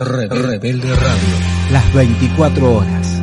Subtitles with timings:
[0.00, 1.72] Rebelde Radio.
[1.72, 3.20] Las 24 horas.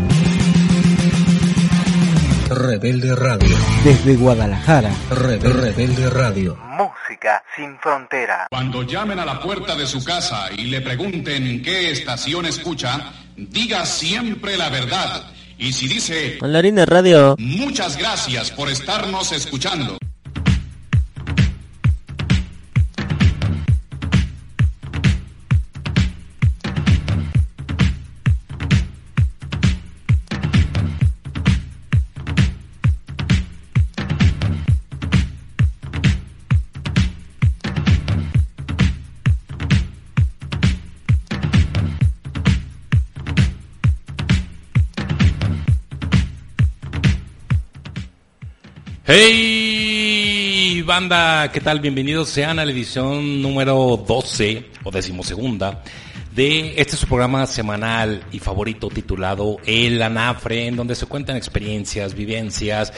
[2.49, 3.55] Rebelde Radio.
[3.85, 4.92] Desde Guadalajara.
[5.10, 6.58] Rebelde Radio.
[6.58, 8.48] Música sin frontera.
[8.50, 13.86] Cuando llamen a la puerta de su casa y le pregunten qué estación escucha, diga
[13.86, 15.32] siempre la verdad.
[15.57, 17.38] Y si dice, Mandarina Radio.
[17.39, 19.98] muchas gracias por estarnos escuchando.
[49.08, 51.80] Hey, banda, ¿qué tal?
[51.80, 55.84] Bienvenidos sean a la edición número 12 o decimosegunda
[56.34, 62.16] de este su programa semanal y favorito titulado El Anafre, en donde se cuentan experiencias,
[62.16, 62.94] vivencias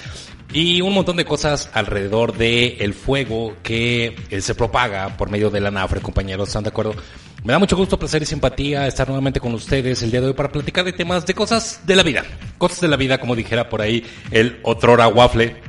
[0.54, 5.50] y un montón de cosas alrededor de el fuego que eh, se propaga por medio
[5.50, 6.96] del Anafre, compañeros, ¿están de acuerdo?
[7.44, 10.34] Me da mucho gusto, placer y simpatía estar nuevamente con ustedes el día de hoy
[10.34, 12.24] para platicar de temas de cosas de la vida.
[12.58, 15.68] Cosas de la vida, como dijera por ahí el otrora waffle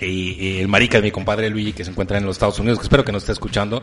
[0.00, 2.78] y, y el marica de mi compadre Luigi que se encuentra en los Estados Unidos,
[2.78, 3.82] que espero que nos esté escuchando.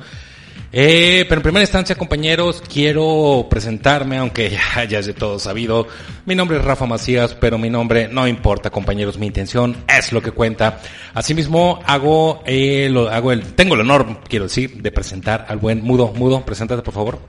[0.71, 5.87] Eh, pero en primera instancia, compañeros, quiero presentarme, aunque ya, ya es de todo sabido.
[6.25, 9.17] Mi nombre es Rafa Macías, pero mi nombre no importa, compañeros.
[9.17, 10.79] Mi intención es lo que cuenta.
[11.13, 15.81] Asimismo, hago, eh, lo, hago el, tengo el honor, quiero decir, de presentar al buen
[15.83, 16.13] Mudo.
[16.13, 17.19] Mudo, preséntate, por favor.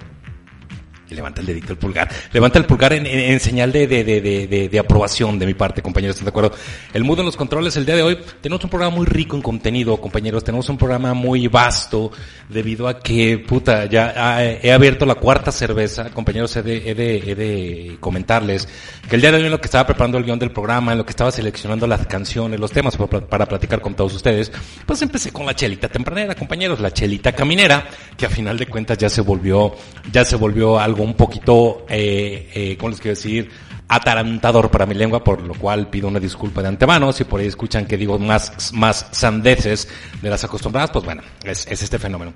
[1.11, 2.09] Y levanta el dedito, el pulgar.
[2.33, 6.17] Levanta el pulgar en, señal de, de, de, de, aprobación de mi parte, compañeros.
[6.17, 6.53] ¿Están de acuerdo?
[6.93, 8.19] El mudo en los controles el día de hoy.
[8.43, 10.45] Tenemos un programa muy rico en contenido, compañeros.
[10.45, 12.13] Tenemos un programa muy vasto
[12.49, 16.11] debido a que, puta, ya he abierto la cuarta cerveza.
[16.11, 18.69] Compañeros, he de, he de, he de comentarles
[19.09, 20.99] que el día de hoy en lo que estaba preparando el guion del programa, en
[20.99, 24.53] lo que estaba seleccionando las canciones, los temas para, para platicar con todos ustedes,
[24.85, 28.99] pues empecé con la chelita tempranera, compañeros, la chelita caminera, que a final de cuentas
[28.99, 29.75] ya se volvió,
[30.13, 33.51] ya se volvió algo un poquito, eh, eh, ¿cómo les quiero decir?
[33.89, 37.13] atarantador para mi lengua, por lo cual pido una disculpa de antemano.
[37.13, 39.89] Si por ahí escuchan que digo más, más sandeces
[40.21, 42.35] de las acostumbradas, pues bueno, es, es este fenómeno.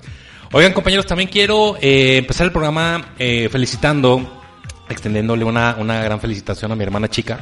[0.53, 4.43] Oigan, compañeros, también quiero eh, empezar el programa eh, felicitando,
[4.89, 7.39] extendiéndole una, una gran felicitación a mi hermana chica,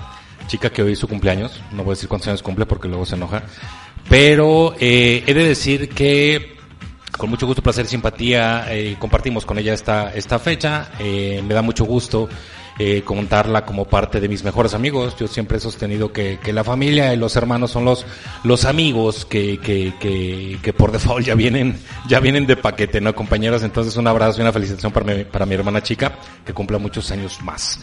[0.46, 1.60] chica que hoy es su cumpleaños.
[1.72, 3.42] No voy a decir cuántos años cumple porque luego se enoja.
[4.08, 6.56] Pero eh, he de decir que
[7.20, 10.90] con mucho gusto, placer y simpatía eh, compartimos con ella esta, esta fecha.
[10.98, 12.30] Eh, me da mucho gusto
[12.78, 15.14] eh, contarla como parte de mis mejores amigos.
[15.20, 18.06] Yo siempre he sostenido que, que la familia y los hermanos son los,
[18.42, 21.78] los amigos que, que, que, que por default ya vienen,
[22.08, 23.62] ya vienen de paquete, ¿no, compañeros?
[23.62, 26.14] Entonces un abrazo y una felicitación para mi, para mi hermana chica,
[26.46, 27.80] que cumpla muchos años más.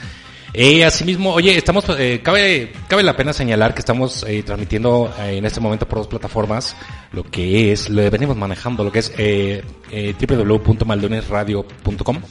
[0.60, 5.38] Eh, asimismo, oye, estamos, eh, cabe, cabe la pena señalar que estamos eh, transmitiendo eh,
[5.38, 6.76] en este momento por dos plataformas,
[7.12, 12.22] lo que es, lo venimos manejando, lo que es eh, eh, www.maldonesradio.com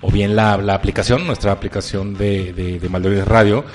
[0.00, 3.66] o bien la, la aplicación, nuestra aplicación de, de, de Maldones Radio,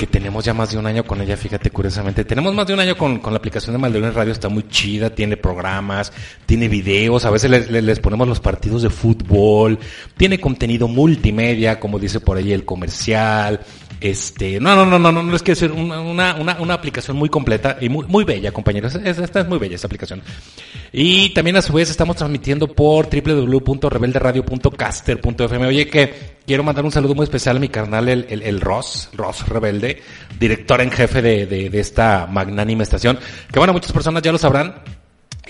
[0.00, 2.24] que tenemos ya más de un año con ella, fíjate curiosamente.
[2.24, 5.10] Tenemos más de un año con, con la aplicación de Maldones Radio, está muy chida,
[5.10, 6.10] tiene programas,
[6.46, 9.78] tiene videos, a veces les- les ponemos los partidos de fútbol,
[10.16, 13.60] tiene contenido multimedia, como dice por ahí el comercial,
[14.00, 16.00] este, no, no, no, no, no, no es que es una,
[16.34, 18.94] una, una, aplicación muy completa y muy, muy bella, compañeros.
[18.94, 20.22] Es- Esta es muy bella, esta aplicación.
[20.92, 25.66] Y también a su vez estamos transmitiendo por www.rebelderadio.caster.fm.
[25.66, 29.08] Oye, que quiero mandar un saludo muy especial a mi carnal, el, el, el Ross,
[29.12, 30.02] Ross Rebelde,
[30.38, 33.18] director en jefe de, de, de esta magnánima estación.
[33.52, 34.74] Que bueno, muchas personas ya lo sabrán.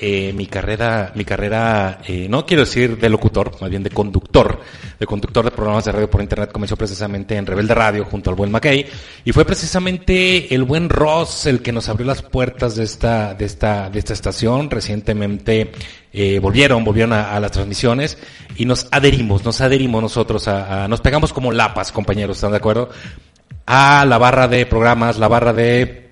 [0.03, 4.59] Eh, mi carrera, mi carrera, eh, no quiero decir de locutor, más bien de conductor,
[4.99, 8.37] de conductor de programas de radio por internet, comenzó precisamente en Rebelde Radio junto al
[8.37, 8.87] buen McKay,
[9.27, 13.45] y fue precisamente el buen Ross el que nos abrió las puertas de esta, de
[13.45, 14.71] esta, de esta estación.
[14.71, 15.71] Recientemente
[16.15, 18.17] eh, volvieron, volvieron a, las transmisiones
[18.57, 22.57] y nos adherimos, nos adherimos nosotros a, a- nos pegamos como lapas, compañeros, ¿están de
[22.57, 22.89] acuerdo?
[23.67, 26.10] A la barra de programas, la barra de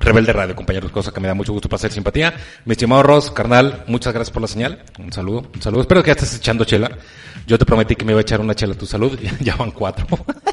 [0.00, 2.34] Rebelde Radio, compañeros, cosa que me da mucho gusto, placer, simpatía.
[2.64, 4.82] Mi estimado Ross, carnal, muchas gracias por la señal.
[4.98, 5.82] Un saludo, un saludo.
[5.82, 6.90] Espero que ya estés echando chela.
[7.46, 9.18] Yo te prometí que me iba a echar una chela a tu salud.
[9.40, 10.06] Ya van cuatro.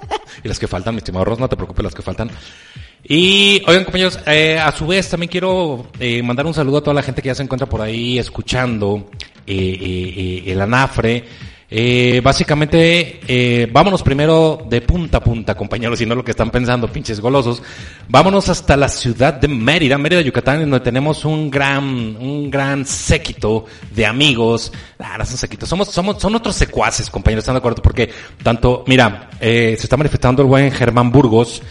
[0.43, 2.29] y las que faltan, mi estimado Ross, no te preocupes, las que faltan.
[3.03, 6.95] Y, oigan, compañeros, eh, a su vez también quiero eh, mandar un saludo a toda
[6.95, 9.09] la gente que ya se encuentra por ahí escuchando
[9.47, 11.23] eh, eh, eh, el anafre.
[11.69, 16.51] Eh, básicamente, eh, vámonos primero de punta a punta, compañeros, y no lo que están
[16.51, 17.63] pensando, pinches golosos.
[18.07, 23.65] Vámonos hasta la ciudad de Mérida, Mérida, Yucatán, donde tenemos un gran, un gran séquito
[23.91, 24.71] de amigos.
[24.99, 27.81] Ah, no son séquitos, somos, somos, son otros secuaces, compañeros, ¿están de acuerdo?
[27.81, 28.09] Porque
[28.43, 31.63] tanto, mira, eh, se está manifestando el buen Germán Burgos,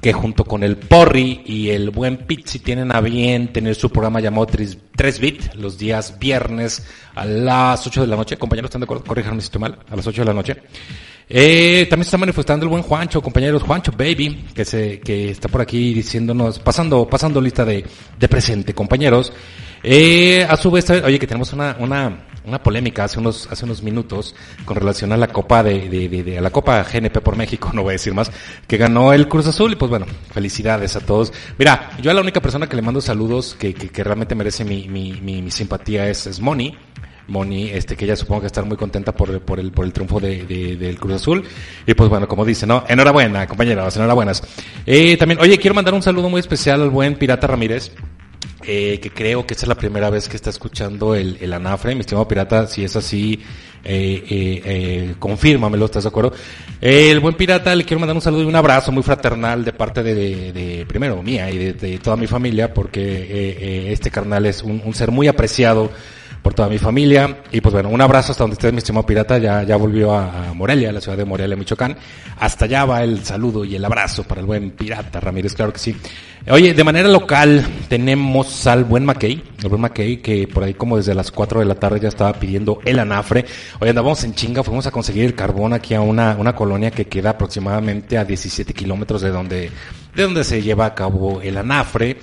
[0.00, 4.20] que junto con el Porri y el buen Pizzi tienen a bien tener su programa
[4.20, 8.36] llamado 3, Bit los días viernes a las 8 de la noche.
[8.36, 9.04] Compañeros, ¿están de acuerdo?
[9.04, 10.56] Corríjanme si estoy mal, a las 8 de la noche.
[11.30, 15.48] Eh, también se está manifestando el buen Juancho, compañeros, Juancho Baby, que se, que está
[15.48, 17.84] por aquí diciéndonos, pasando, pasando lista de,
[18.18, 19.32] de presente, compañeros.
[19.82, 23.82] Eh, a su vez, oye, que tenemos una, una, una polémica hace unos, hace unos
[23.82, 24.34] minutos
[24.64, 27.82] con relación a la Copa de, de, de, a la Copa GNP por México, no
[27.82, 28.30] voy a decir más,
[28.66, 31.32] que ganó el Cruz Azul y pues bueno, felicidades a todos.
[31.58, 34.64] Mira, yo a la única persona que le mando saludos que, que, que realmente merece
[34.64, 36.76] mi, mi, mi, mi simpatía es, es Moni.
[37.28, 40.18] Moni, este, que ella supongo que estar muy contenta por, por el, por el triunfo
[40.18, 41.44] de, de, del Cruz Azul.
[41.86, 42.84] Y pues bueno, como dice, ¿no?
[42.88, 44.42] Enhorabuena, compañeros, enhorabuenas.
[44.86, 47.92] Eh, también, oye, quiero mandar un saludo muy especial al buen Pirata Ramírez.
[48.70, 51.94] Eh, que creo que esta es la primera vez que está escuchando el, el anafre,
[51.94, 53.40] mi estimado pirata, si es así,
[53.82, 56.34] eh, eh, eh, confírmamelo, ¿estás de acuerdo?
[56.78, 59.72] Eh, el buen pirata, le quiero mandar un saludo y un abrazo muy fraternal de
[59.72, 64.44] parte de, de, primero, mía y de, toda mi familia, porque eh, eh, este carnal
[64.44, 65.90] es un ser muy apreciado
[66.48, 67.42] por toda mi familia.
[67.52, 69.36] Y pues bueno, un abrazo hasta donde esté mi estimado pirata.
[69.36, 71.94] Ya, ya volvió a, a Morelia, la ciudad de Morelia, Michoacán.
[72.38, 75.78] Hasta allá va el saludo y el abrazo para el buen pirata Ramírez, claro que
[75.78, 75.94] sí.
[76.50, 80.96] Oye, de manera local tenemos al buen Mackey, el buen Mackey que por ahí como
[80.96, 83.44] desde las 4 de la tarde ya estaba pidiendo el anafre.
[83.80, 87.30] Oye, andábamos en chinga, fuimos a conseguir carbón aquí a una, una colonia que queda
[87.30, 89.70] aproximadamente a 17 kilómetros de donde,
[90.14, 92.16] de donde se lleva a cabo el anafre.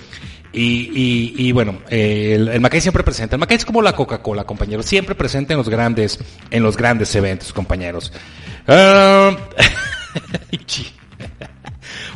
[0.56, 3.36] Y, y, y bueno, eh, el, el Mackay siempre presente.
[3.36, 4.86] El Mackay es como la Coca-Cola, compañeros.
[4.86, 6.18] Siempre presente en los grandes,
[6.50, 8.12] en los grandes eventos, compañeros.
[8.68, 9.36] Uh,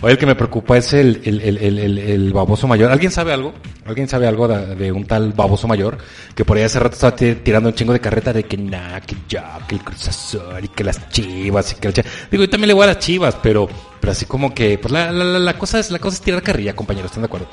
[0.02, 2.90] Oye, el que me preocupa es el, el, el, el, el baboso mayor.
[2.90, 3.52] ¿Alguien sabe algo?
[3.84, 5.98] ¿Alguien sabe algo de, un tal baboso mayor?
[6.34, 9.14] Que por ahí hace rato estaba tirando un chingo de carreta de que nada, que
[9.28, 12.12] ya, que el Cruz y que las chivas y que la chivas.
[12.30, 13.68] Digo, yo también le voy a las chivas, pero,
[14.00, 17.10] pero así como que, pues la, la cosa es, la cosa es tirar carrilla, compañeros,
[17.10, 17.48] ¿están de acuerdo?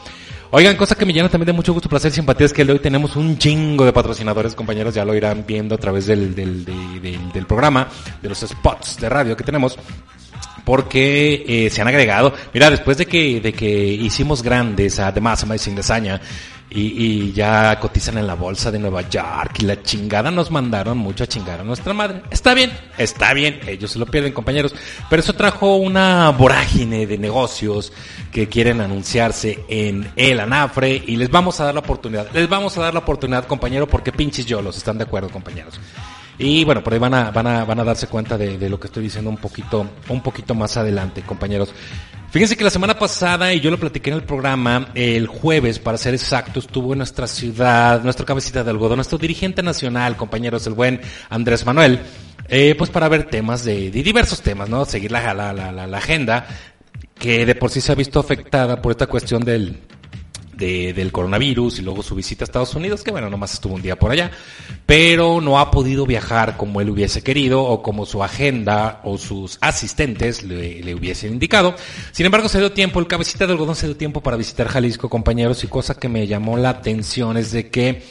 [0.49, 2.79] Oigan, cosa que me llena también de mucho gusto, placer y simpatía es que hoy
[2.79, 7.31] tenemos un chingo de patrocinadores, compañeros, ya lo irán viendo a través del, del, del,
[7.33, 7.89] del, programa,
[8.21, 9.77] de los spots de radio que tenemos
[10.63, 12.33] porque eh, se han agregado.
[12.53, 16.21] Mira, después de que, de que hicimos grandes a The Mass Amazing Desaña
[16.69, 20.97] y, y ya cotizan en la bolsa de Nueva York y la chingada nos mandaron
[20.97, 22.21] mucho a chingar a nuestra madre.
[22.29, 24.75] Está bien, está bien, ellos se lo pierden, compañeros,
[25.09, 27.93] pero eso trajo una vorágine de negocios
[28.31, 32.27] que quieren anunciarse en el anafre y les vamos a dar la oportunidad.
[32.33, 35.79] Les vamos a dar la oportunidad, compañero, porque pinches yo los están de acuerdo, compañeros.
[36.39, 38.79] Y bueno, por ahí van a, van a, van a darse cuenta de, de, lo
[38.79, 41.73] que estoy diciendo un poquito, un poquito más adelante, compañeros.
[42.29, 45.97] Fíjense que la semana pasada, y yo lo platiqué en el programa, el jueves, para
[45.97, 50.73] ser exacto, estuvo en nuestra ciudad, nuestra cabecita de algodón, nuestro dirigente nacional, compañeros, el
[50.73, 52.01] buen Andrés Manuel,
[52.49, 54.85] eh, pues para ver temas de, de diversos temas, ¿no?
[54.85, 56.45] Seguir la, la, la, la agenda,
[57.17, 59.81] que de por sí se ha visto afectada por esta cuestión del,
[60.57, 63.81] de, del coronavirus y luego su visita a Estados Unidos, que bueno, nomás estuvo un
[63.81, 64.31] día por allá,
[64.85, 69.57] pero no ha podido viajar como él hubiese querido o como su agenda o sus
[69.61, 71.75] asistentes le, hubiesen indicado.
[72.11, 75.09] Sin embargo, se dio tiempo, el cabecita de algodón se dio tiempo para visitar Jalisco,
[75.09, 78.03] compañeros, y cosa que me llamó la atención es de que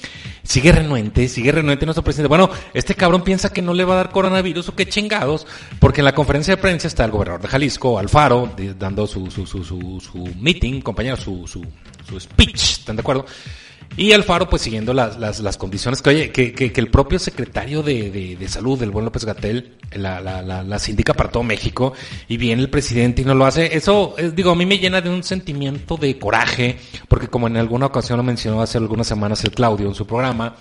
[0.46, 2.28] sigue renuente, sigue renuente nuestro presidente.
[2.28, 5.46] Bueno, este cabrón piensa que no le va a dar coronavirus o qué chingados,
[5.80, 9.46] porque en la conferencia de prensa está el gobernador de Jalisco, Alfaro, dando su, su,
[9.46, 11.64] su, su, su meeting, compañero, su, su,
[12.08, 13.26] su speech, ¿están de acuerdo?
[13.96, 17.18] Y Alfaro, pues siguiendo las, las, las condiciones que, oye, que, que, que el propio
[17.18, 21.30] secretario de, de, de, salud, el buen López Gatel, la, la, la, las indica para
[21.30, 21.94] todo México,
[22.28, 23.74] y viene el presidente y no lo hace.
[23.74, 26.76] Eso, es, digo, a mí me llena de un sentimiento de coraje,
[27.08, 30.56] porque como en alguna ocasión lo mencionó hace algunas semanas el Claudio en su programa,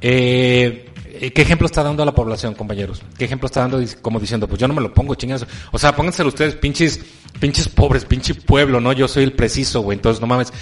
[0.00, 0.86] eh,
[1.34, 3.02] ¿Qué ejemplo está dando a la población, compañeros?
[3.18, 5.46] ¿Qué ejemplo está dando como diciendo, pues yo no me lo pongo, chingados?
[5.72, 7.00] O sea, pónganselo ustedes, pinches,
[7.38, 8.92] pinches pobres, pinche pueblo, ¿no?
[8.92, 10.52] Yo soy el preciso, güey, entonces no mames.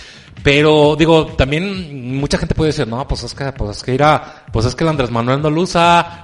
[0.42, 4.45] Pero, digo, también mucha gente puede decir, no, pues es que, pues es que irá,
[4.52, 5.64] pues es que el Andrés Manuel no lo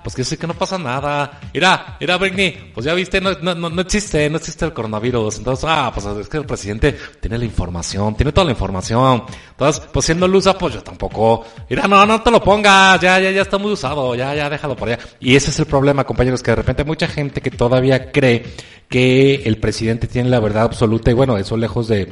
[0.02, 1.40] pues que sí que no pasa nada.
[1.52, 5.38] Irá, irá, Bernie, pues ya viste, no, no, no existe, no existe el coronavirus.
[5.38, 9.25] Entonces, ah, pues es que el presidente tiene la información, tiene toda la información.
[9.50, 11.44] Entonces, pues si no lo pues yo tampoco.
[11.68, 14.76] Irá, no, no te lo pongas, ya, ya, ya está muy usado, ya, ya, déjalo
[14.76, 14.99] por allá.
[15.21, 18.44] Y ese es el problema, compañeros, que de repente mucha gente que todavía cree
[18.88, 22.09] que el presidente tiene la verdad absoluta y bueno, eso lejos de,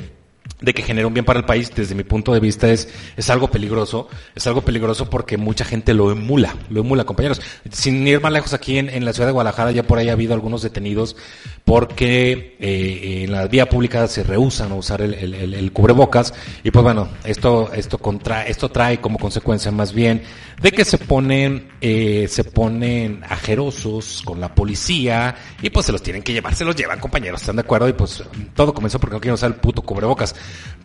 [0.60, 3.30] de que genere un bien para el país, desde mi punto de vista es, es
[3.30, 4.08] algo peligroso.
[4.34, 7.40] Es algo peligroso porque mucha gente lo emula, lo emula, compañeros.
[7.70, 10.12] Sin ir más lejos, aquí en, en la ciudad de Guadalajara ya por ahí ha
[10.12, 11.16] habido algunos detenidos
[11.64, 16.34] porque eh, en la vía pública se rehusan a usar el, el- el- el cubrebocas
[16.64, 20.22] y pues bueno, esto, esto contra, esto trae como consecuencia más bien
[20.60, 26.02] de que se ponen, eh, se ponen ajerosos con la policía y pues se los
[26.02, 27.88] tienen que llevar, se los llevan compañeros, ¿están de acuerdo?
[27.88, 28.22] Y pues
[28.54, 30.31] todo comenzó porque no quieren usar el puto cubrebocas.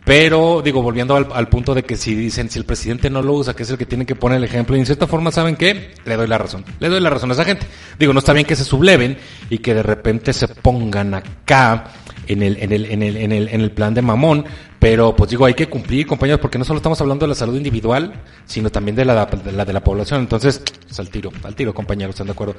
[0.04, 3.54] Pero digo, volviendo al, punto de que si dicen, si el presidente no lo usa,
[3.54, 5.92] que es el que tiene que poner el ejemplo, y en cierta forma, ¿saben qué?
[6.06, 6.64] Le doy la razón.
[6.80, 7.66] Le doy la razón a esa gente.
[7.98, 9.18] Digo, no está bien que se subleven
[9.50, 11.92] y que de repente se pongan acá
[12.26, 14.46] en el, en el, en el, en el, en el plan de mamón,
[14.78, 17.56] pero pues digo, hay que cumplir, compañeros, porque no solo estamos hablando de la salud
[17.56, 20.20] individual, sino también de la de la, la población.
[20.20, 22.54] Entonces, pues, al tiro, al tiro, compañeros, ¿están de acuerdo?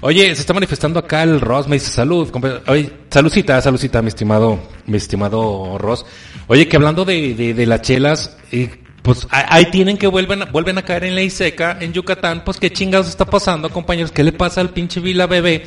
[0.00, 4.08] Oye, se está manifestando acá el Ross, me dice salud, compa- oye, saludcita, saludcita, mi
[4.08, 6.04] estimado, mi estimado Ross.
[6.48, 8.70] Oye, que hablando de, de, de las chelas, eh,
[9.02, 12.72] pues ahí tienen que vuelven, vuelven a caer en ley seca en Yucatán, pues qué
[12.72, 15.64] chingados está pasando, compañeros, qué le pasa al pinche Vila Bebé.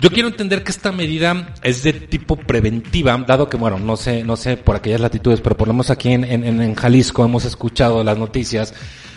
[0.00, 4.24] Yo quiero entender que esta medida es de tipo preventiva, dado que, bueno, no sé,
[4.24, 7.44] no sé por aquellas latitudes, pero por lo menos aquí en, en, en Jalisco hemos
[7.44, 8.72] escuchado las noticias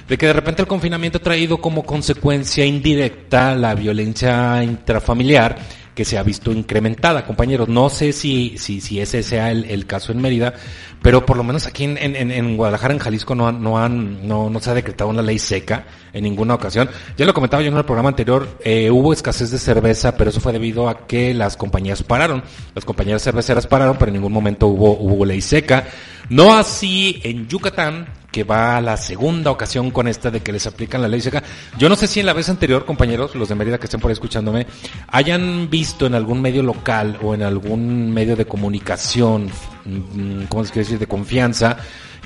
[0.09, 5.57] de que de repente el confinamiento ha traído como consecuencia indirecta la violencia intrafamiliar
[5.95, 7.69] que se ha visto incrementada, compañeros.
[7.69, 10.53] No sé si, si, si ese sea el, el caso en Mérida,
[11.01, 14.27] pero por lo menos aquí en, en, en Guadalajara, en Jalisco, no, han- no, han,
[14.27, 16.89] no, no se ha decretado una ley seca en ninguna ocasión.
[17.17, 20.39] Ya lo comentaba yo en el programa anterior, eh, hubo escasez de cerveza, pero eso
[20.39, 22.43] fue debido a que las compañías pararon.
[22.73, 25.85] Las compañías cerveceras pararon, pero en ningún momento hubo, hubo ley seca.
[26.29, 30.65] No así en Yucatán, que va a la segunda ocasión con esta de que les
[30.65, 31.43] aplican la ley seca.
[31.77, 34.09] Yo no sé si en la vez anterior, compañeros, los de Mérida que estén por
[34.09, 34.65] ahí escuchándome,
[35.07, 39.51] hayan visto en algún medio local o en algún medio de comunicación,
[39.85, 41.77] mm, ¿cómo se quiere decir?, de confianza,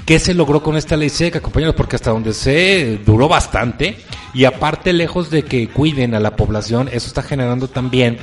[0.05, 1.75] ¿Qué se logró con esta ley seca, compañeros?
[1.75, 3.97] Porque hasta donde sé, duró bastante.
[4.33, 8.17] Y aparte, lejos de que cuiden a la población, eso está generando también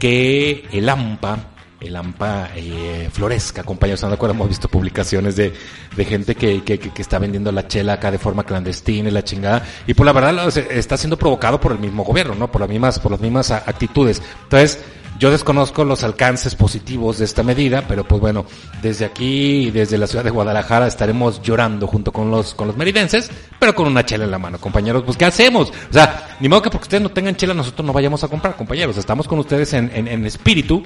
[0.00, 1.38] que el AMPA,
[1.80, 3.98] el AMPA eh, florezca, compañeros.
[4.00, 4.34] ¿Están de acuerdo?
[4.34, 5.52] Hemos visto publicaciones de,
[5.96, 9.22] de gente que, que, que- está vendiendo la chela acá de forma clandestina y la
[9.24, 9.64] chingada.
[9.86, 12.50] Y por la verdad, está siendo provocado por el mismo gobierno, ¿no?
[12.50, 14.20] Por las mismas, por las mismas a- actitudes.
[14.44, 14.78] Entonces,
[15.20, 18.44] yo desconozco los alcances positivos de esta medida, pero pues bueno,
[18.82, 23.28] desde aquí, desde la ciudad de Guadalajara, estaremos llorando junto con los, con los meridenses,
[23.58, 25.02] pero con una chela en la mano, compañeros.
[25.04, 25.70] Pues, ¿qué hacemos?
[25.90, 28.56] O sea, ni modo que porque ustedes no tengan chela, nosotros no vayamos a comprar,
[28.56, 28.96] compañeros.
[28.96, 30.84] Estamos con ustedes en, en, en espíritu,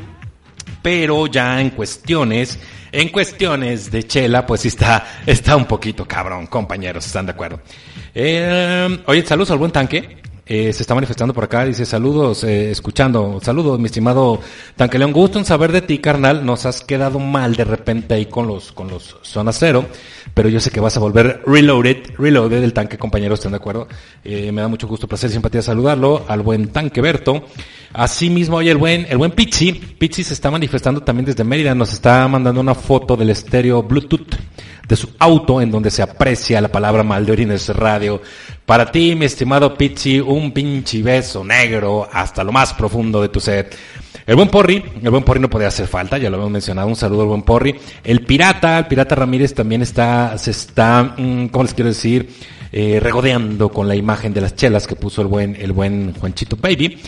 [0.82, 2.58] pero ya en cuestiones,
[2.90, 7.60] en cuestiones de chela, pues sí está, está un poquito cabrón, compañeros, ¿están de acuerdo?
[8.14, 10.22] Eh, oye, saludos al buen tanque.
[10.44, 14.40] Eh, se está manifestando por acá, dice saludos, eh, escuchando, saludos, mi estimado
[14.74, 18.26] Tanque León, gusto en saber de ti, carnal, nos has quedado mal de repente ahí
[18.26, 19.86] con los, con los zona cero,
[20.34, 23.86] pero yo sé que vas a volver reloaded, reloaded del tanque, compañeros, ¿están de acuerdo?
[24.24, 27.44] Eh, me da mucho gusto, placer y simpatía saludarlo, al buen tanque Berto,
[27.94, 31.92] Asimismo, oye, el buen, el buen Pizzi, Pizzi se está manifestando también desde Mérida, nos
[31.92, 34.34] está mandando una foto del estéreo Bluetooth
[34.92, 38.20] de su auto en donde se aprecia la palabra mal de orines radio.
[38.66, 43.40] Para ti, mi estimado Pizzi, un pinche beso negro hasta lo más profundo de tu
[43.40, 43.70] ser.
[44.26, 46.96] El buen Porri, el buen Porri no podía hacer falta, ya lo hemos mencionado, un
[46.96, 47.74] saludo al buen Porri.
[48.04, 52.28] El pirata, el pirata Ramírez también está, se está, mm, ¿cómo les quiero decir?
[52.70, 56.58] Eh, regodeando con la imagen de las chelas que puso el buen, el buen Juanchito
[56.60, 56.98] Baby.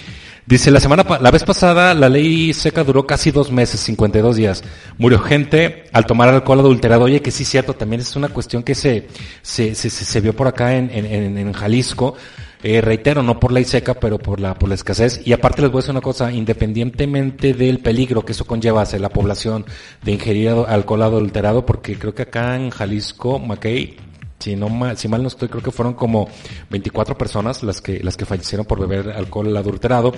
[0.46, 4.62] Dice, la semana, la vez pasada la ley seca duró casi dos meses, 52 días.
[4.98, 7.04] Murió gente al tomar alcohol adulterado.
[7.04, 9.08] Oye, que sí, cierto, también es una cuestión que se,
[9.40, 12.14] se, se, se- se vio por acá en, en, en, en Jalisco.
[12.62, 15.22] Eh, reitero, no por ley seca, pero por la, por la escasez.
[15.24, 18.98] Y aparte les voy a decir una cosa, independientemente del peligro que eso conlleva hacia
[18.98, 19.64] la población
[20.02, 23.96] de ingerir alcohol adulterado, porque creo que acá en Jalisco, Mackay,
[24.38, 26.28] si no mal, si mal no estoy, creo que fueron como
[26.70, 30.12] 24 personas las que, las que fallecieron por beber alcohol adulterado.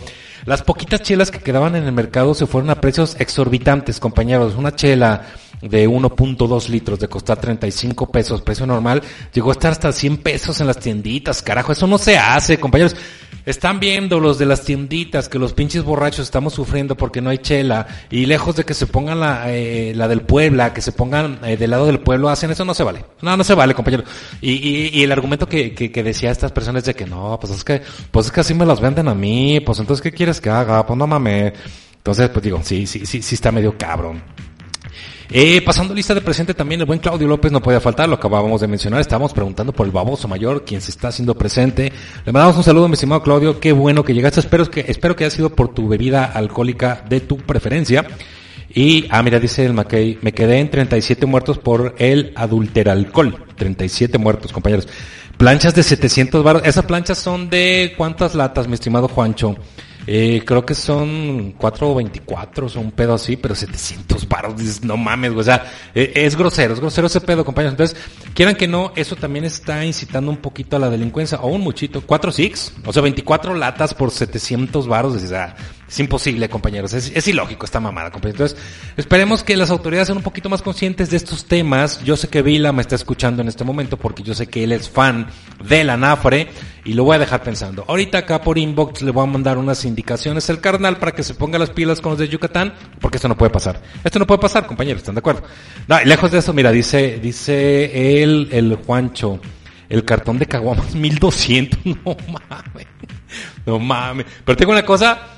[0.44, 4.56] Las poquitas chelas que quedaban en el mercado se fueron a precios exorbitantes, compañeros.
[4.56, 5.26] Una chela
[5.62, 10.60] de 1.2 litros de costar 35 pesos, precio normal, llegó a estar hasta 100 pesos
[10.60, 12.96] en las tienditas, carajo, eso no se hace, compañeros.
[13.44, 17.38] Están viendo los de las tienditas que los pinches borrachos estamos sufriendo porque no hay
[17.38, 21.38] chela y lejos de que se pongan la, eh, la del Puebla, que se pongan
[21.44, 23.04] eh, del lado del pueblo, hacen eso, no se vale.
[23.22, 24.02] No, no se vale, compañero.
[24.40, 27.52] Y, y, y el argumento que, que, que decía estas personas de que no, pues
[27.52, 30.40] es que, pues es que así me las venden a mí, pues entonces ¿qué quieres
[30.40, 30.84] que haga?
[30.84, 31.52] Pues no mames.
[31.98, 34.22] Entonces, pues digo, sí, sí, sí, sí está medio cabrón.
[35.30, 38.60] Eh, pasando lista de presente también el buen Claudio López no podía faltar, lo acabábamos
[38.60, 41.92] de mencionar, estábamos preguntando por el baboso mayor, quien se está haciendo presente.
[42.24, 45.24] Le mandamos un saludo, mi estimado Claudio, qué bueno que llegaste, espero que, espero que
[45.24, 48.06] haya sido por tu bebida alcohólica de tu preferencia.
[48.72, 53.46] Y, ah, mira, dice el McKay, me quedé en 37 muertos por el adulteralcohol.
[53.56, 54.86] 37 muertos, compañeros.
[55.38, 56.62] Planchas de 700 baros.
[56.64, 59.56] Esas planchas son de cuántas latas, mi estimado Juancho.
[60.06, 65.32] Eh, creo que son 424, son un pedo así, pero 700 baros, dices, no mames,
[65.32, 67.72] güey, o sea, eh, es grosero, es grosero ese pedo, compañeros.
[67.72, 67.96] Entonces,
[68.32, 72.02] quieran que no, eso también está incitando un poquito a la delincuencia, o un muchito,
[72.02, 75.56] 4 six, o sea, 24 latas por 700 baros, o sea,
[75.88, 76.92] es imposible, compañeros.
[76.94, 78.52] Es, ilógico esta mamada, compañeros.
[78.52, 82.02] Entonces, esperemos que las autoridades sean un poquito más conscientes de estos temas.
[82.02, 84.72] Yo sé que Vila me está escuchando en este momento porque yo sé que él
[84.72, 85.28] es fan
[85.64, 86.48] de la NAFRE
[86.84, 87.84] y lo voy a dejar pensando.
[87.86, 91.34] Ahorita acá por inbox le voy a mandar unas indicaciones al carnal para que se
[91.34, 93.80] ponga las pilas con los de Yucatán porque esto no puede pasar.
[94.02, 95.42] Esto no puede pasar, compañeros, ¿están de acuerdo?
[95.86, 99.40] No, lejos de eso, mira, dice, dice él, el Juancho,
[99.88, 102.86] el cartón de Caguamas 1200, no mames.
[103.64, 104.26] No mames.
[104.44, 105.35] Pero tengo una cosa,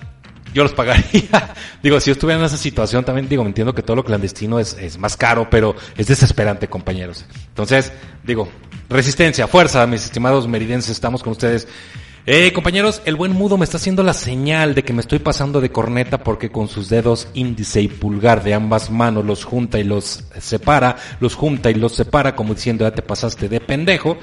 [0.58, 1.54] yo los pagaría.
[1.82, 4.58] digo, si yo estuviera en esa situación también, digo, me entiendo que todo lo clandestino
[4.58, 7.24] es, es más caro, pero es desesperante, compañeros.
[7.48, 7.92] Entonces,
[8.24, 8.48] digo,
[8.88, 11.66] resistencia, fuerza, mis estimados meridenses, estamos con ustedes.
[12.26, 15.62] Eh, compañeros, el buen mudo me está haciendo la señal de que me estoy pasando
[15.62, 19.84] de corneta porque con sus dedos índice y pulgar de ambas manos los junta y
[19.84, 24.18] los separa, los junta y los separa como diciendo ya te pasaste de pendejo.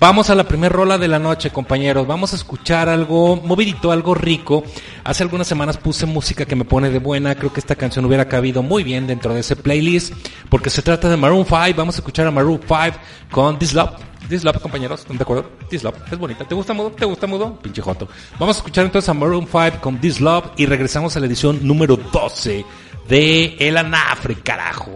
[0.00, 2.06] Vamos a la primer rola de la noche, compañeros.
[2.06, 4.62] Vamos a escuchar algo movidito, algo rico.
[5.02, 7.34] Hace algunas semanas puse música que me pone de buena.
[7.34, 10.14] Creo que esta canción hubiera cabido muy bien dentro de ese playlist
[10.48, 11.58] porque se trata de Maroon 5.
[11.76, 12.96] Vamos a escuchar a Maroon 5
[13.32, 13.90] con This Love.
[14.28, 15.50] This Love, compañeros, ¿están de acuerdo?
[15.68, 16.44] This Love, es bonita.
[16.44, 16.92] ¿Te gusta mudo?
[16.92, 17.58] ¿Te gusta mudo?
[17.58, 18.08] Pinche joto.
[18.38, 21.58] Vamos a escuchar entonces a Maroon 5 con This Love y regresamos a la edición
[21.66, 22.64] número 12
[23.08, 24.92] de El Anafre, carajo.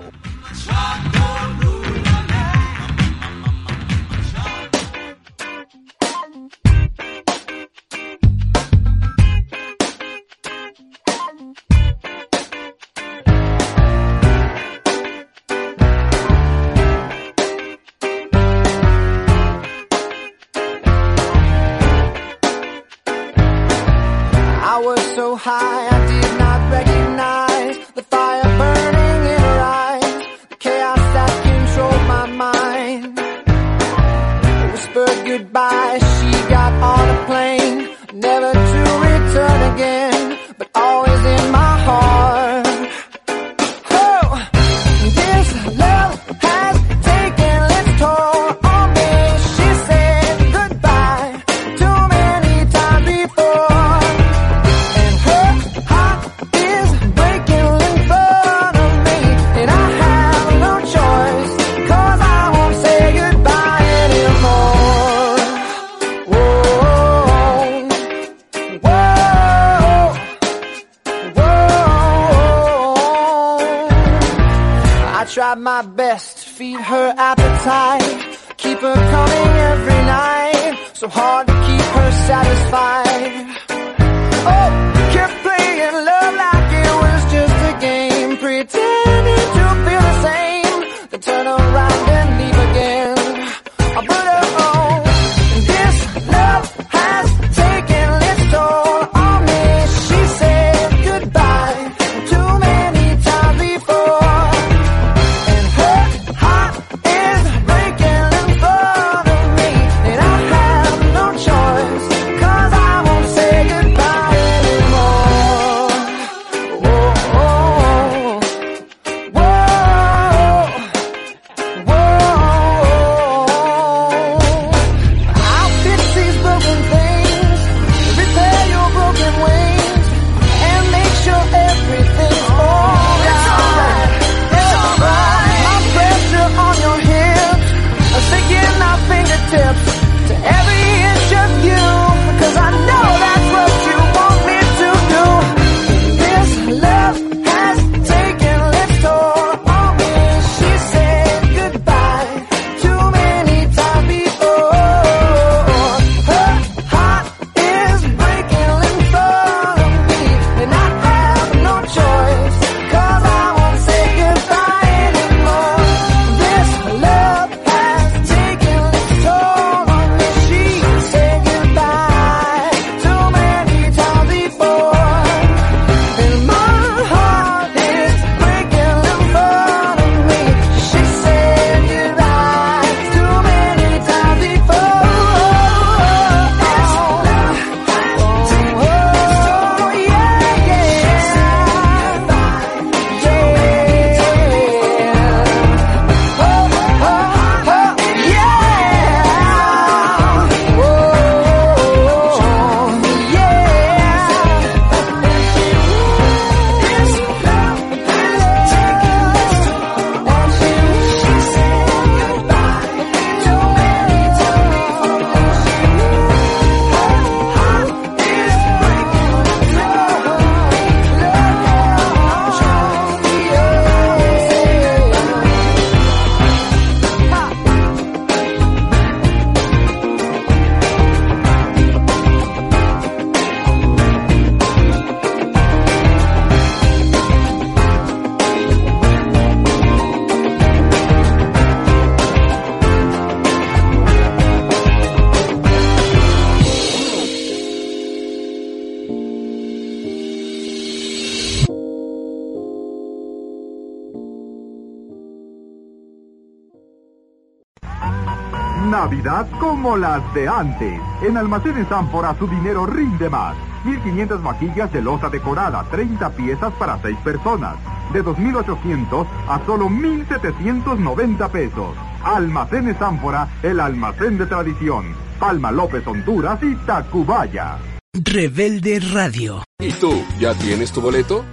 [259.96, 261.00] Las de antes.
[261.22, 263.54] En Almacenes Ánfora su dinero rinde más.
[263.84, 267.76] 1500 vaquillas de losa decorada, 30 piezas para 6 personas.
[268.12, 271.96] De 2800 a solo 1790 pesos.
[272.24, 275.14] Almacenes Ánfora, el almacén de tradición.
[275.38, 277.78] Palma López Honduras y Tacubaya.
[278.14, 279.62] Rebelde Radio.
[279.78, 281.44] ¿Y tú, ya tienes tu boleto?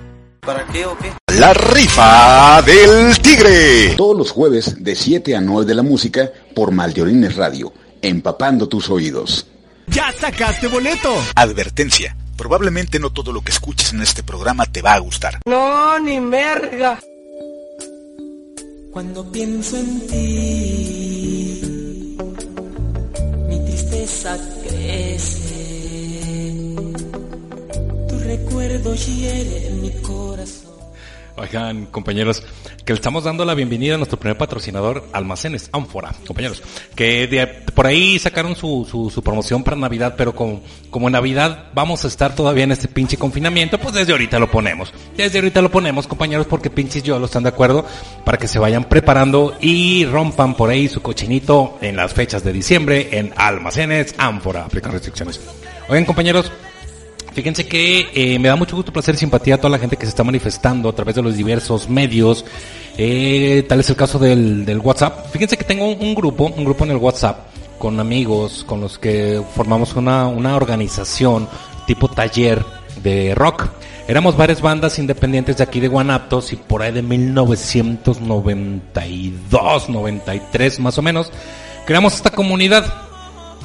[0.41, 1.11] ¿Para qué o qué?
[1.37, 3.95] La rifa del tigre.
[3.95, 7.71] Todos los jueves de 7 a 9 de la música por Maldeolines Radio,
[8.01, 9.47] empapando tus oídos.
[9.87, 11.13] ¡Ya sacaste boleto!
[11.35, 12.15] Advertencia.
[12.37, 15.39] Probablemente no todo lo que escuches en este programa te va a gustar.
[15.45, 16.99] No, ni merga.
[18.91, 21.61] Cuando pienso en ti,
[23.47, 25.59] mi tristeza crece.
[28.07, 30.69] Tu recuerdo hiere mi corazón.
[31.35, 32.43] Oigan, compañeros,
[32.89, 36.63] que le estamos dando la bienvenida a nuestro primer patrocinador, Almacenes Ánfora, compañeros,
[36.95, 42.07] que por ahí sacaron su, su, promoción para Navidad, pero como, como Navidad vamos a
[42.07, 44.91] estar todavía en este pinche confinamiento, pues desde ahorita lo ponemos.
[45.15, 47.85] Desde ahorita lo ponemos, compañeros, porque pinches yo lo están de acuerdo,
[48.25, 52.53] para que se vayan preparando y rompan por ahí su cochinito en las fechas de
[52.53, 54.65] diciembre en Almacenes Ánfora.
[54.65, 55.39] Aplican restricciones.
[55.89, 56.51] Oigan, compañeros,
[57.39, 60.05] Fíjense que eh, me da mucho gusto, placer y simpatía a toda la gente que
[60.05, 62.43] se está manifestando a través de los diversos medios.
[62.97, 65.31] Eh, tal es el caso del, WhatsApp.
[65.31, 67.47] Fíjense que tengo un, grupo, un grupo en el WhatsApp
[67.77, 71.47] con amigos con los que formamos una, una organización
[71.87, 72.61] tipo taller
[73.01, 73.69] de rock.
[74.09, 80.97] Éramos varias bandas independientes de aquí de Guanatos y por ahí de 1992, 93 más
[80.97, 81.31] o menos,
[81.85, 83.08] creamos esta comunidad.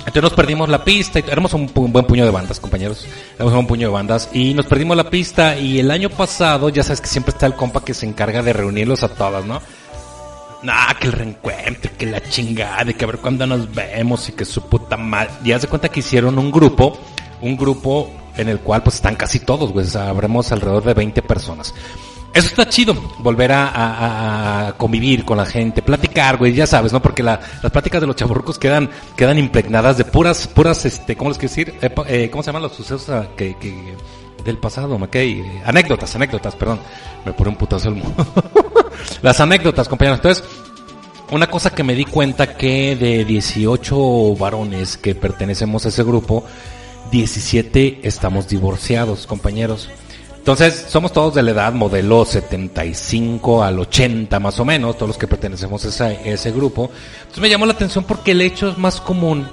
[0.06, 3.06] Entonces nos perdimos la pista, y éramos un, buen puño de bandas, compañeros.
[3.36, 6.82] Éramos un puño de bandas y nos perdimos la pista y el año pasado, ya
[6.82, 9.62] sabes que siempre está el compa que se encarga de reunirlos a todas, ¿no?
[10.62, 14.32] Nah, que el reencuentro, que la chingada, de que a ver cuándo nos vemos y
[14.32, 15.30] que su puta madre.
[15.44, 16.98] Y haz de cuenta que hicieron un grupo,
[17.40, 21.74] un grupo en el cual pues están casi todos, güey, habremos alrededor de 20 personas.
[22.34, 27.00] Eso está chido, volver a, convivir con la gente, platicar, güey, ya sabes, ¿no?
[27.00, 31.30] Porque la, las pláticas de los chaburrucos quedan, quedan impregnadas de puras, puras, este, ¿cómo
[31.30, 31.74] les quiero decir?
[32.08, 33.54] Eh, ¿Cómo se llaman los sucesos ah, que,
[34.44, 35.40] del pasado, McKay?
[35.40, 36.80] Eh, anécdotas, anécdotas, perdón.
[37.24, 38.26] Me pone un putazo el mundo.
[39.22, 40.18] las anécdotas, compañeros.
[40.18, 40.44] Entonces,
[41.30, 46.44] una cosa que me di cuenta que de 18 varones que pertenecemos a ese grupo,
[47.12, 49.88] 17 estamos divorciados, compañeros.
[50.44, 55.16] Entonces, somos todos de la edad modelo 75 al 80 más o menos, todos los
[55.16, 56.90] que pertenecemos a ese, grupo.
[57.20, 59.48] Entonces me llamó la atención porque el hecho es más común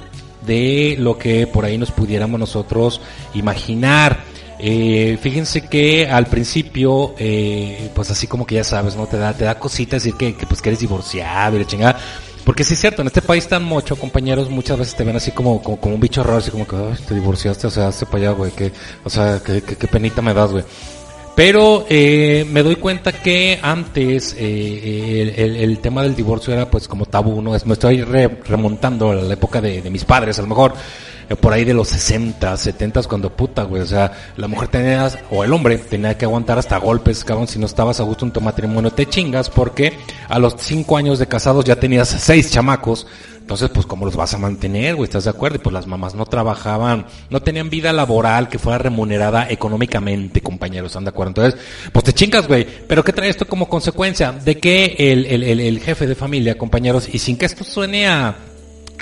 [0.45, 2.99] de lo que por ahí nos pudiéramos nosotros
[3.33, 4.19] imaginar.
[4.59, 9.07] Eh, fíjense que al principio, eh, pues así como que ya sabes, ¿no?
[9.07, 11.99] Te da, te da cosita decir que, que pues que eres divorciado y la chingada.
[12.45, 15.31] Porque sí es cierto, en este país tan mucho, compañeros, muchas veces te ven así
[15.31, 18.05] como, como, como un bicho raro, así como que, Ay, te divorciaste, o sea, hazte
[18.05, 18.71] para allá, güey, que,
[19.03, 20.63] o sea, que, que, que penita me das, güey.
[21.35, 26.69] Pero eh, me doy cuenta que antes eh, el, el, el, tema del divorcio era
[26.69, 27.51] pues como tabú, ¿no?
[27.65, 31.10] Me estoy re, remontando a la época de, de, mis padres, a lo mejor eh,
[31.35, 35.43] por ahí de los 60, 70 cuando puta, güey, o sea, la mujer tenía, o
[35.43, 38.41] el hombre tenía que aguantar hasta golpes, cabrón, si no estabas a gusto en tu
[38.41, 39.93] matrimonio te chingas porque
[40.27, 43.07] a los 5 años de casados ya tenías seis chamacos,
[43.41, 45.05] entonces, pues, ¿cómo los vas a mantener, güey?
[45.05, 45.57] ¿Estás de acuerdo?
[45.57, 50.91] Y pues las mamás no trabajaban, no tenían vida laboral que fuera remunerada económicamente, compañeros,
[50.91, 51.31] ¿están de acuerdo?
[51.31, 51.59] Entonces,
[51.91, 52.65] pues te chingas, güey.
[52.87, 54.31] Pero ¿qué trae esto como consecuencia?
[54.31, 58.07] De que el, el, el, el jefe de familia, compañeros, y sin que esto suene
[58.07, 58.35] a,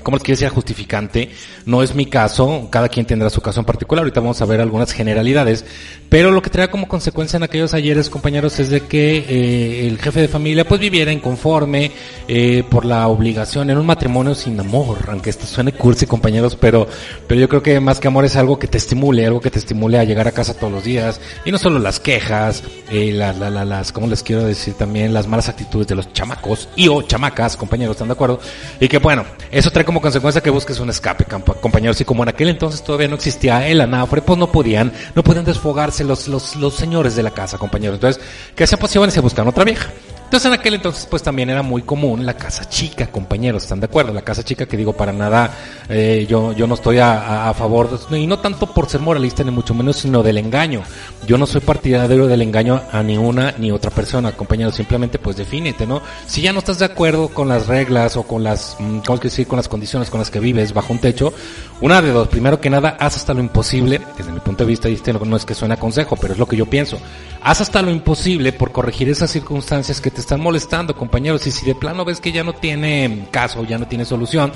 [0.03, 0.49] ¿cómo les quiero decir?
[0.49, 1.29] Justificante.
[1.65, 4.03] No es mi caso, cada quien tendrá su caso en particular.
[4.03, 5.65] Ahorita vamos a ver algunas generalidades.
[6.09, 9.99] Pero lo que trae como consecuencia en aquellos ayeres, compañeros, es de que eh, el
[9.99, 11.91] jefe de familia pues viviera inconforme
[12.27, 16.87] eh, por la obligación en un matrimonio sin amor, aunque esto suene cursi, compañeros, pero,
[17.27, 19.59] pero yo creo que más que amor es algo que te estimule, algo que te
[19.59, 21.21] estimule a llegar a casa todos los días.
[21.45, 24.73] Y no solo las quejas, eh, la, la, la, las, ¿cómo les quiero decir?
[24.73, 28.39] También las malas actitudes de los chamacos y o chamacas, compañeros, ¿están de acuerdo?
[28.79, 31.25] Y que bueno, eso trae como consecuencia que busques un escape,
[31.59, 31.99] compañeros.
[31.99, 35.45] Y como en aquel entonces todavía no existía el anafre, pues no podían, no podían
[35.45, 37.95] desfogarse los, los, los señores de la casa, compañeros.
[37.95, 38.21] Entonces,
[38.55, 39.89] ¿qué se apasionan se buscan otra vieja?
[40.29, 43.87] Entonces en aquel entonces pues también era muy común la casa chica, compañeros, ¿están de
[43.87, 44.13] acuerdo?
[44.13, 45.49] La casa chica que digo para nada,
[45.89, 49.49] eh, yo, yo no estoy a, a, favor, y no tanto por ser moralista ni
[49.49, 50.83] mucho menos, sino del engaño.
[51.25, 55.35] Yo no soy partidario del engaño a ni una ni otra persona, compañeros, simplemente pues
[55.35, 55.99] defínete, ¿no?
[56.27, 59.29] Si ya no estás de acuerdo con las reglas o con las, ¿cómo es que
[59.29, 59.47] decir?
[59.47, 61.33] Con las condiciones con las que vives bajo un techo,
[61.81, 64.89] una de dos, primero que nada, haz hasta lo imposible, desde mi punto de vista,
[64.89, 66.99] y este no es que suene a consejo, pero es lo que yo pienso,
[67.41, 71.65] haz hasta lo imposible por corregir esas circunstancias que te están molestando, compañeros, y si
[71.65, 74.51] de plano ves que ya no tiene caso, ya no tiene solución,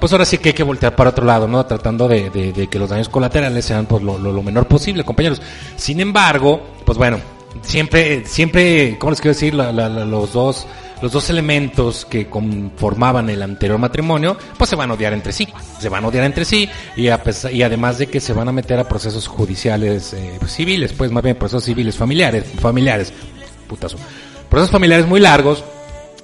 [0.00, 1.64] pues ahora sí que hay que voltear para otro lado, ¿no?
[1.66, 5.40] Tratando de que los daños colaterales sean pues lo, lo- lo menor posible, compañeros.
[5.76, 7.18] Sin embargo, pues bueno,
[7.62, 9.54] siempre, siempre, ¿cómo les quiero decir?
[9.54, 10.66] La- la- la- los dos,
[11.00, 15.48] los dos elementos que conformaban el anterior matrimonio, pues se van a odiar entre sí,
[15.78, 18.48] se van a odiar entre sí y, a pesar- y además de que se van
[18.48, 23.12] a meter a procesos judiciales eh, pues, civiles, pues más bien procesos civiles familiares, familiares,
[23.68, 23.96] putazo,
[24.54, 25.64] procesos familiares muy largos,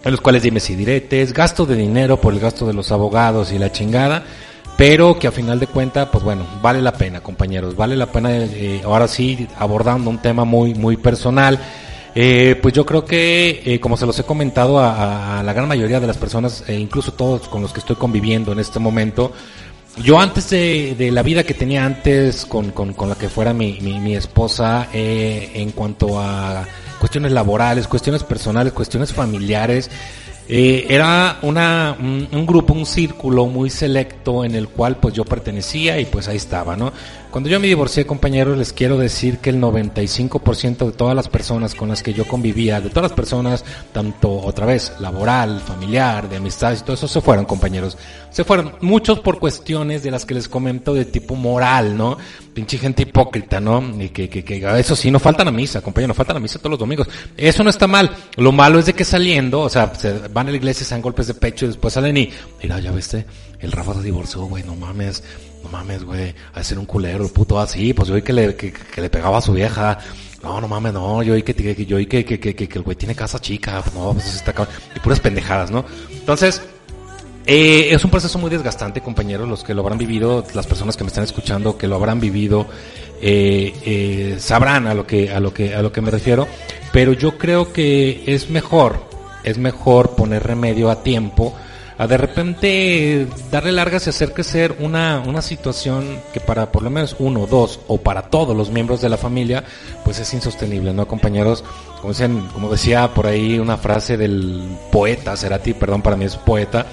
[0.04, 3.50] en los cuales dime si diretes, gasto de dinero por el gasto de los abogados
[3.50, 4.22] y la chingada,
[4.76, 8.30] pero que a final de cuentas, pues bueno, vale la pena, compañeros, vale la pena,
[8.32, 11.58] eh, ahora sí, abordando un tema muy, muy personal,
[12.14, 15.98] eh, pues yo creo que, eh, como se los he comentado a, la gran mayoría
[15.98, 19.32] de las personas, e incluso todos con los que estoy conviviendo en este momento,
[20.04, 23.80] yo antes de, la vida que tenía antes con, con- con la que fuera mi,
[23.80, 26.64] mi- esposa, en cuanto a
[27.00, 29.90] cuestiones laborales, cuestiones personales, cuestiones familiares,
[30.48, 35.24] eh, era una, un, un grupo, un círculo muy selecto en el cual pues yo
[35.24, 36.92] pertenecía y pues ahí estaba, ¿no?
[37.30, 41.76] Cuando yo me divorcié, compañeros, les quiero decir que el 95% de todas las personas
[41.76, 46.38] con las que yo convivía, de todas las personas, tanto otra vez laboral, familiar, de
[46.38, 47.96] amistades y todo eso, se fueron, compañeros.
[48.30, 52.18] Se fueron muchos por cuestiones de las que les comento de tipo moral, ¿no?
[52.52, 53.80] Pinche gente hipócrita, ¿no?
[54.02, 56.58] Y que, que, que eso sí, no faltan a misa, compañeros, no faltan a misa
[56.58, 57.08] todos los domingos.
[57.36, 58.10] Eso no está mal.
[58.38, 61.02] Lo malo es de que saliendo, o sea, se van a la iglesia, se dan
[61.02, 63.24] golpes de pecho y después salen y, mira, ya viste,
[63.60, 65.22] el Rafa se divorció, güey, no mames,
[65.62, 68.54] no mames, güey, a ser un culero, el puto así, pues yo vi que le,
[68.56, 69.98] que, que le pegaba a su vieja.
[70.42, 72.96] No, no mames, no, yo vi que, yo vi que, que, que, que el güey
[72.96, 74.74] tiene casa chica, no, pues está cabrón.
[74.96, 75.84] Y puras pendejadas, ¿no?
[76.10, 76.62] Entonces,
[77.46, 81.04] eh, es un proceso muy desgastante, compañeros, los que lo habrán vivido, las personas que
[81.04, 82.66] me están escuchando, que lo habrán vivido,
[83.20, 86.46] eh, eh, sabrán a lo que, a lo que, a lo que me refiero.
[86.92, 89.04] Pero yo creo que es mejor,
[89.42, 91.54] es mejor poner remedio a tiempo,
[92.00, 96.88] a de repente darle largas y hacer crecer una, una situación que para por lo
[96.88, 99.64] menos uno, dos o para todos los miembros de la familia,
[100.02, 101.62] pues es insostenible, ¿no, compañeros?
[102.00, 102.14] Como,
[102.54, 106.86] como decía por ahí una frase del poeta, Cerati, perdón, para mí es poeta,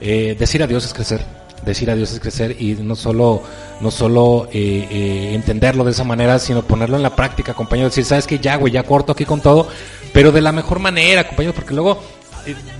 [0.00, 1.20] eh, decir adiós es crecer.
[1.62, 3.42] Decir adiós es crecer y no solo,
[3.82, 7.90] no solo eh, eh, entenderlo de esa manera, sino ponerlo en la práctica, compañero.
[7.90, 9.68] Decir, sabes que ya, güey, ya corto aquí con todo,
[10.14, 12.00] pero de la mejor manera, compañero, porque luego,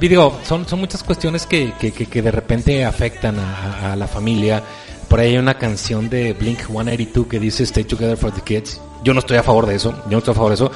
[0.00, 4.62] digo, son, son muchas cuestiones que, que, que, de repente afectan a, la familia.
[5.08, 8.80] Por ahí hay una canción de Blink 182 que dice Stay Together for the Kids.
[9.04, 10.72] Yo no estoy a favor de eso, yo no estoy a favor de eso.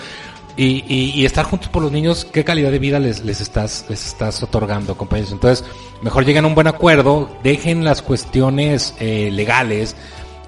[0.56, 3.86] Y, y, y estar juntos por los niños, ¿qué calidad de vida les, les, estás,
[3.88, 5.32] les estás otorgando, compañeros?
[5.32, 5.64] Entonces,
[6.02, 9.96] mejor lleguen a un buen acuerdo, dejen las cuestiones eh, legales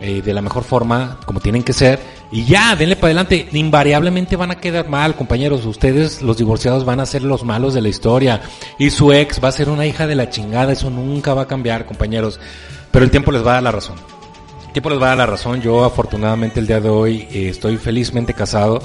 [0.03, 2.01] eh, de la mejor forma, como tienen que ser,
[2.33, 3.47] y ya, denle para adelante.
[3.53, 5.67] Invariablemente van a quedar mal, compañeros.
[5.67, 8.41] Ustedes, los divorciados, van a ser los malos de la historia.
[8.79, 10.73] Y su ex va a ser una hija de la chingada.
[10.73, 12.41] Eso nunca va a cambiar, compañeros.
[12.91, 13.97] Pero el tiempo les va a dar la razón.
[14.67, 15.61] El tiempo les va a dar la razón.
[15.61, 18.83] Yo, afortunadamente, el día de hoy eh, estoy felizmente casado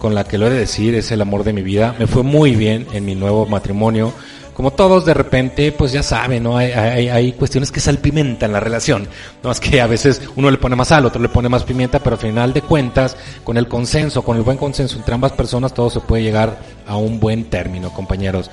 [0.00, 1.94] con la que lo he de decir, es el amor de mi vida.
[2.00, 4.12] Me fue muy bien en mi nuevo matrimonio.
[4.58, 6.56] Como todos, de repente, pues ya saben, ¿no?
[6.56, 9.06] Hay, hay, hay cuestiones que salpimentan la relación.
[9.40, 12.00] No es que a veces uno le pone más sal, otro le pone más pimienta,
[12.00, 15.72] pero al final de cuentas, con el consenso, con el buen consenso entre ambas personas,
[15.72, 18.50] todo se puede llegar a un buen término, compañeros.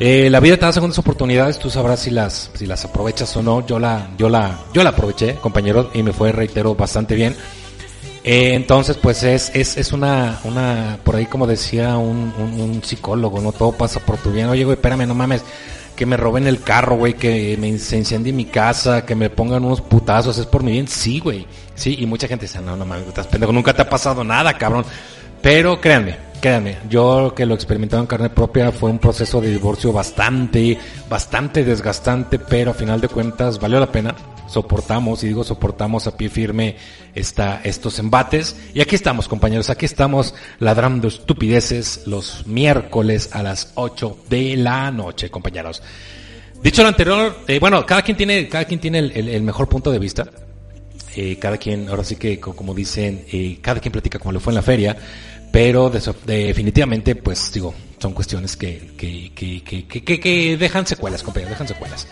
[0.00, 3.42] Eh, la vida te da segundas oportunidades, tú sabrás si las, si las aprovechas o
[3.44, 3.64] no.
[3.64, 7.36] Yo la, yo la, yo la aproveché, compañeros, y me fue, reitero, bastante bien.
[8.24, 13.42] Eh, entonces, pues es, es, es una, una, por ahí como decía un, un, psicólogo,
[13.42, 14.48] no todo pasa por tu bien.
[14.48, 15.44] Oye, güey, espérame, no mames,
[15.94, 19.62] que me roben el carro, güey, que me se incendie mi casa, que me pongan
[19.62, 20.88] unos putazos, es por mi bien.
[20.88, 23.90] Sí, güey, sí, y mucha gente dice, no, no mames, estás pendejo, nunca te ha
[23.90, 24.86] pasado nada, cabrón.
[25.44, 29.50] Pero créanme, créanme, yo que lo he experimentado en carne propia fue un proceso de
[29.50, 34.14] divorcio bastante, bastante desgastante, pero a final de cuentas valió la pena.
[34.48, 36.76] Soportamos, y digo soportamos a pie firme
[37.14, 38.56] esta, estos embates.
[38.72, 44.90] Y aquí estamos, compañeros, aquí estamos ladrando estupideces los miércoles a las 8 de la
[44.90, 45.82] noche, compañeros.
[46.62, 49.98] Dicho lo anterior, eh, bueno, cada quien tiene, cada quien tiene el, mejor punto de
[49.98, 50.26] vista.
[51.16, 54.40] Eh, cada quien, ahora sí que, co- como dicen, eh, cada quien platica como le
[54.40, 54.96] fue en la feria,
[55.54, 62.08] pero definitivamente, pues digo, son cuestiones que, que, que, que, dejan secuelas, compañeros, dejan secuelas.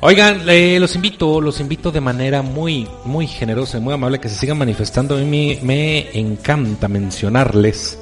[0.00, 0.46] Oigan,
[0.80, 4.56] los invito, los invito de manera muy, muy generosa y muy amable que se sigan
[4.56, 5.18] manifestando.
[5.18, 7.98] A mí me encanta mencionarles.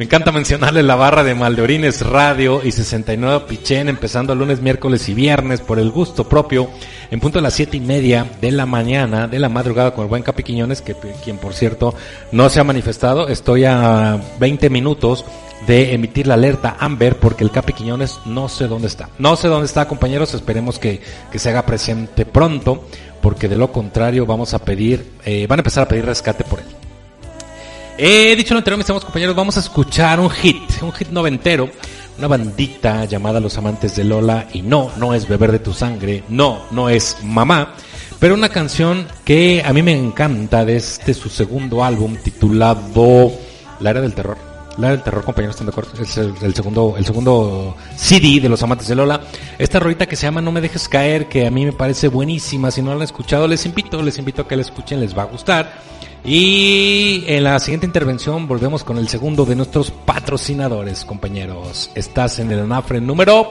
[0.00, 5.12] Me encanta mencionarle la barra de Maldeorines Radio y 69 Pichén, empezando lunes, miércoles y
[5.12, 6.70] viernes por el gusto propio,
[7.10, 10.08] en punto de las siete y media de la mañana, de la madrugada con el
[10.08, 11.94] buen Capi Quiñones, que quien por cierto
[12.32, 13.28] no se ha manifestado.
[13.28, 15.26] Estoy a 20 minutos
[15.66, 19.10] de emitir la alerta Amber porque el Capi Quiñones no sé dónde está.
[19.18, 22.86] No sé dónde está, compañeros, esperemos que, que se haga presente pronto,
[23.20, 26.60] porque de lo contrario vamos a pedir, eh, van a empezar a pedir rescate por
[26.60, 26.89] él.
[28.02, 31.68] He dicho lo anterior, mis amados compañeros, vamos a escuchar un hit, un hit noventero,
[32.16, 36.24] una bandita llamada Los Amantes de Lola, y no, no es Beber de tu Sangre,
[36.30, 37.74] no, no es Mamá,
[38.18, 43.32] pero una canción que a mí me encanta de este su segundo álbum titulado
[43.80, 44.38] La Era del Terror.
[44.78, 46.02] La Era del Terror, compañeros, ¿están de acuerdo?
[46.02, 49.20] Es el, el segundo, el segundo CD de Los Amantes de Lola.
[49.58, 52.70] Esta rolita que se llama No me dejes caer, que a mí me parece buenísima.
[52.70, 55.24] Si no la han escuchado, les invito, les invito a que la escuchen, les va
[55.24, 55.99] a gustar.
[56.24, 61.90] Y en la siguiente intervención volvemos con el segundo de nuestros patrocinadores, compañeros.
[61.94, 63.50] Estás en el anafre número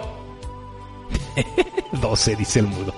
[1.94, 2.94] 12, dice el mudo.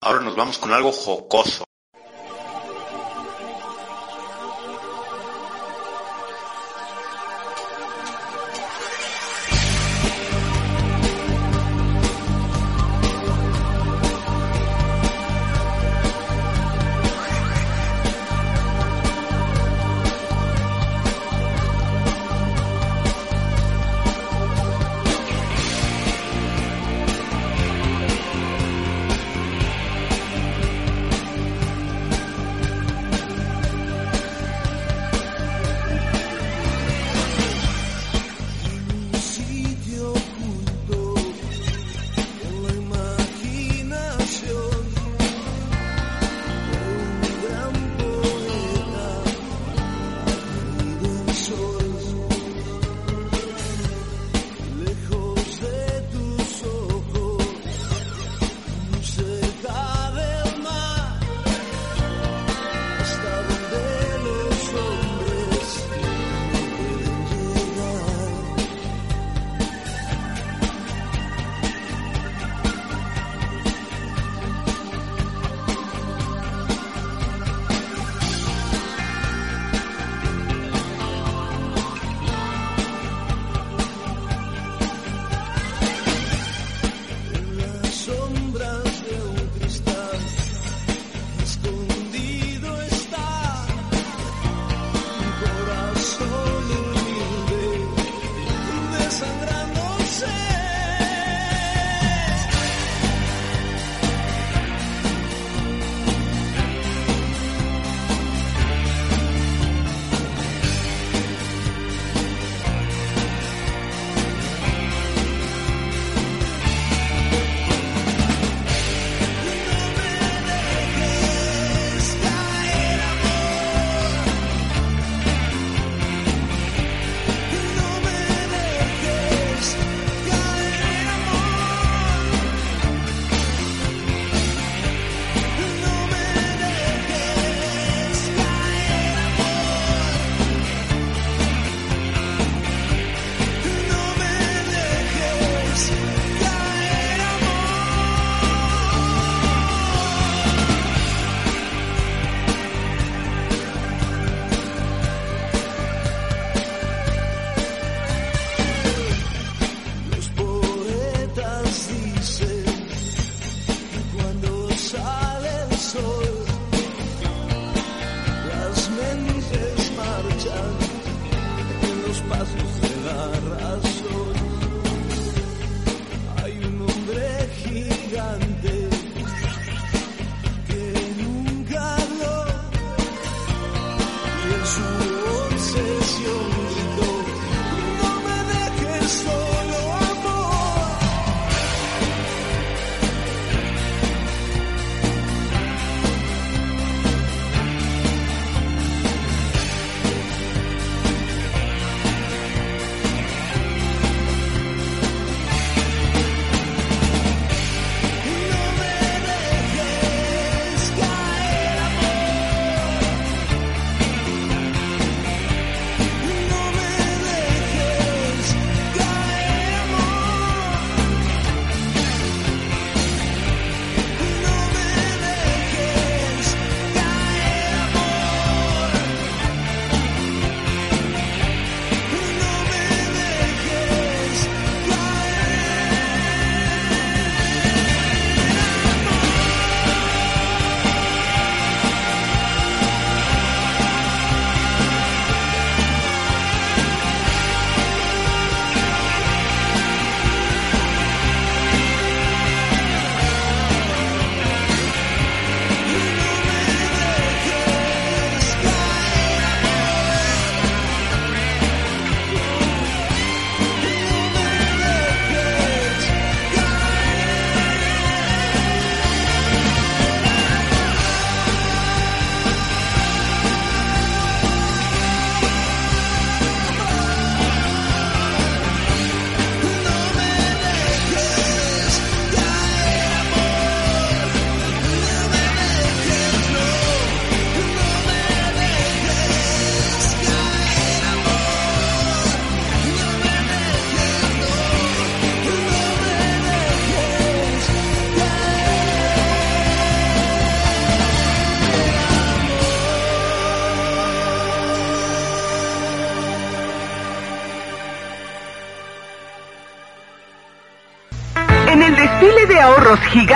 [0.00, 1.65] Ahora nos vamos con algo jocoso.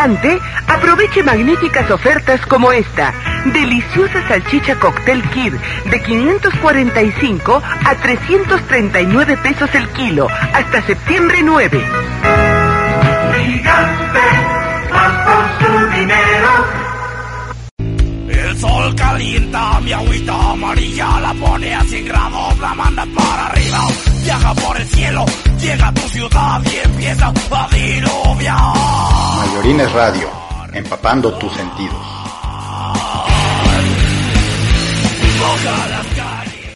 [0.00, 3.12] Gigante, aproveche magníficas ofertas como esta.
[3.44, 5.52] Deliciosa salchicha cocktail kid
[5.90, 11.84] de 545 a 339 pesos el kilo hasta septiembre 9.
[13.44, 14.20] Gigante,
[14.90, 16.50] más por su dinero.
[18.28, 23.78] El sol calienta mi agüita amarilla, la pone a 100 grados, la manda para arriba.
[24.24, 25.26] Viaja por el cielo,
[25.60, 28.76] llega a tu ciudad y empieza a diluviar.
[29.36, 30.28] Mayorines Radio,
[30.72, 32.06] empapando tus sentidos.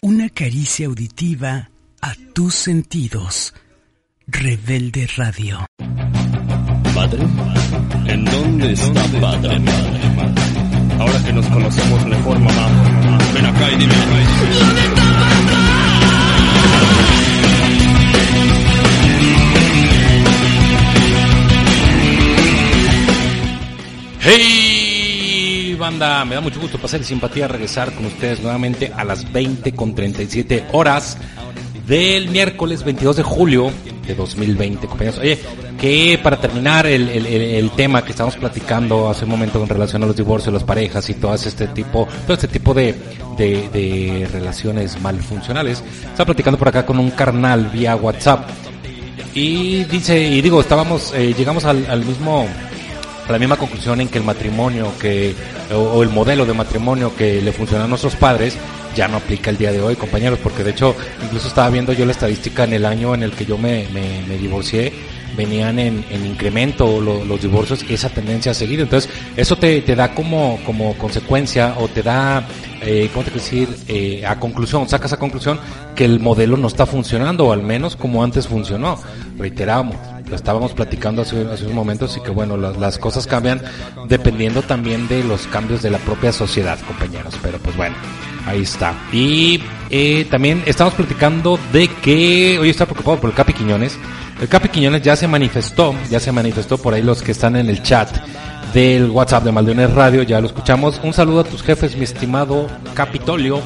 [0.01, 1.69] Una caricia auditiva
[2.01, 3.53] a tus sentidos.
[4.27, 5.65] Rebelde Radio.
[6.93, 7.23] ¿Padre?
[8.07, 9.61] ¿En dónde está padre?
[10.99, 13.04] Ahora que nos conocemos mejor, mamá,
[26.27, 29.93] Me da mucho gusto pasar y simpatía regresar con ustedes nuevamente a las 20 con
[29.93, 31.17] 37 horas
[31.87, 33.71] del miércoles 22 de julio
[34.07, 35.19] de 2020, compañeros.
[35.19, 35.37] Oye,
[35.79, 40.15] que para terminar el, tema que estamos platicando hace un momento en relación a los
[40.15, 42.95] divorcios, las parejas y todo este tipo, todo este tipo de,
[43.37, 48.49] de, de relaciones malfuncionales, estaba platicando por acá con un carnal vía WhatsApp
[49.35, 52.47] y dice, y digo, estábamos, eh, llegamos al mismo
[53.29, 55.35] la misma conclusión en que el matrimonio que
[55.73, 58.57] o, el modelo de matrimonio que le funciona a nuestros padres
[58.95, 62.05] ya no aplica el día de hoy, compañeros, porque de hecho incluso estaba viendo yo
[62.05, 64.93] la estadística en el año en el que yo me, me, me divorcié,
[65.35, 68.79] venían en, en incremento lo, los divorcios y esa tendencia a seguir.
[68.79, 72.47] Entonces, eso te, te da como, como consecuencia o te da,
[72.81, 73.69] eh, ¿cómo te quiero decir?
[73.87, 75.59] Eh, a conclusión, sacas a conclusión
[75.95, 78.97] que el modelo no está funcionando, o al menos como antes funcionó.
[79.37, 79.97] Reiteramos,
[80.27, 83.61] lo estábamos platicando hace, hace unos momentos y que bueno, las, las cosas cambian
[84.07, 87.35] dependiendo también de los cambios de la propia sociedad, compañeros.
[87.41, 87.95] Pero pues bueno.
[88.45, 88.93] Ahí está.
[89.11, 89.59] Y
[89.89, 93.97] eh, también estamos platicando de que hoy está preocupado por el Capi Quiñones.
[94.39, 97.69] El Capi Quiñones ya se manifestó, ya se manifestó por ahí los que están en
[97.69, 98.09] el chat
[98.73, 100.99] del WhatsApp de Maldones Radio, ya lo escuchamos.
[101.03, 103.61] Un saludo a tus jefes, mi estimado Capitolio.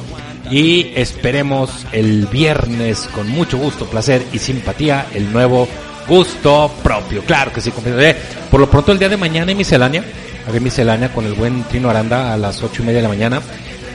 [0.50, 5.68] Y esperemos el viernes con mucho gusto, placer y simpatía el nuevo
[6.10, 7.22] gusto propio.
[7.24, 8.16] Claro que sí, compañeros.
[8.50, 10.04] Por lo pronto el día de mañana en miscelánea,
[10.52, 13.40] ver miscelánea con el buen Trino Aranda a las ocho y media de la mañana.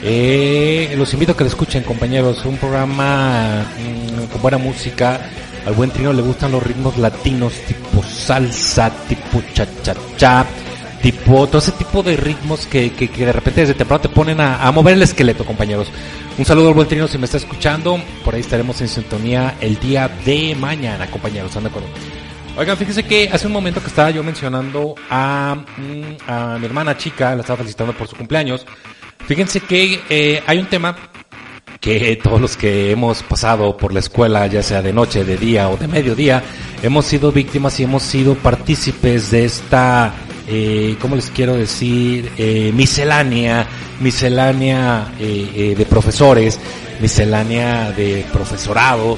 [0.01, 2.45] Eh, los invito a que lo escuchen, compañeros.
[2.45, 5.19] Un programa mmm, con buena música.
[5.65, 10.45] Al buen trino le gustan los ritmos latinos, tipo salsa, tipo cha-cha-cha,
[11.05, 14.71] tipo todo ese tipo de ritmos que, que, de repente desde temprano te ponen a,
[14.71, 15.87] mover el esqueleto, compañeros.
[16.35, 18.01] Un saludo al buen trino si me está escuchando.
[18.23, 21.49] Por ahí estaremos en sintonía el día de mañana, compañeros.
[21.49, 21.89] ¿Están de acuerdo?
[22.57, 25.63] Oigan, fíjense que hace un momento que estaba yo mencionando a,
[26.27, 28.65] a mi hermana chica, la estaba felicitando por su cumpleaños.
[29.27, 30.95] Fíjense que eh, hay un tema
[31.79, 35.69] que todos los que hemos pasado por la escuela, ya sea de noche, de día
[35.69, 36.41] o de mediodía,
[36.81, 40.11] hemos sido víctimas y hemos sido partícipes de esta,
[40.47, 42.31] eh, ¿cómo les quiero decir?
[42.37, 43.67] Eh, miscelánea,
[43.99, 46.59] miscelánea eh, eh, de profesores,
[46.99, 49.17] miscelánea de profesorado,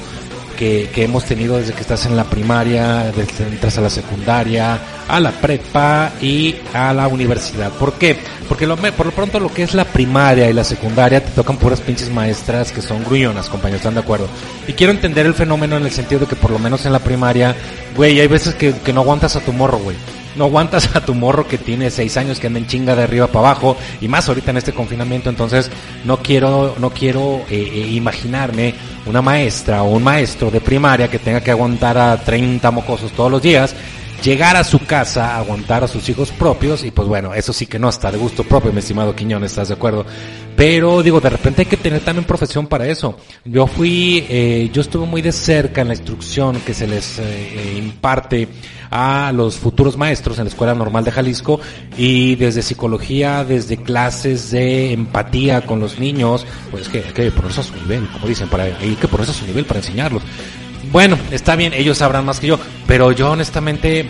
[0.56, 3.90] que, que, hemos tenido desde que estás en la primaria, desde que entras a la
[3.90, 7.70] secundaria, a la prepa y a la universidad.
[7.72, 8.16] ¿Por qué?
[8.48, 11.58] Porque lo, por lo pronto lo que es la primaria y la secundaria te tocan
[11.58, 14.26] puras pinches maestras que son gruñonas, compañeros, ¿están de acuerdo?
[14.66, 16.98] Y quiero entender el fenómeno en el sentido de que por lo menos en la
[16.98, 17.54] primaria,
[17.94, 19.96] güey, hay veces que, que no aguantas a tu morro, güey
[20.38, 23.26] no aguantas a tu morro que tiene seis años que anda en chinga de arriba
[23.26, 25.70] para abajo y más ahorita en este confinamiento entonces
[26.04, 28.74] no quiero no quiero eh, eh, imaginarme
[29.06, 33.30] una maestra o un maestro de primaria que tenga que aguantar a 30 mocosos todos
[33.30, 33.74] los días
[34.22, 37.78] llegar a su casa, aguantar a sus hijos propios y pues bueno, eso sí que
[37.78, 40.04] no está de gusto propio, mi estimado Quiñones, ¿estás de acuerdo?
[40.56, 43.16] Pero digo, de repente hay que tener también profesión para eso.
[43.44, 47.74] Yo fui, eh, yo estuve muy de cerca en la instrucción que se les eh,
[47.78, 48.48] imparte
[48.90, 51.60] a los futuros maestros en la Escuela Normal de Jalisco
[51.96, 57.60] y desde psicología, desde clases de empatía con los niños, pues que hay que ponerse
[57.60, 60.24] a su nivel, como dicen, para, hay que ponerse a su nivel para enseñarlos.
[60.90, 64.06] Bueno, está bien, ellos sabrán más que yo, pero yo honestamente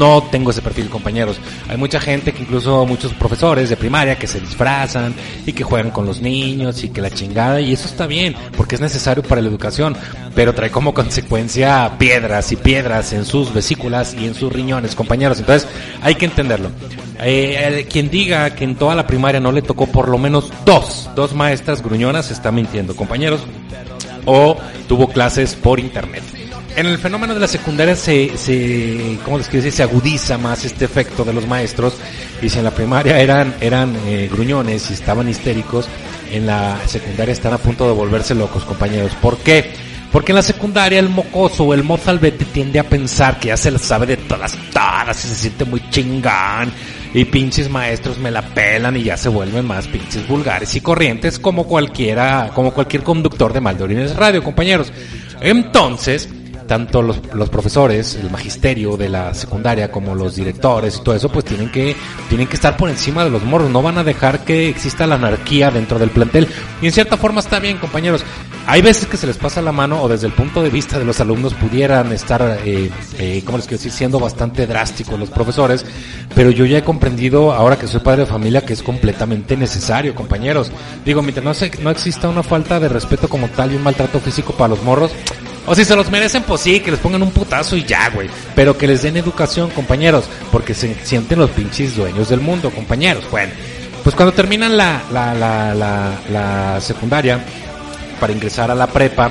[0.00, 1.38] no tengo ese perfil, compañeros.
[1.68, 5.90] Hay mucha gente que incluso muchos profesores de primaria que se disfrazan y que juegan
[5.90, 9.42] con los niños y que la chingada y eso está bien porque es necesario para
[9.42, 9.94] la educación,
[10.34, 15.38] pero trae como consecuencia piedras y piedras en sus vesículas y en sus riñones, compañeros.
[15.38, 15.68] Entonces
[16.00, 16.70] hay que entenderlo.
[17.22, 21.10] Eh, quien diga que en toda la primaria no le tocó por lo menos dos,
[21.14, 23.42] dos maestras gruñonas está mintiendo, compañeros.
[24.26, 24.56] O
[24.88, 26.22] tuvo clases por internet.
[26.76, 29.76] en el fenómeno de la secundaria se, se ¿cómo les quiero decir?
[29.76, 31.94] Se agudiza más este efecto de los maestros.
[32.40, 35.88] Y si en la primaria eran, eran eh, gruñones y estaban histéricos,
[36.30, 39.12] en la secundaria están a punto de volverse locos, compañeros.
[39.20, 39.72] ¿Por qué?
[40.12, 43.70] Porque en la secundaria el mocoso o el mozalbete tiende a pensar que ya se
[43.70, 46.72] las sabe de todas todas y se siente muy chingán.
[47.12, 51.38] Y pinches maestros me la pelan y ya se vuelven más pinches vulgares y corrientes
[51.38, 54.92] como cualquiera, como cualquier conductor de Maldorines Radio, compañeros.
[55.40, 56.28] Entonces,
[56.70, 61.28] tanto los, los, profesores, el magisterio de la secundaria como los directores y todo eso,
[61.28, 61.96] pues tienen que,
[62.28, 65.16] tienen que estar por encima de los morros, no van a dejar que exista la
[65.16, 66.46] anarquía dentro del plantel.
[66.80, 68.24] Y en cierta forma está bien, compañeros.
[68.68, 71.04] Hay veces que se les pasa la mano o desde el punto de vista de
[71.04, 75.84] los alumnos pudieran estar, eh, eh, ¿cómo les quiero decir?, siendo bastante drásticos los profesores,
[76.36, 80.14] pero yo ya he comprendido, ahora que soy padre de familia, que es completamente necesario,
[80.14, 80.70] compañeros.
[81.04, 84.20] Digo, mientras no, se, no exista una falta de respeto como tal y un maltrato
[84.20, 85.10] físico para los morros,
[85.70, 88.28] o si se los merecen, pues sí, que les pongan un putazo y ya, güey.
[88.56, 93.24] Pero que les den educación, compañeros, porque se sienten los pinches dueños del mundo, compañeros.
[93.30, 93.52] Bueno,
[94.02, 97.38] pues cuando terminan la, la, la, la, la secundaria,
[98.18, 99.30] para ingresar a la prepa,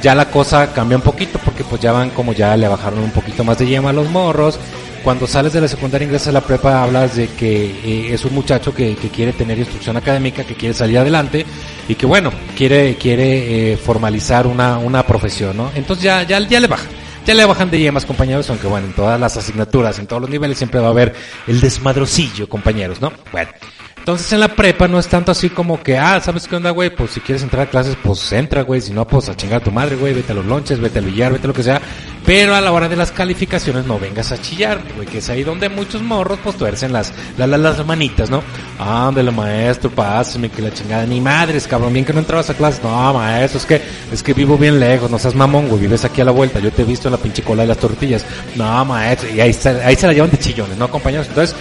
[0.00, 3.10] ya la cosa cambia un poquito, porque pues ya van como ya le bajaron un
[3.10, 4.60] poquito más de yema a los morros.
[5.02, 8.34] Cuando sales de la secundaria, ingresas a la prepa, hablas de que eh, es un
[8.34, 11.46] muchacho que, quiere tener instrucción académica, que quiere salir adelante
[11.88, 15.70] y que bueno, quiere, quiere eh, formalizar una, una profesión, ¿no?
[15.74, 16.88] Entonces ya, ya, ya le bajan.
[17.26, 20.30] Ya le bajan de yemas, compañeros, aunque bueno, en todas las asignaturas, en todos los
[20.30, 21.14] niveles siempre va a haber
[21.46, 23.12] el desmadrocillo, compañeros, ¿no?
[23.30, 23.50] Bueno.
[24.00, 26.88] Entonces en la prepa no es tanto así como que, ah, ¿sabes qué onda, güey?
[26.88, 28.80] Pues si quieres entrar a clases, pues entra, güey.
[28.80, 30.14] Si no, pues a chingar a tu madre, güey.
[30.14, 31.82] Vete a los lonches, vete al billar, vete a lo que sea.
[32.24, 35.06] Pero a la hora de las calificaciones no vengas a chillar, güey.
[35.06, 38.42] Que es ahí donde muchos morros, pues tuercen las, las, las, las manitas, ¿no?
[38.78, 41.04] Ándale, maestro, pásame, que la chingada.
[41.04, 42.82] Ni madres, cabrón, bien que no entrabas a clases.
[42.82, 45.10] No, maestro, es que, es que vivo bien lejos.
[45.10, 45.82] No seas mamón, güey.
[45.82, 46.58] Vives aquí a la vuelta.
[46.58, 48.24] Yo te he visto en la pinche cola de las tortillas.
[48.56, 49.28] No, maestro.
[49.28, 51.28] Y ahí, ahí se la llevan de chillones, ¿no, compañeros?
[51.28, 51.54] Entonces,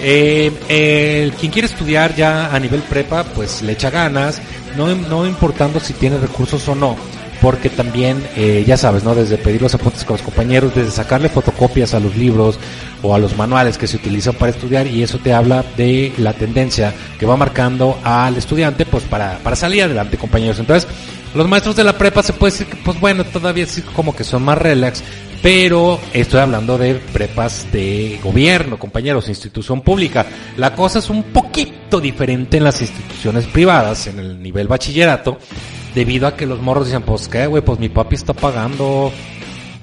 [0.00, 4.40] eh, eh, quien quiere estudiar ya a nivel prepa, pues le echa ganas,
[4.76, 6.96] no, no importando si tiene recursos o no,
[7.40, 9.14] porque también, eh, ya sabes, ¿no?
[9.14, 12.58] Desde pedir los apuntes con los compañeros, desde sacarle fotocopias a los libros
[13.02, 16.32] o a los manuales que se utilizan para estudiar, y eso te habla de la
[16.32, 20.58] tendencia que va marcando al estudiante, pues para, para salir adelante, compañeros.
[20.58, 20.88] Entonces,
[21.34, 24.24] los maestros de la prepa se puede decir que, pues bueno, todavía sí como que
[24.24, 25.02] son más relax,
[25.42, 30.26] pero estoy hablando de prepas de gobierno, compañeros, institución pública.
[30.56, 35.38] La cosa es un poquito diferente en las instituciones privadas, en el nivel bachillerato,
[35.94, 39.12] debido a que los morros dicen, pues qué, güey, pues mi papi está pagando,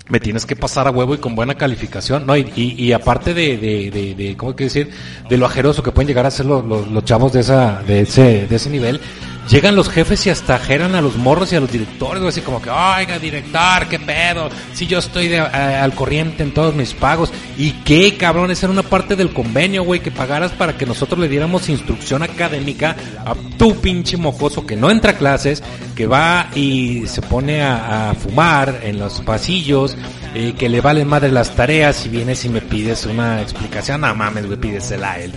[0.10, 2.38] me tienes que pasar a huevo y con buena calificación, ¿no?
[2.38, 4.91] Y, y, y aparte de, de, de, de, ¿cómo que decir?
[5.30, 8.01] De lo ajeroso que pueden llegar a ser los, los, los chavos de esa, de
[8.01, 9.01] ese, de ese nivel,
[9.49, 12.61] llegan los jefes y hasta ajeran a los morros y a los directores, así como
[12.61, 17.31] que, oiga, director, qué pedo, si yo estoy a, al corriente en todos mis pagos.
[17.57, 18.51] ¿Y qué, cabrón?
[18.51, 22.23] Esa era una parte del convenio, güey, que pagaras para que nosotros le diéramos instrucción
[22.23, 22.95] académica
[23.25, 25.63] a tu pinche mocoso que no entra a clases,
[25.95, 29.97] que va y se pone a, fumar en los pasillos,
[30.33, 34.13] eh, que le valen madre las tareas y vienes y me pides una explicación, no
[34.15, 35.33] mames, güey, pídesela a él.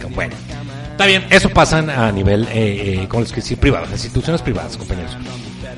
[1.00, 3.56] Está bien, eso pasa a nivel, eh, eh, ¿cómo les quiero decir?
[3.56, 5.16] Privado, instituciones privadas, compañeros.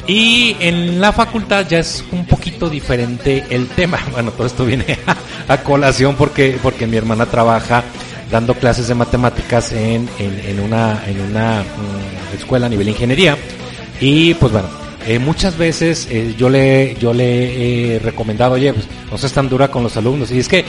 [0.08, 4.00] Y en la facultad ya es un poquito diferente el tema.
[4.10, 4.98] Bueno, todo esto viene
[5.46, 7.84] a, colación porque, porque mi hermana trabaja
[8.32, 13.36] dando clases de matemáticas en, en, una, en una um, escuela a nivel ingeniería.
[14.00, 14.70] Y pues bueno,
[15.06, 19.48] eh, muchas veces eh, yo le yo le he recomendado, oye, pues no seas tan
[19.48, 20.32] dura con los alumnos.
[20.32, 20.64] Y es que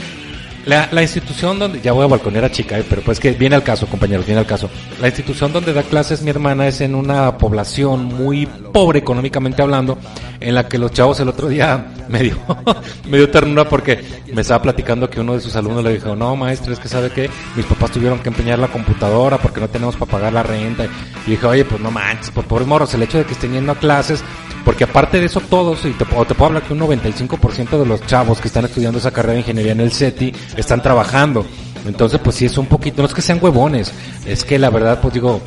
[0.66, 3.54] la, la institución donde, ya voy a balconear a chica, eh, pero pues que viene
[3.56, 4.70] al caso, compañeros, viene al caso.
[5.00, 9.98] La institución donde da clases mi hermana es en una población muy pobre económicamente hablando,
[10.40, 12.36] en la que los chavos el otro día me dio,
[13.08, 14.02] me dio ternura porque
[14.32, 17.10] me estaba platicando que uno de sus alumnos le dijo, no maestro, es que sabe
[17.10, 20.86] que mis papás tuvieron que empeñar la computadora porque no tenemos para pagar la renta.
[21.26, 23.72] Y dije, oye, pues no manches, por pobres morros, el hecho de que estén yendo
[23.72, 24.24] a clases,
[24.64, 27.86] porque aparte de eso todos, y te, o te puedo hablar que un 95% de
[27.86, 31.46] los chavos que están estudiando esa carrera de ingeniería en el CETI están trabajando.
[31.86, 33.92] Entonces, pues sí, es un poquito, no es que sean huevones,
[34.24, 35.42] es que la verdad, pues digo,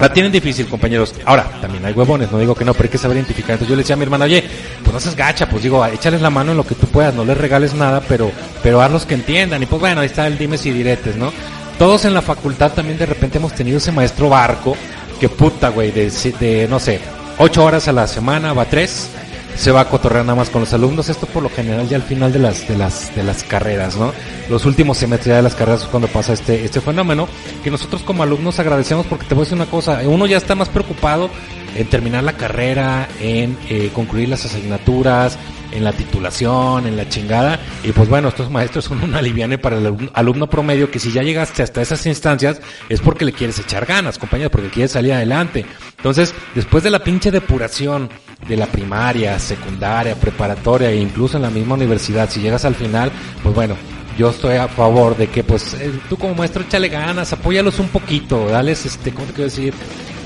[0.00, 1.14] la tienen difícil, compañeros.
[1.24, 3.52] Ahora, también hay huevones, no digo que no, pero hay que saber identificar.
[3.52, 4.44] Entonces yo le decía a mi hermana, oye,
[4.82, 7.24] pues no seas gacha, pues digo, échales la mano en lo que tú puedas, no
[7.24, 8.30] les regales nada, pero,
[8.62, 9.62] pero hazlos que entiendan.
[9.62, 11.32] Y pues bueno, ahí está el dimes y diretes, ¿no?
[11.78, 14.76] Todos en la facultad también de repente hemos tenido ese maestro barco,
[15.20, 17.00] que puta, güey, de, de, no sé,
[17.38, 19.08] ocho horas a la semana, va tres,
[19.56, 21.08] se va a cotorrear nada más con los alumnos.
[21.08, 24.12] Esto por lo general ya al final de las, de las, de las carreras, ¿no?
[24.48, 27.28] Los últimos semestres ya de las carreras es cuando pasa este, este fenómeno,
[27.64, 30.54] que nosotros como alumnos agradecemos porque te voy a decir una cosa, uno ya está
[30.54, 31.30] más preocupado
[31.74, 35.38] en terminar la carrera, en eh, concluir las asignaturas,
[35.72, 37.58] en la titulación, en la chingada.
[37.84, 41.22] Y pues bueno, estos maestros son un aliviane para el alumno, promedio que si ya
[41.22, 45.66] llegaste hasta esas instancias es porque le quieres echar ganas, compañeros, porque quieres salir adelante.
[45.96, 48.08] Entonces, después de la pinche depuración
[48.48, 53.10] de la primaria, secundaria, preparatoria e incluso en la misma universidad, si llegas al final,
[53.42, 53.76] pues bueno,
[54.18, 57.88] yo estoy a favor de que pues eh, tú como maestro échale ganas, apóyalos un
[57.88, 59.72] poquito, dales este, ¿cómo te quiero decir?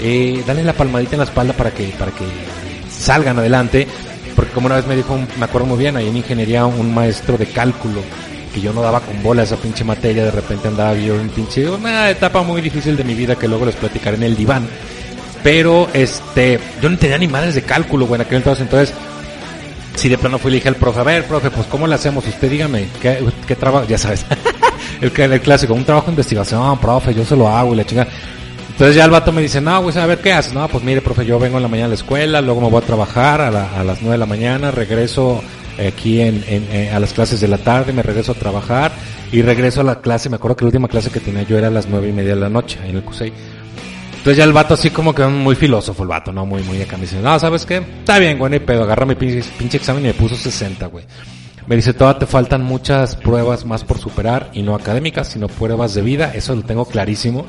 [0.01, 2.25] Eh, dale la palmadita en la espalda para que, para que
[2.91, 3.87] salgan adelante,
[4.35, 7.37] porque como una vez me dijo, me acuerdo muy bien, ahí en ingeniería un maestro
[7.37, 8.01] de cálculo,
[8.55, 12.09] que yo no daba con bola esa pinche materia, de repente andaba yo pinche, una
[12.09, 14.67] etapa muy difícil de mi vida que luego les platicaré en el diván,
[15.43, 18.95] pero este, yo no tenía ni madres de cálculo, güey, en aquel entonces, entonces,
[19.95, 21.95] si de plano fui y le dije al profe, a ver, profe, pues ¿cómo le
[21.95, 22.27] hacemos?
[22.27, 23.87] Usted dígame, ¿qué, qué trabajo?
[23.89, 24.25] Ya sabes,
[25.01, 28.07] el, el clásico, un trabajo de investigación, profe, yo se lo hago y la chinga.
[28.71, 30.55] Entonces ya el vato me dice, no, pues a ver, ¿qué haces?
[30.55, 32.83] No, pues mire, profe, yo vengo en la mañana a la escuela, luego me voy
[32.83, 35.43] a trabajar a, la- a las 9 de la mañana, regreso
[35.87, 38.93] aquí en, en- eh, a las clases de la tarde, me regreso a trabajar
[39.31, 41.69] y regreso a la clase, me acuerdo que la última clase que tenía yo era
[41.69, 43.33] a las nueve y media de la noche en el CUSEI.
[44.23, 46.47] Entonces ya el vato así como que muy filósofo el vato, ¿no?
[46.47, 46.97] Muy, muy acá.
[46.97, 47.79] Me dice, no, ¿sabes qué?
[47.79, 48.85] Está bien, güey, hay pedo.
[48.85, 51.05] Agarra mi pinche, pinche examen y me puso 60, güey.
[51.67, 55.95] Me dice, todavía te faltan muchas pruebas más por superar y no académicas, sino pruebas
[55.95, 56.31] de vida.
[56.37, 57.47] Eso lo tengo clarísimo.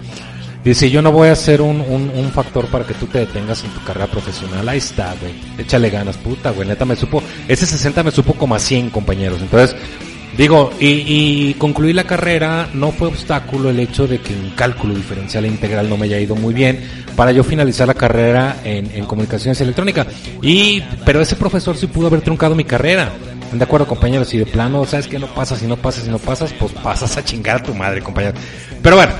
[0.63, 3.63] Dice, yo no voy a ser un, un, un factor para que tú te detengas
[3.63, 4.67] en tu carrera profesional.
[4.67, 5.35] Ahí está, güey.
[5.59, 6.67] Échale ganas, puta, güey.
[6.67, 9.41] Neta me supo, ese 60 me supo como a 100, compañeros.
[9.43, 9.75] Entonces,
[10.37, 14.95] Digo, y, y concluir la carrera no fue obstáculo el hecho de que en cálculo
[14.95, 16.79] diferencial e integral no me haya ido muy bien
[17.15, 20.07] para yo finalizar la carrera en, en comunicaciones electrónicas.
[20.41, 23.11] Y, pero ese profesor sí pudo haber truncado mi carrera.
[23.43, 24.27] ¿Están de acuerdo, compañeros?
[24.27, 27.15] Si de plano, ¿sabes que No pasas, si no pasas, si no pasas, pues pasas
[27.17, 28.33] a chingar a tu madre, compañero.
[28.81, 29.13] Pero bueno,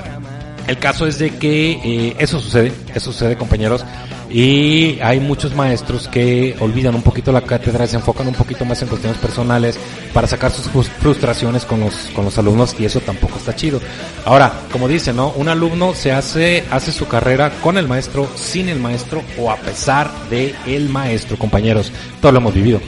[0.66, 3.84] el caso es de que eh, eso sucede, eso sucede compañeros,
[4.30, 8.80] y hay muchos maestros que olvidan un poquito la cátedra, se enfocan un poquito más
[8.82, 9.78] en cuestiones personales
[10.12, 13.80] para sacar sus frus- frustraciones con los, con los alumnos y eso tampoco está chido.
[14.24, 15.28] Ahora, como dice, ¿no?
[15.36, 19.56] Un alumno se hace, hace su carrera con el maestro, sin el maestro o a
[19.56, 21.92] pesar de el maestro, compañeros.
[22.20, 22.80] Todo lo hemos vivido.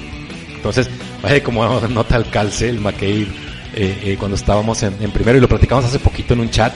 [0.56, 0.88] Entonces,
[1.22, 3.22] vaya como nota el calce, el McKay,
[3.74, 6.72] eh, eh, cuando estábamos en, en primero y lo platicamos hace poquito en un chat.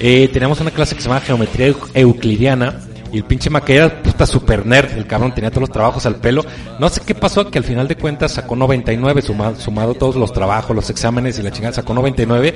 [0.00, 2.78] Eh, teníamos una clase que se llama Geometría Eu- Euclidiana
[3.12, 6.16] y el pinche Mackay era puta super nerd, el cabrón tenía todos los trabajos al
[6.16, 6.44] pelo.
[6.78, 10.32] No sé qué pasó, que al final de cuentas sacó 99, sumado, sumado todos los
[10.32, 12.54] trabajos, los exámenes y la chingada, sacó 99.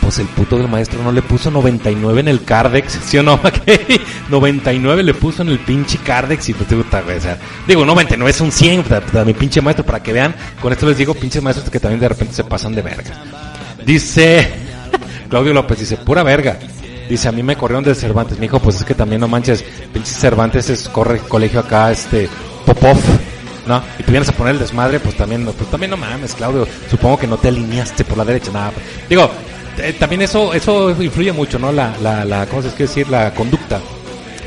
[0.00, 3.36] Pues el puto del maestro no le puso 99 en el Cardex, ¿sí o no,
[3.42, 4.00] Mackay?
[4.28, 8.40] 99 le puso en el pinche Cardex y pues güey, o sea, digo, 99 es
[8.40, 11.42] un 100, puta, puta, mi pinche maestro, para que vean, con esto les digo, pinches
[11.42, 13.12] maestros que también de repente se pasan de verga.
[13.84, 14.48] Dice,
[15.28, 16.58] Claudio López dice, pura verga.
[17.08, 18.38] Dice, a mí me corrieron del Cervantes.
[18.38, 22.28] Me dijo, pues es que también no manches, pinche Cervantes es corre colegio acá, este,
[22.66, 22.98] Popov,
[23.66, 23.82] ¿no?
[23.98, 26.66] Y tú vienes a poner el desmadre, pues también, pues también no mames, Claudio.
[26.90, 28.72] Supongo que no te alineaste por la derecha, nada.
[29.08, 29.30] Digo,
[29.78, 31.72] eh, también eso, eso influye mucho, ¿no?
[31.72, 33.08] La, la, la, ¿cómo se quiere decir?
[33.08, 33.80] La conducta.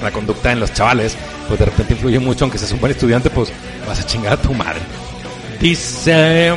[0.03, 1.15] La conducta en los chavales,
[1.47, 3.51] pues de repente influye mucho, aunque seas un buen estudiante, pues
[3.87, 4.81] vas a chingar a tu madre.
[5.59, 6.53] Dice,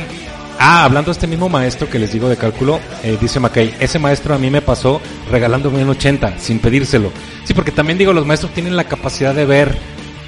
[0.59, 3.99] ah, hablando de este mismo maestro que les digo de cálculo, eh, dice Mackay, ese
[3.99, 7.11] maestro a mí me pasó regalándome un 80 sin pedírselo.
[7.43, 9.77] Sí, porque también digo, los maestros tienen la capacidad de ver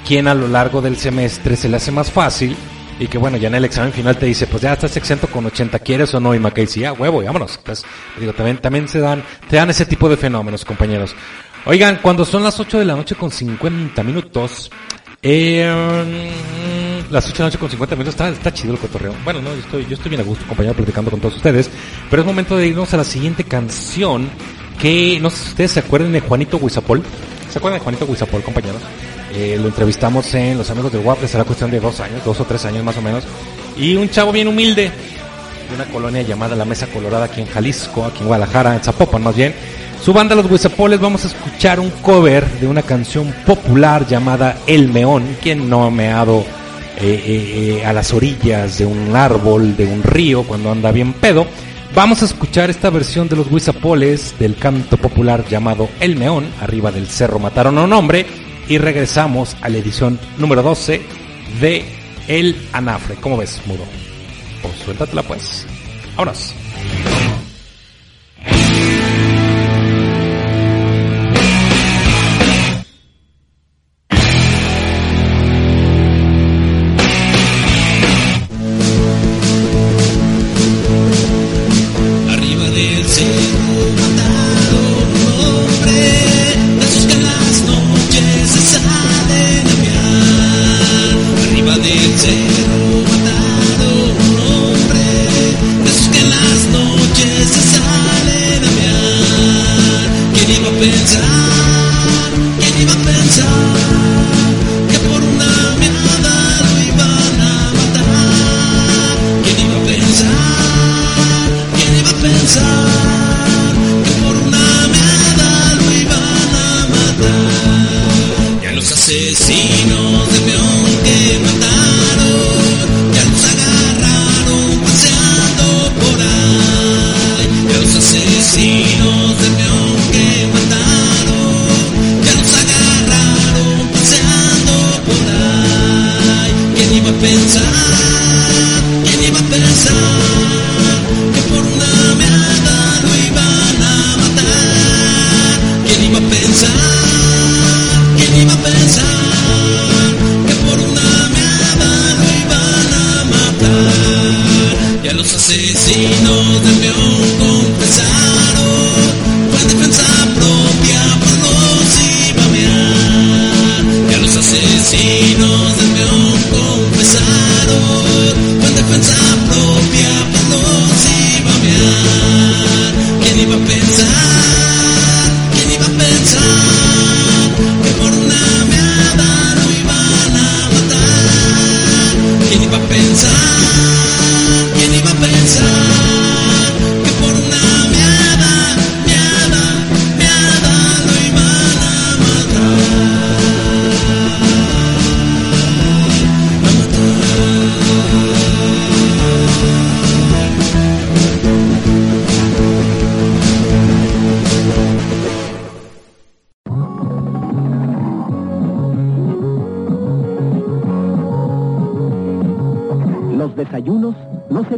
[0.06, 2.56] quién a lo largo del semestre se le hace más fácil
[3.00, 5.46] y que bueno, ya en el examen final te dice, pues ya estás exento con
[5.46, 6.34] 80, ¿quieres o no?
[6.34, 7.56] Y Mackay sí, ah, huevo, y vámonos.
[7.56, 7.84] Entonces,
[8.18, 11.14] digo, también, también se dan, te dan ese tipo de fenómenos, compañeros.
[11.64, 14.70] Oigan, cuando son las 8 de la noche con 50 minutos,
[15.22, 16.30] eh,
[17.10, 19.14] las 8 de la noche con 50 minutos, está, está chido el cotorreo.
[19.24, 21.70] Bueno, no, yo estoy, yo estoy bien a gusto, compañero, platicando con todos ustedes.
[22.10, 24.28] Pero es momento de irnos a la siguiente canción,
[24.78, 27.02] que no sé si ustedes se acuerdan de Juanito Huizapol.
[27.50, 28.82] ¿Se acuerdan de Juanito Huizapol, compañeros?
[29.32, 32.44] Eh, lo entrevistamos en Los Amigos del WAP, será cuestión de dos años, dos o
[32.44, 33.24] tres años más o menos.
[33.76, 34.90] Y un chavo bien humilde,
[35.68, 39.22] de una colonia llamada La Mesa Colorada aquí en Jalisco, aquí en Guadalajara, en Zapopan
[39.22, 39.54] más bien.
[40.02, 44.90] Su banda Los Huizapoles vamos a escuchar un cover de una canción popular llamada El
[44.92, 46.44] Meón, quien no ha meado
[47.00, 51.12] eh, eh, eh, a las orillas de un árbol, de un río, cuando anda bien
[51.12, 51.46] pedo.
[51.94, 56.90] Vamos a escuchar esta versión de los Huizapoles del canto popular llamado El Meón, arriba
[56.90, 58.26] del cerro mataron a un hombre,
[58.68, 61.00] y regresamos a la edición número 12
[61.60, 61.84] de
[62.26, 63.14] El Anafre.
[63.16, 63.84] ¿Cómo ves, Mudo?
[64.60, 65.66] Pues suéltatela pues.
[66.16, 66.52] Vámonos.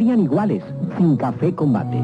[0.00, 0.62] Serían iguales
[0.96, 1.98] sin Café Combate.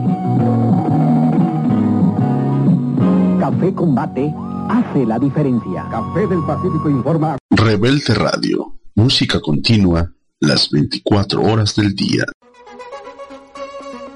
[3.41, 4.35] Café Combate
[4.69, 5.87] hace la diferencia.
[5.91, 7.39] Café del Pacífico informa.
[7.49, 8.75] Rebelde Radio.
[8.97, 12.25] Música continua las 24 horas del día.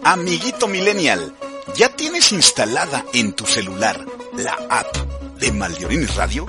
[0.04, 1.32] Amiguito Millennial,
[1.74, 4.04] ¿ya tienes instalada en tu celular
[4.36, 4.94] la app
[5.40, 6.44] de Maldiorines Radio?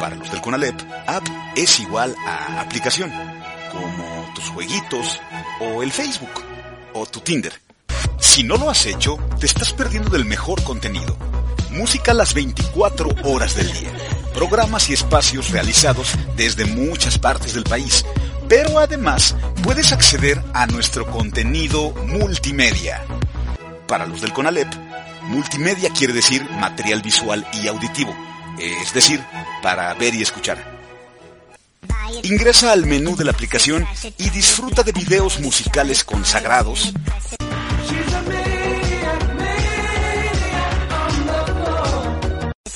[0.00, 0.74] Para los del Conalep,
[1.06, 1.24] app
[1.54, 3.12] es igual a aplicación,
[3.70, 5.20] como tus jueguitos
[5.60, 6.42] o el Facebook
[6.92, 7.52] o tu Tinder.
[8.18, 11.16] Si no lo has hecho, te estás perdiendo del mejor contenido.
[11.70, 13.90] Música las 24 horas del día.
[14.34, 18.04] Programas y espacios realizados desde muchas partes del país.
[18.48, 23.02] Pero además puedes acceder a nuestro contenido multimedia.
[23.86, 24.68] Para los del CONALEP,
[25.24, 28.14] multimedia quiere decir material visual y auditivo,
[28.58, 29.22] es decir,
[29.62, 30.75] para ver y escuchar.
[32.22, 33.86] Ingresa al menú de la aplicación
[34.18, 36.92] y disfruta de videos musicales consagrados,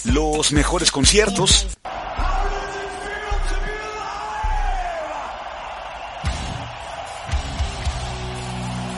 [0.04, 1.66] los mejores conciertos,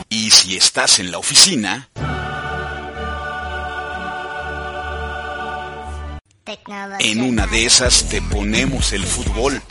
[0.09, 1.89] y si estás en la oficina,
[6.99, 9.63] en una de esas te ponemos el fútbol.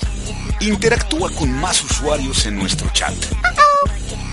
[0.62, 3.14] Interactúa con más usuarios en nuestro chat.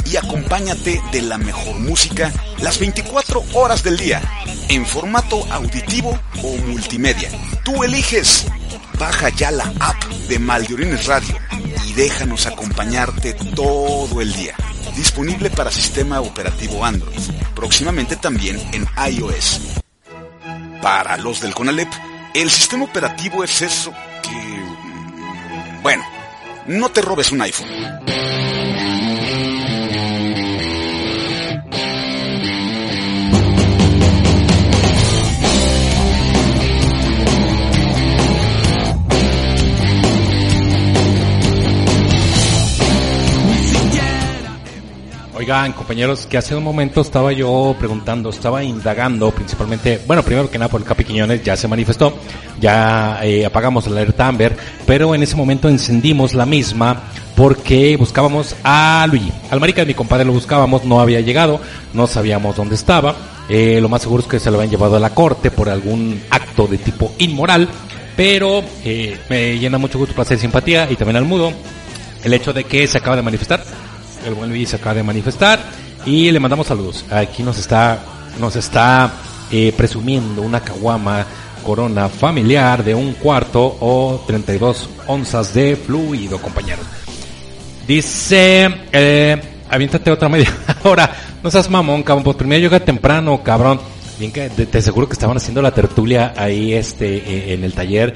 [0.06, 2.32] Y acompáñate de la mejor música
[2.62, 4.22] las 24 horas del día,
[4.68, 7.28] en formato auditivo o multimedia.
[7.64, 8.46] Tú eliges.
[8.98, 11.36] Baja ya la app de Maldiorines Radio
[11.86, 14.54] y déjanos acompañarte todo el día.
[14.96, 17.20] Disponible para sistema operativo Android.
[17.54, 19.60] Próximamente también en iOS.
[20.82, 21.88] Para los del Conalep,
[22.34, 24.30] el sistema operativo es eso que...
[24.30, 26.04] mm, Bueno,
[26.66, 27.68] no te robes un iPhone.
[45.38, 50.58] Oigan, compañeros, que hace un momento estaba yo preguntando, estaba indagando principalmente, bueno, primero que
[50.58, 52.12] nada por el Capi Quiñones, ya se manifestó,
[52.60, 57.02] ya eh, apagamos la alerta Amber, pero en ese momento encendimos la misma
[57.36, 59.30] porque buscábamos a Luigi.
[59.48, 61.60] Al marica de mi compadre lo buscábamos, no había llegado,
[61.94, 63.14] no sabíamos dónde estaba,
[63.48, 66.20] eh, lo más seguro es que se lo habían llevado a la corte por algún
[66.30, 67.68] acto de tipo inmoral,
[68.16, 71.52] pero eh, me llena mucho gusto, placer y simpatía, y también al mudo,
[72.24, 73.62] el hecho de que se acaba de manifestar,
[74.26, 75.60] el buen Luis acaba de manifestar
[76.06, 77.04] y le mandamos saludos.
[77.10, 77.98] Aquí nos está,
[78.40, 79.12] nos está
[79.50, 81.26] eh, presumiendo una caguama
[81.64, 86.84] corona familiar de un cuarto o 32 onzas de fluido, compañeros.
[87.86, 90.52] Dice, eh, aviéntate otra media
[90.84, 91.10] hora.
[91.42, 92.24] No seas mamón, cabrón.
[92.24, 93.80] Pues primero llega temprano, cabrón.
[94.18, 97.72] Bien que te, te seguro que estaban haciendo la tertulia ahí este eh, en el
[97.72, 98.14] taller.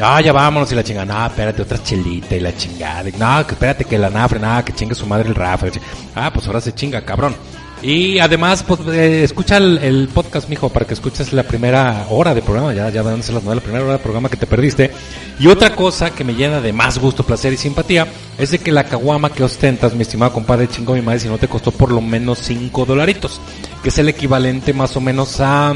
[0.00, 1.06] Ah, ya vámonos y la chingada.
[1.06, 3.04] No, espérate, otra chelita y la chingada.
[3.18, 5.66] No, que espérate que la nafre, nada, que chingue su madre el Rafa.
[6.14, 7.34] Ah, pues ahora se chinga, cabrón.
[7.82, 12.42] Y además, pues, eh, escucha el, podcast, mijo, para que escuches la primera hora de
[12.42, 12.72] programa.
[12.72, 14.90] Ya, ya van a ser las nueve, la primera hora de programa que te perdiste.
[15.38, 18.06] Y otra cosa que me llena de más gusto, placer y simpatía
[18.38, 21.38] es de que la caguama que ostentas, mi estimado compadre, chingo mi madre, si no
[21.38, 23.40] te costó por lo menos cinco dolaritos,
[23.82, 25.74] que es el equivalente más o menos a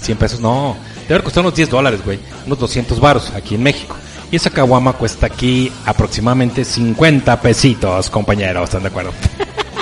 [0.00, 0.40] 100 pesos.
[0.40, 0.76] No,
[1.14, 3.96] debe costado unos 10 dólares, güey, unos 200 baros aquí en México.
[4.30, 9.12] Y esa caguama cuesta aquí aproximadamente 50 pesitos, compañeros, ¿están de acuerdo?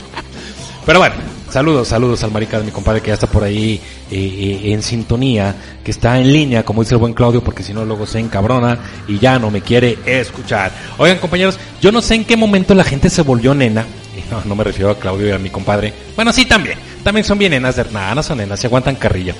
[0.86, 1.16] Pero bueno,
[1.50, 3.78] saludos, saludos al marica de mi compadre que ya está por ahí
[4.10, 5.54] eh, eh, en sintonía,
[5.84, 8.78] que está en línea, como dice el buen Claudio, porque si no luego se encabrona
[9.06, 10.72] y ya no me quiere escuchar.
[10.96, 13.84] Oigan compañeros, yo no sé en qué momento la gente se volvió nena.
[14.30, 15.92] No, no me refiero a Claudio y a mi compadre.
[16.16, 16.76] Bueno, sí, también.
[17.04, 19.34] También son bien nenas de nada, no son nenas, se aguantan carrilla.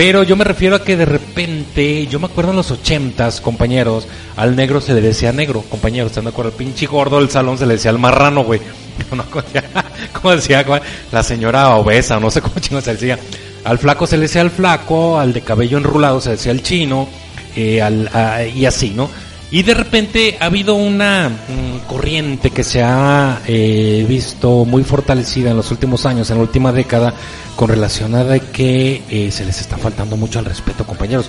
[0.00, 4.08] Pero yo me refiero a que de repente, yo me acuerdo en los ochentas, compañeros,
[4.34, 6.52] al negro se le decía negro, compañeros, ¿están de acuerdo?
[6.52, 8.62] El pinche gordo del salón se le decía al marrano, güey.
[9.14, 9.24] No,
[10.14, 10.64] como decía
[11.12, 13.18] la señora obesa, no sé cómo chingo se decía.
[13.62, 17.06] Al flaco se le decía al flaco, al de cabello enrulado se decía al chino,
[17.54, 19.10] eh, y así, ¿no?
[19.52, 25.50] Y de repente ha habido una mm, corriente que se ha eh, visto muy fortalecida
[25.50, 27.14] en los últimos años, en la última década,
[27.56, 31.28] con relación a que eh, se les está faltando mucho al respeto, compañeros.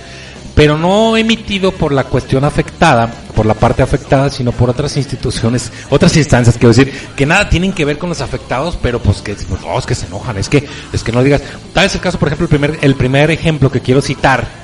[0.54, 5.72] Pero no emitido por la cuestión afectada, por la parte afectada, sino por otras instituciones,
[5.90, 9.34] otras instancias, quiero decir, que nada tienen que ver con los afectados, pero pues que,
[9.34, 11.42] pues, que se enojan, es que, es que no digas.
[11.72, 14.61] Tal es el caso, por ejemplo, el primer, el primer ejemplo que quiero citar,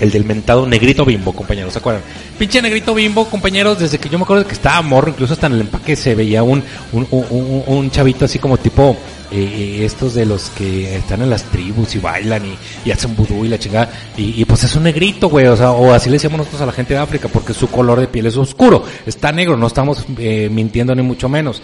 [0.00, 2.02] el del mentado negrito bimbo, compañeros, ¿se acuerdan?
[2.38, 5.54] Pinche negrito bimbo, compañeros, desde que yo me acuerdo que estaba morro, incluso hasta en
[5.54, 8.96] el empaque se veía un, un, un, un chavito así como tipo
[9.30, 12.42] eh, estos de los que están en las tribus y bailan
[12.84, 13.90] y, hacen vudú y la chingada.
[14.16, 16.66] Y, y, pues es un negrito, güey, o sea, o así le decíamos nosotros a
[16.66, 20.04] la gente de África, porque su color de piel es oscuro, está negro, no estamos
[20.18, 21.62] eh, mintiendo ni mucho menos.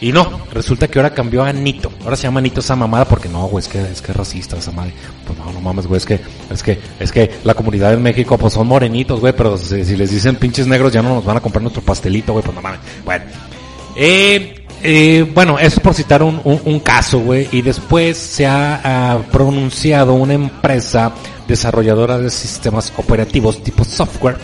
[0.00, 1.90] Y no, resulta que ahora cambió a Nito.
[2.04, 4.56] Ahora se llama Nito esa mamada porque no, güey, es que es que es racista
[4.56, 4.92] esa madre.
[5.26, 6.20] Pues no, no mames, güey, es que
[6.50, 9.96] es que es que la comunidad en México pues son morenitos, güey, pero si, si,
[9.96, 12.62] les dicen pinches negros ya no nos van a comprar nuestro pastelito, güey, pues no
[12.62, 12.80] mames.
[13.04, 13.24] Bueno.
[13.96, 20.14] Eh eh, bueno, eso por citar un, un, caso, güey, y después se ha pronunciado
[20.14, 21.12] una empresa
[21.48, 24.36] desarrolladora de sistemas operativos tipo software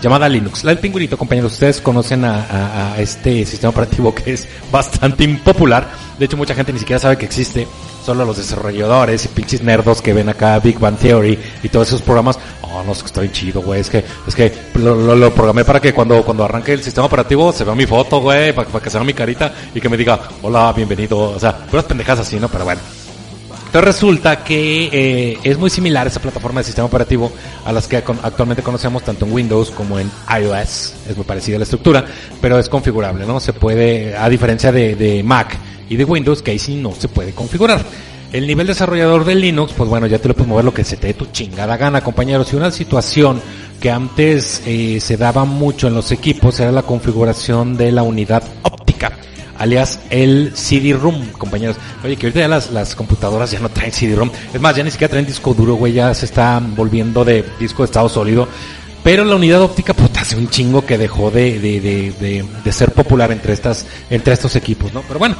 [0.00, 0.64] llamada Linux.
[0.64, 5.24] La del pingüinito, compañeros, ustedes conocen a, a, a, este sistema operativo que es bastante
[5.24, 5.88] impopular.
[6.18, 7.66] De hecho, mucha gente ni siquiera sabe que existe.
[8.04, 12.02] Solo los desarrolladores y pinches nerdos que ven acá Big Bang Theory y todos esos
[12.02, 12.38] programas.
[12.62, 13.80] Oh, no, es que está bien chido, güey.
[13.80, 17.52] Es que, es que lo, lo, programé para que cuando, cuando arranque el sistema operativo
[17.52, 19.98] se vea mi foto, güey, para, para que se vea mi carita y que me
[19.98, 21.18] diga, hola, bienvenido.
[21.18, 22.48] O sea, puras pendejas así, ¿no?
[22.48, 22.80] Pero bueno.
[23.70, 27.30] Entonces resulta que eh, es muy similar esa plataforma de sistema operativo
[27.64, 30.94] a las que actualmente conocemos tanto en Windows como en iOS.
[31.08, 32.04] Es muy parecida la estructura,
[32.40, 33.38] pero es configurable, ¿no?
[33.38, 35.56] Se puede, a diferencia de, de Mac
[35.88, 37.80] y de Windows, que ahí sí no se puede configurar.
[38.32, 40.96] El nivel desarrollador de Linux, pues bueno, ya te lo puedes mover lo que se
[40.96, 42.52] te dé tu chingada gana, compañeros.
[42.52, 43.40] Y una situación
[43.80, 48.42] que antes eh, se daba mucho en los equipos era la configuración de la unidad
[48.62, 49.12] óptica
[49.60, 51.76] alias el CD-ROOM, compañeros.
[52.02, 54.30] Oye, que ahorita ya las, las computadoras ya no traen CD-ROOM.
[54.52, 57.82] Es más, ya ni siquiera traen disco duro, güey, ya se está volviendo de disco
[57.82, 58.48] de estado sólido.
[59.02, 62.72] Pero la unidad óptica, puta, hace un chingo que dejó de, de, de, de, de
[62.72, 65.02] ser popular entre estas, entre estos equipos, ¿no?
[65.02, 65.36] Pero bueno,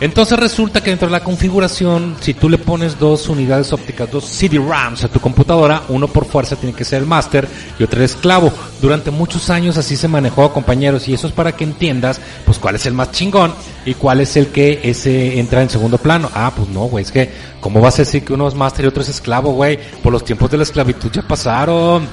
[0.00, 4.24] entonces resulta que dentro de la configuración, si tú le pones dos unidades ópticas, dos
[4.24, 8.04] CD-RAMs a tu computadora, uno por fuerza tiene que ser el máster y otro el
[8.04, 8.52] esclavo.
[8.80, 12.76] Durante muchos años así se manejó, compañeros, y eso es para que entiendas, pues cuál
[12.76, 13.52] es el más chingón
[13.84, 16.30] y cuál es el que ese entra en segundo plano.
[16.32, 18.88] Ah, pues no, güey, es que, ¿cómo vas a decir que uno es máster y
[18.88, 19.80] otro es esclavo, güey?
[20.02, 22.06] Por los tiempos de la esclavitud ya pasaron.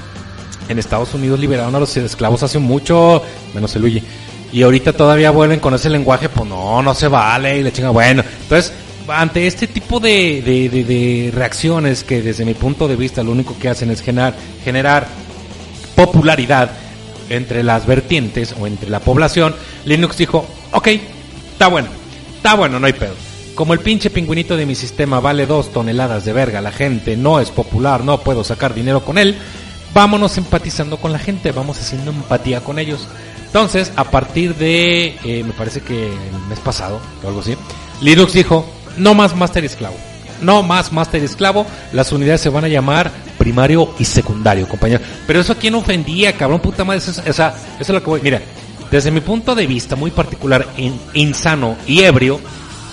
[0.68, 3.22] En Estados Unidos liberaron a los esclavos hace mucho,
[3.54, 4.02] menos el Luigi
[4.52, 7.90] y ahorita todavía vuelven con ese lenguaje, pues no, no se vale y le chinga.
[7.90, 8.72] Bueno, entonces,
[9.08, 13.32] ante este tipo de, de, de, de, reacciones que desde mi punto de vista lo
[13.32, 14.34] único que hacen es generar,
[14.64, 15.06] generar
[15.94, 16.70] popularidad
[17.28, 20.88] entre las vertientes o entre la población, Linux dijo, ok,
[21.52, 21.88] está bueno,
[22.36, 23.14] está bueno, no hay pedo.
[23.54, 27.40] Como el pinche pingüinito de mi sistema vale dos toneladas de verga, la gente no
[27.40, 29.34] es popular, no puedo sacar dinero con él,
[29.94, 33.08] vámonos empatizando con la gente, vamos haciendo empatía con ellos.
[33.56, 37.56] Entonces, a partir de, eh, me parece que el mes pasado, o algo así,
[38.02, 38.66] Linux dijo,
[38.98, 39.96] no más Master y Esclavo.
[40.42, 45.00] No más Master y Esclavo, las unidades se van a llamar primario y secundario, compañero.
[45.26, 48.20] Pero eso a quién ofendía, cabrón, puta madre, eso, sea, eso es lo que voy,
[48.20, 48.42] mira,
[48.90, 52.38] desde mi punto de vista muy particular, in, insano y ebrio,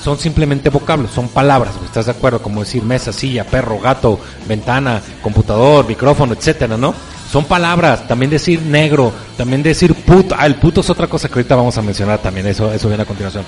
[0.04, 2.42] son simplemente vocablos, son palabras, ¿estás de acuerdo?
[2.42, 6.94] Como decir mesa, silla, perro, gato, ventana, computador, micrófono, etcétera, ¿no?
[7.34, 11.34] son palabras, también decir negro, también decir puto, ah, el puto es otra cosa que
[11.34, 13.44] ahorita vamos a mencionar también, eso, eso viene a continuación.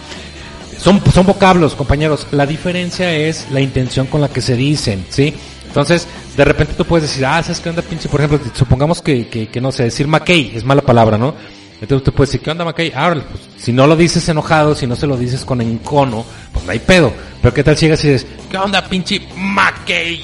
[0.80, 5.36] Son, son vocablos, compañeros, la diferencia es la intención con la que se dicen, ¿sí?
[5.68, 8.10] Entonces, de repente tú puedes decir, ah, ¿sabes qué onda, pinche?
[8.10, 11.36] Por ejemplo, supongamos que, que, que no sé, decir McKay es mala palabra, ¿no?
[11.82, 12.92] Entonces tú puedes decir, ¿qué onda, McKay?
[12.96, 16.66] Ah, pues, si no lo dices enojado, si no se lo dices con encono, pues
[16.66, 17.12] no hay pedo.
[17.42, 20.22] Pero ¿qué tal si llegas y dices, ¿qué onda, pinche McKay?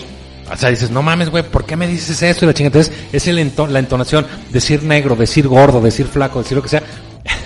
[0.51, 2.45] O sea, dices, no mames, güey, ¿por qué me dices eso?
[2.45, 2.79] Y la chingada.
[2.79, 6.83] Entonces, es el la entonación, decir negro, decir gordo, decir flaco, decir lo que sea.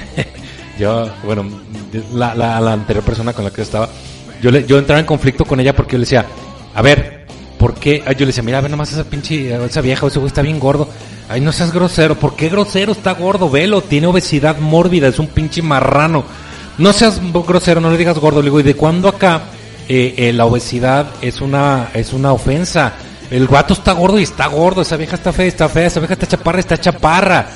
[0.80, 1.46] yo, bueno,
[2.14, 3.90] la, la, anterior persona con la que estaba,
[4.42, 6.26] yo, le, yo entraba en conflicto con ella porque yo le decía,
[6.74, 7.25] a ver,
[7.66, 8.04] ¿por qué?
[8.06, 10.60] Ay, yo le decía, mira, ve nomás esa pinche, esa vieja, ese güey está bien
[10.60, 10.88] gordo.
[11.28, 12.14] Ay, no seas grosero.
[12.14, 12.92] ¿Por qué grosero?
[12.92, 16.26] Está gordo, velo, tiene obesidad mórbida, es un pinche marrano.
[16.78, 18.42] No seas grosero, no le digas gordo.
[18.42, 19.46] Le digo, ¿y de cuándo acá
[19.90, 22.94] eh, eh, la obesidad es una, es una ofensa?
[23.32, 26.14] El guato está gordo y está gordo, esa vieja está fea, está fea, esa vieja
[26.14, 27.48] está chaparra, está chaparra.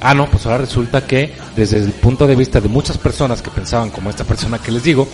[0.00, 3.50] Ah, no, pues ahora resulta que desde el punto de vista de muchas personas que
[3.52, 5.06] pensaban como esta persona que les digo,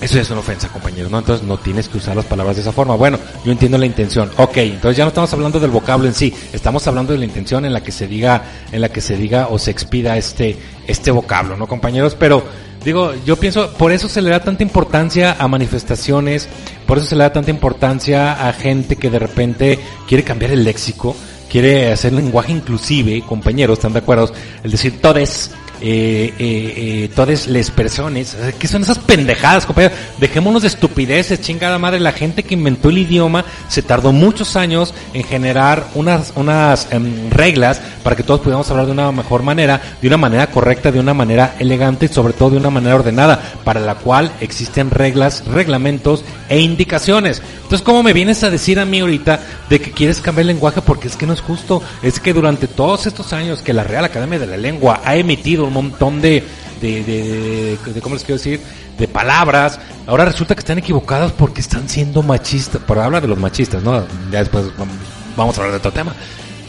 [0.00, 1.18] eso es una ofensa, compañeros, ¿no?
[1.18, 2.94] Entonces no tienes que usar las palabras de esa forma.
[2.94, 4.30] Bueno, yo entiendo la intención.
[4.36, 7.64] Ok, entonces ya no estamos hablando del vocablo en sí, estamos hablando de la intención
[7.64, 11.10] en la que se diga, en la que se diga o se expida este, este
[11.10, 12.14] vocablo, ¿no, compañeros?
[12.14, 12.44] Pero,
[12.84, 16.48] digo, yo pienso, por eso se le da tanta importancia a manifestaciones,
[16.86, 20.62] por eso se le da tanta importancia a gente que de repente quiere cambiar el
[20.62, 21.16] léxico,
[21.50, 24.32] quiere hacer lenguaje inclusive, compañeros, ¿están de acuerdo?
[24.62, 29.96] El decir todes, eh, eh, eh, todas las personas, ¿qué son esas pendejadas, compañeros?
[30.18, 34.94] Dejémonos de estupideces, chingada madre, la gente que inventó el idioma se tardó muchos años
[35.14, 39.80] en generar unas, unas em, reglas para que todos pudiéramos hablar de una mejor manera,
[40.00, 43.40] de una manera correcta, de una manera elegante y sobre todo de una manera ordenada,
[43.64, 47.42] para la cual existen reglas, reglamentos e indicaciones.
[47.68, 50.80] Entonces, ¿cómo me vienes a decir a mí ahorita de que quieres cambiar el lenguaje?
[50.80, 51.82] Porque es que no es justo.
[52.02, 55.67] Es que durante todos estos años que la Real Academia de la Lengua ha emitido
[55.68, 56.42] un montón de,
[56.80, 58.60] de, de, de, ¿cómo les quiero decir?
[58.98, 59.78] De palabras.
[60.06, 62.80] Ahora resulta que están equivocadas porque están siendo machistas.
[62.82, 64.04] Por hablar de los machistas, ¿no?
[64.32, 64.88] Ya después vam-
[65.36, 66.14] vamos a hablar de otro tema.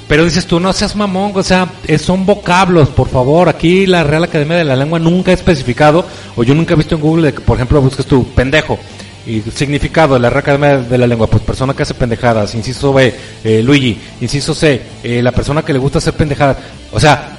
[0.07, 3.47] Pero dices tú, no seas mamón, o sea, eh, son vocablos, por favor.
[3.47, 6.03] Aquí la Real Academia de la Lengua nunca ha especificado,
[6.35, 8.79] o yo nunca he visto en Google de que, por ejemplo, busques tú, pendejo.
[9.27, 12.55] Y significado de la Real Academia de la Lengua, pues persona que hace pendejadas.
[12.55, 13.99] Inciso B, eh, Luigi.
[14.21, 16.57] Inciso C, eh, la persona que le gusta hacer pendejadas.
[16.91, 17.37] O sea,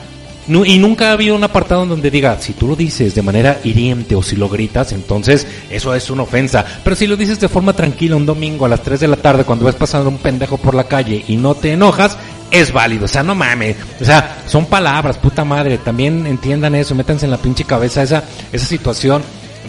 [0.50, 4.16] Y nunca ha habido un apartado donde diga, si tú lo dices de manera hiriente
[4.16, 6.64] o si lo gritas, entonces eso es una ofensa.
[6.82, 9.44] Pero si lo dices de forma tranquila un domingo a las 3 de la tarde
[9.44, 12.18] cuando ves pasando un pendejo por la calle y no te enojas,
[12.50, 13.04] es válido.
[13.04, 13.76] O sea, no mames.
[14.00, 15.78] O sea, son palabras, puta madre.
[15.78, 19.22] También entiendan eso, métanse en la pinche cabeza esa, esa situación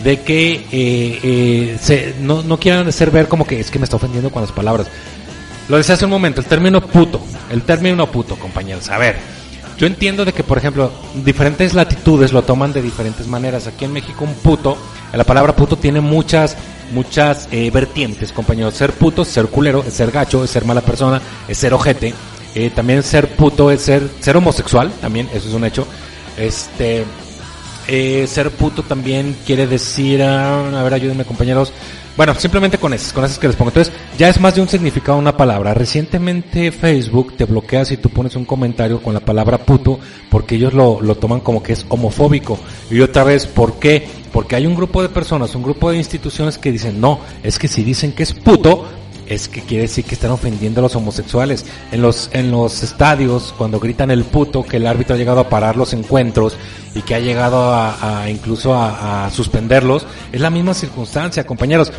[0.03, 3.83] de que eh, eh, se, no, no quieran hacer ver como que es que me
[3.83, 4.87] está ofendiendo con las palabras.
[5.69, 7.21] Lo decía hace un momento, el término puto,
[7.51, 8.89] el término puto, compañeros.
[8.89, 9.40] A ver,
[9.81, 10.91] yo entiendo de que, por ejemplo,
[11.25, 13.65] diferentes latitudes lo toman de diferentes maneras.
[13.65, 14.77] Aquí en México un puto,
[15.11, 16.55] la palabra puto tiene muchas,
[16.93, 18.75] muchas eh, vertientes, compañeros.
[18.75, 22.13] Ser puto es ser culero, es ser gacho, es ser mala persona, es ser ojete.
[22.53, 25.87] Eh, también ser puto es ser, ser homosexual, también, eso es un hecho.
[26.37, 27.03] Este,
[27.87, 31.73] eh, ser puto también quiere decir, ah, a ver, ayúdenme compañeros.
[32.21, 33.71] Bueno, simplemente con esas, con esas que les pongo.
[33.71, 35.73] Entonces, ya es más de un significado una palabra.
[35.73, 39.99] Recientemente Facebook te bloquea si tú pones un comentario con la palabra puto,
[40.29, 42.59] porque ellos lo, lo toman como que es homofóbico.
[42.91, 44.07] Y otra vez, ¿por qué?
[44.31, 47.67] Porque hay un grupo de personas, un grupo de instituciones que dicen, no, es que
[47.67, 48.85] si dicen que es puto,
[49.31, 51.65] es que quiere decir que están ofendiendo a los homosexuales.
[51.91, 55.47] En los, en los estadios, cuando gritan el puto, que el árbitro ha llegado a
[55.49, 56.57] parar los encuentros
[56.93, 61.91] y que ha llegado a, a incluso a, a suspenderlos, es la misma circunstancia, compañeros.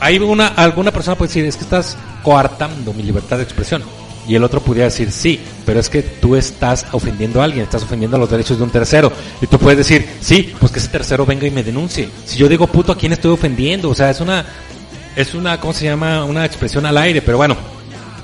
[0.00, 3.82] Hay una, alguna persona puede decir, es que estás coartando mi libertad de expresión.
[4.26, 7.82] Y el otro pudiera decir, sí, pero es que tú estás ofendiendo a alguien, estás
[7.82, 9.12] ofendiendo los derechos de un tercero.
[9.42, 12.08] Y tú puedes decir, sí, pues que ese tercero venga y me denuncie.
[12.24, 13.90] Si yo digo puto, ¿a quién estoy ofendiendo?
[13.90, 14.46] O sea, es una,
[15.16, 16.24] es una, ¿cómo se llama?
[16.24, 17.56] Una expresión al aire, pero bueno,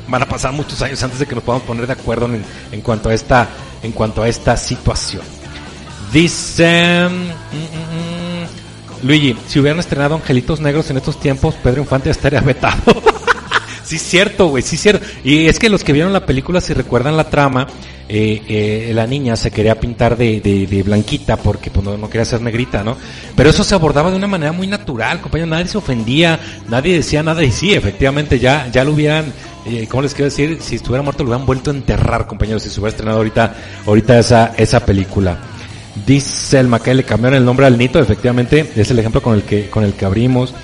[0.08, 2.80] van a pasar muchos años antes de que nos podamos poner de acuerdo en, en
[2.80, 3.48] cuanto a esta,
[3.82, 5.22] en cuanto a esta situación.
[6.12, 12.10] Dice, mm, mm, mm, Luigi, si hubieran estrenado Angelitos Negros en estos tiempos, Pedro Infante
[12.10, 13.02] estaría vetado.
[13.88, 15.04] sí, cierto, güey, sí, cierto.
[15.24, 17.66] Y es que los que vieron la película, si recuerdan la trama,
[18.08, 22.24] eh, eh, la niña se quería pintar de, de, de blanquita porque pues, no, quería
[22.24, 22.96] ser negrita, ¿no?
[23.36, 25.48] Pero eso se abordaba de una manera muy natural, compañero.
[25.48, 27.42] Nadie se ofendía, nadie decía nada.
[27.42, 29.32] Y sí, efectivamente, ya, ya lo hubieran,
[29.66, 30.58] eh, ¿cómo les quiero decir?
[30.60, 33.54] Si estuviera muerto, lo hubieran vuelto a enterrar, compañeros, si se hubiera estrenado ahorita,
[33.86, 35.38] ahorita esa, esa película.
[36.06, 39.42] Dice el Macay, le cambiaron el nombre al Nito, efectivamente, es el ejemplo con el
[39.42, 40.54] que, con el que abrimos.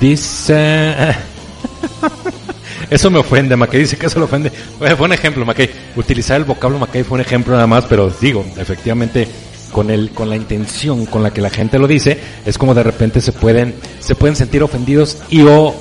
[0.00, 0.94] Dice,
[2.90, 4.50] eso me ofende, Mackay dice que eso le ofende.
[4.50, 5.70] Fue un ejemplo, Mackay.
[5.96, 9.26] Utilizar el vocablo Mackay fue un ejemplo nada más, pero digo, efectivamente,
[9.72, 12.82] con el, con la intención con la que la gente lo dice, es como de
[12.82, 15.74] repente se pueden, se pueden sentir ofendidos y o,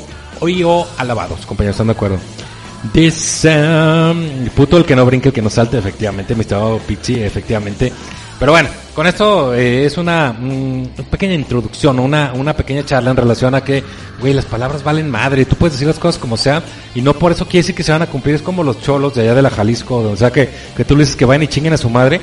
[0.48, 2.18] y o alabados, compañeros, ¿están de acuerdo?
[2.94, 7.16] Dice, um, puto el que no brinque, el que no salte, efectivamente, mi estado Pichi,
[7.24, 7.92] efectivamente.
[8.40, 13.18] Pero bueno, con esto eh, es una, mm, pequeña introducción, una, una pequeña charla en
[13.18, 13.84] relación a que,
[14.20, 16.62] güey, las palabras valen madre, tú puedes decir las cosas como sea,
[16.94, 19.16] y no por eso quiere decir que se van a cumplir, es como los cholos
[19.16, 21.48] de allá de la Jalisco, o sea, que, que tú le dices que vayan y
[21.48, 22.20] chinguen a su madre,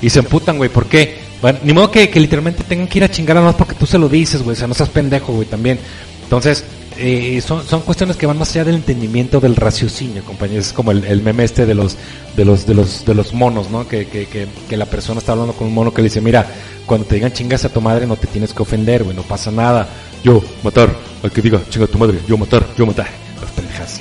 [0.00, 1.18] y se emputan, güey, ¿por qué?
[1.42, 3.86] Bueno, ni modo que, que literalmente tengan que ir a chingar a más porque tú
[3.86, 5.78] se lo dices, güey, o sea, no seas pendejo, güey, también.
[6.22, 6.64] Entonces,
[6.98, 10.68] eh, son, cuestiones que van más allá del entendimiento del raciocinio, compañeros.
[10.68, 11.96] Es como el, el, meme este de los,
[12.36, 13.86] de los, de los, de los monos, ¿no?
[13.86, 16.46] Que, que, que, la persona está hablando con un mono que le dice, mira,
[16.86, 19.50] cuando te digan chingas a tu madre no te tienes que ofender, güey, no pasa
[19.50, 19.88] nada.
[20.22, 20.90] Yo matar,
[21.22, 23.08] al que diga chinga a tu madre, yo matar, yo matar.
[23.40, 24.00] Las pendejas.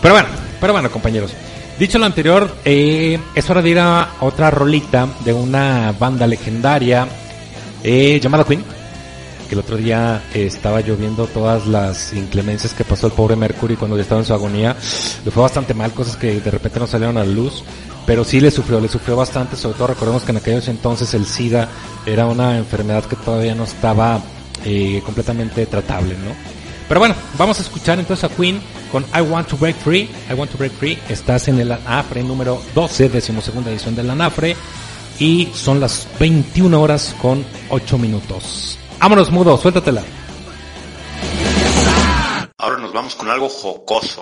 [0.00, 0.28] Pero bueno,
[0.60, 1.32] pero bueno, compañeros.
[1.78, 7.06] Dicho lo anterior, eh, es hora de ir a otra rolita de una banda legendaria
[7.84, 8.77] eh, llamada Queen
[9.48, 13.76] que el otro día eh, estaba lloviendo todas las inclemencias que pasó el pobre Mercury
[13.76, 14.76] cuando ya estaba en su agonía.
[15.24, 17.64] Le fue bastante mal, cosas que de repente no salieron a la luz,
[18.06, 21.26] pero sí le sufrió, le sufrió bastante, sobre todo recordemos que en aquellos entonces el
[21.26, 21.68] SIDA
[22.06, 24.20] era una enfermedad que todavía no estaba
[24.64, 26.58] eh, completamente tratable, ¿no?
[26.88, 30.08] Pero bueno, vamos a escuchar entonces a Queen con I Want to Break Free.
[30.30, 30.98] I Want to Break Free.
[31.08, 34.56] Estás en el ANAFRE número 12, decimosegunda edición del ANAFRE.
[35.18, 38.78] Y son las 21 horas con 8 minutos.
[39.00, 40.02] Vámonos, mudo, suéltatela.
[42.58, 44.20] Ahora nos vamos con algo jocoso.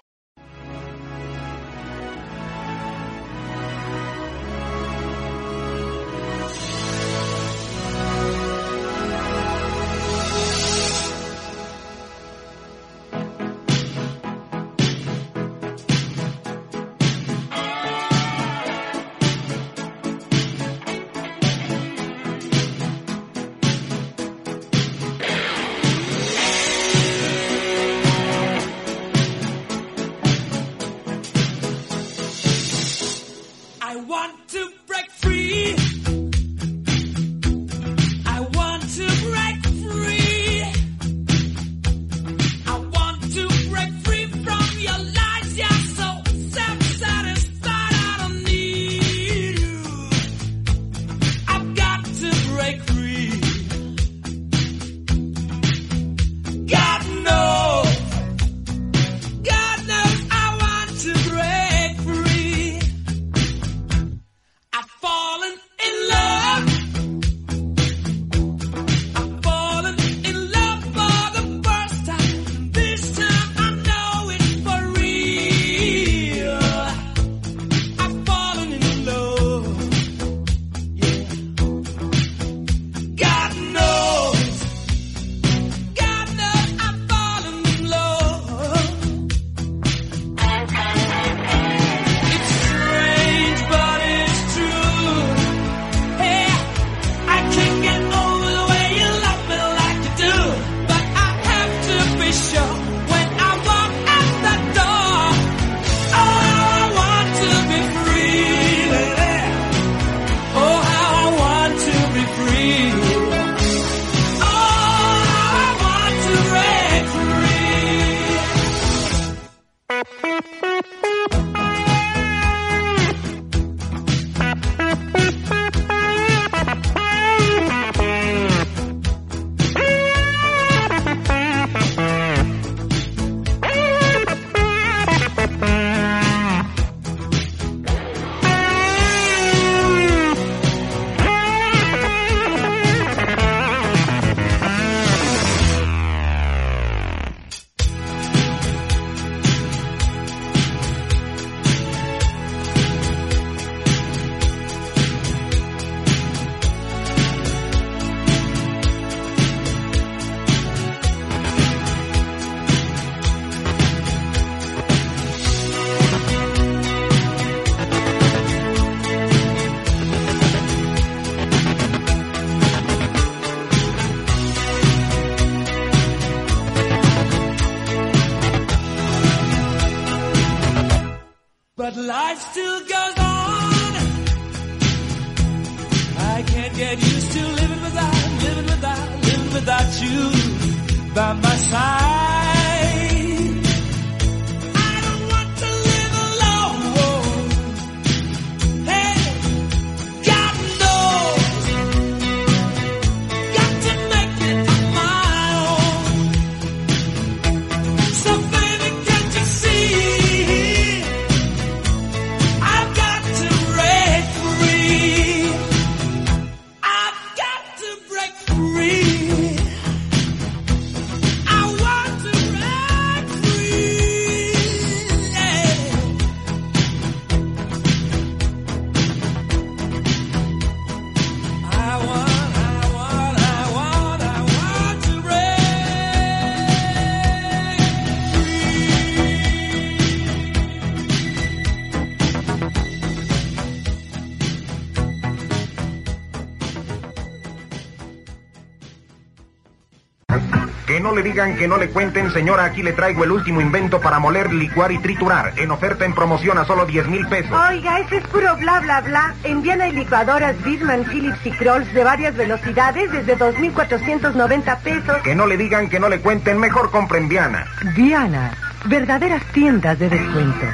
[251.37, 254.91] Digan, que no le cuenten, señora, aquí le traigo el último invento para moler, licuar
[254.91, 255.53] y triturar.
[255.59, 257.53] En oferta en promoción a solo 10 mil pesos.
[257.69, 259.35] Oiga, ese es puro bla bla bla.
[259.45, 265.17] En Diana hay licuadoras Bisman, Philips y Krolls de varias velocidades desde 2.490 pesos.
[265.23, 267.67] Que no le digan, que no le cuenten, mejor compren Diana.
[267.95, 268.57] Diana,
[268.87, 270.67] verdaderas tiendas de descuento.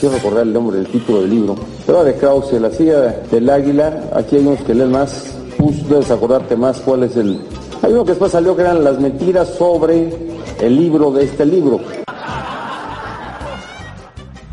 [0.00, 1.56] Quiero recordar el nombre del título del libro.
[1.84, 3.00] Prueba de Krause, la silla
[3.30, 4.04] del águila.
[4.14, 5.33] Aquí hay unos que leen más.
[5.64, 7.40] Tú debes acordarte más cuál es el...
[7.82, 10.12] Hay uno que después salió que eran las mentiras sobre
[10.60, 11.80] el libro de este libro.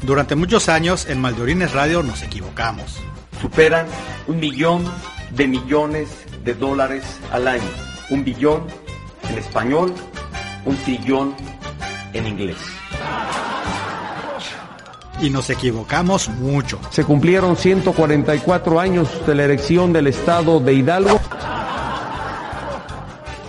[0.04, 2.98] Durante muchos años en Maldorines Radio nos equivocamos.
[3.42, 3.88] Superan
[4.28, 4.86] un millón
[5.36, 6.08] de millones
[6.46, 7.70] de dólares al año.
[8.10, 8.64] Un billón
[9.30, 9.94] en español,
[10.66, 11.36] un trillón
[12.14, 12.58] en inglés.
[15.22, 16.80] Y nos equivocamos mucho.
[16.90, 21.20] Se cumplieron 144 años de la elección del estado de Hidalgo.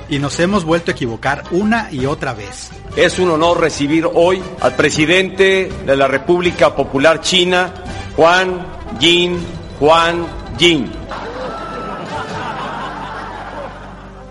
[0.08, 2.70] Y nos hemos vuelto a equivocar una y otra vez.
[2.94, 7.72] Es un honor recibir hoy al presidente de la República Popular China,
[8.14, 8.66] Juan
[9.00, 9.38] Yin
[9.82, 10.24] Juan
[10.58, 10.88] Yin.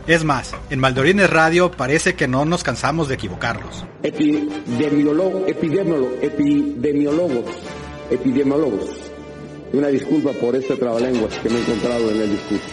[0.07, 3.85] Es más, en Maldorines Radio parece que no nos cansamos de equivocarnos.
[4.01, 7.45] Epidemiólogo, epidemiólogo, epidemiólogos,
[8.09, 8.89] epidemiólogos.
[9.73, 12.65] Una disculpa por este trabalenguas que me he encontrado en el discurso.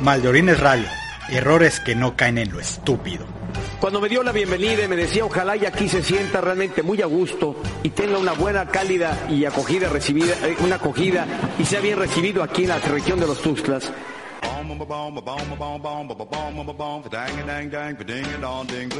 [0.00, 0.86] Maldorines Radio,
[1.30, 3.33] errores que no caen en lo estúpido.
[3.80, 7.02] Cuando me dio la bienvenida y me decía ojalá y aquí se sienta realmente muy
[7.02, 11.26] a gusto y tenga una buena, cálida y acogida recibida, eh, una acogida
[11.58, 13.92] y sea bien recibido aquí en la región de los Tuxtlas.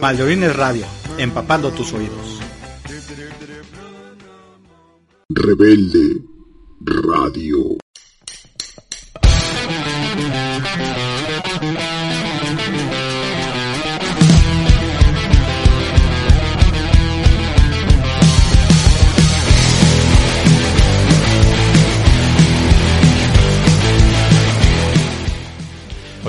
[0.00, 0.86] Maldorines Radio,
[1.18, 2.40] empapando tus oídos.
[5.30, 6.20] Rebelde
[6.80, 7.78] Radio.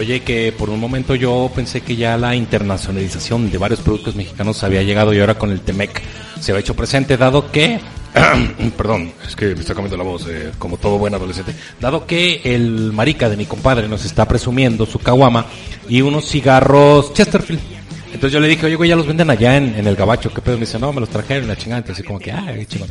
[0.05, 4.63] Oye, que por un momento yo pensé que ya la internacionalización de varios productos mexicanos
[4.63, 5.99] había llegado y ahora con el Temec
[6.39, 7.79] se ha hecho presente, dado que,
[8.77, 12.39] perdón, es que me está cambiando la voz, eh, como todo buen adolescente, dado que
[12.43, 15.47] el marica de mi compadre nos está presumiendo su caguama
[15.89, 17.61] y unos cigarros Chesterfield.
[18.05, 20.57] Entonces yo le dije, oye, güey, ya los venden allá en, el gabacho, ¿qué pedo?
[20.57, 22.89] Me dice, no, me los trajeron, la chingada, así como que, ah, qué chingón.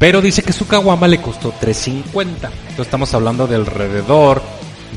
[0.00, 2.24] Pero dice que su caguama le costó 3.50.
[2.24, 4.42] Entonces estamos hablando de alrededor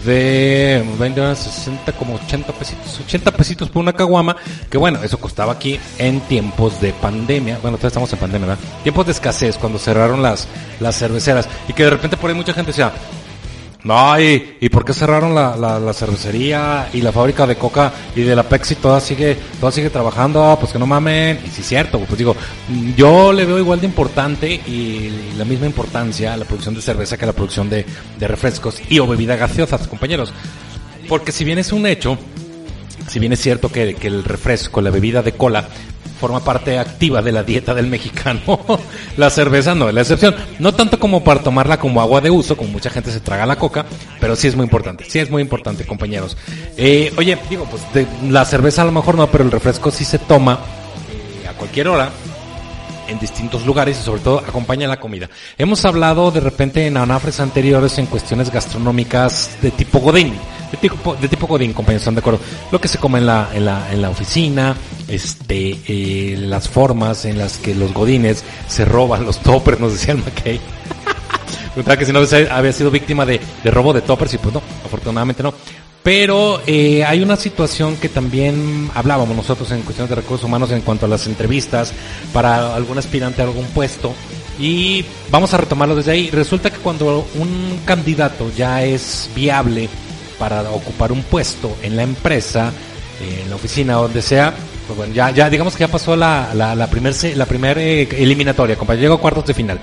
[0.05, 4.35] de 20, 60, como 80 pesitos, 80 pesitos por una caguama,
[4.69, 8.63] que bueno, eso costaba aquí en tiempos de pandemia, bueno, todavía estamos en pandemia, ¿verdad?
[8.83, 10.47] Tiempos de escasez, cuando cerraron las,
[10.79, 12.91] las cerveceras, y que de repente por ahí mucha gente decía,
[13.83, 17.91] no, y, y por qué cerraron la, la, la, cervecería y la fábrica de coca
[18.15, 21.61] y de la Pepsi toda sigue, toda sigue trabajando, pues que no mamen, y sí
[21.61, 22.33] es cierto, pues digo,
[22.95, 27.17] yo le veo igual de importante y la misma importancia a la producción de cerveza
[27.17, 27.85] que a la producción de,
[28.17, 30.33] de refrescos y o bebidas gaseosas, compañeros.
[31.09, 32.17] Porque si bien es un hecho,
[33.09, 35.67] si bien es cierto que, que el refresco, la bebida de cola,
[36.23, 38.39] forma parte activa de la dieta del mexicano.
[39.17, 40.33] la cerveza no es la excepción.
[40.57, 43.57] No tanto como para tomarla como agua de uso, como mucha gente se traga la
[43.57, 43.85] coca,
[44.21, 45.03] pero sí es muy importante.
[45.09, 46.37] Sí es muy importante, compañeros.
[46.77, 47.83] Eh, oye, digo, pues
[48.29, 50.59] la cerveza a lo mejor no, pero el refresco sí se toma
[51.43, 52.09] eh, a cualquier hora
[53.09, 55.29] en distintos lugares y sobre todo acompaña la comida.
[55.57, 60.35] Hemos hablado de repente en anafres anteriores en cuestiones gastronómicas de tipo Godín,
[60.73, 62.39] de tipo, de tipo Godín, compañeros, ¿están de acuerdo?
[62.71, 64.75] Lo que se come en la, en la, en la oficina,
[65.07, 70.15] este, eh, las formas en las que los Godines se roban los toppers, nos decía
[70.15, 70.59] el McKay.
[71.99, 72.21] que si no
[72.51, 75.53] había sido víctima de, de robo de toppers y pues no, afortunadamente no.
[76.01, 80.81] Pero eh, hay una situación que también hablábamos nosotros en cuestiones de recursos humanos en
[80.81, 81.93] cuanto a las entrevistas
[82.33, 84.11] para algún aspirante a algún puesto.
[84.59, 86.29] Y vamos a retomarlo desde ahí.
[86.31, 89.87] Resulta que cuando un candidato ya es viable
[90.43, 92.69] para ocupar un puesto en la empresa,
[93.21, 94.53] en la oficina, donde sea,
[94.85, 98.09] pues bueno, ya, ya digamos que ya pasó la, la, la primer, la primer eh,
[98.17, 99.79] eliminatoria, compañero, llegó a cuartos de final.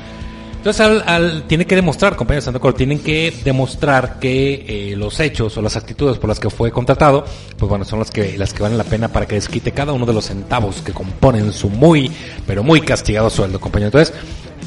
[0.58, 5.56] Entonces, al, al, tiene que demostrar, compañeros, Santo tienen que demostrar que eh, los hechos
[5.56, 7.24] o las actitudes por las que fue contratado,
[7.56, 10.04] pues bueno, son las que, las que valen la pena para que desquite cada uno
[10.04, 12.12] de los centavos que componen su muy,
[12.46, 13.86] pero muy castigado sueldo, compañero.
[13.86, 14.12] Entonces,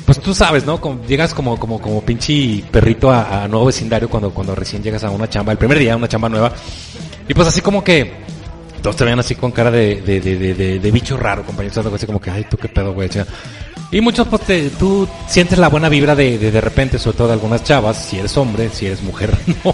[0.06, 0.80] pues tú sabes, ¿no?
[0.82, 5.04] Como, llegas como, como, como pinche perrito a, a, nuevo vecindario cuando, cuando recién llegas
[5.04, 6.52] a una chamba, el primer día, una chamba nueva.
[7.28, 8.12] Y pues así como que,
[8.82, 12.30] todos te vean así con cara de, de, de, bicho raro, compañero, así como que,
[12.30, 13.10] ay, tú qué pedo, güey,
[13.92, 17.28] Y muchos, pues, te- tú sientes la buena vibra de, de de repente, sobre todo
[17.28, 19.32] de algunas chavas, si eres hombre, si eres mujer,
[19.64, 19.74] no.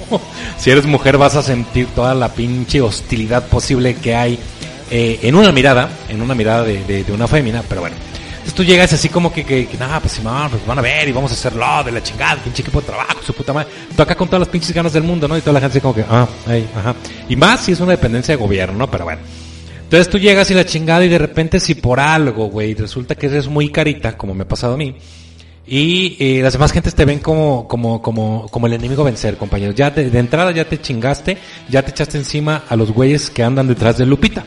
[0.59, 4.37] Si eres mujer vas a sentir toda la pinche hostilidad posible que hay
[4.91, 7.95] eh, en una mirada, en una mirada de, de- de una fémina, pero bueno.
[8.49, 11.07] Entonces tú llegas así como que, que, que nada, pues Simón, pues van a ver
[11.07, 13.69] y vamos a hacerlo de la chingada, pinche equipo de trabajo, su puta madre.
[13.95, 15.37] Tú acá con todas las pinches ganas del mundo, ¿no?
[15.37, 16.95] Y toda la gente así como que, ah, ay, ajá.
[17.29, 18.89] Y más si es una dependencia de gobierno, ¿no?
[18.89, 19.21] Pero bueno.
[19.83, 23.27] Entonces tú llegas y la chingada y de repente si por algo, güey, resulta que
[23.27, 24.95] eres muy carita, como me ha pasado a mí,
[25.67, 29.75] y eh, las demás gentes te ven como, como, como, como el enemigo vencer, compañeros.
[29.75, 31.37] Ya de, de entrada ya te chingaste,
[31.69, 34.43] ya te echaste encima a los güeyes que andan detrás de Lupita.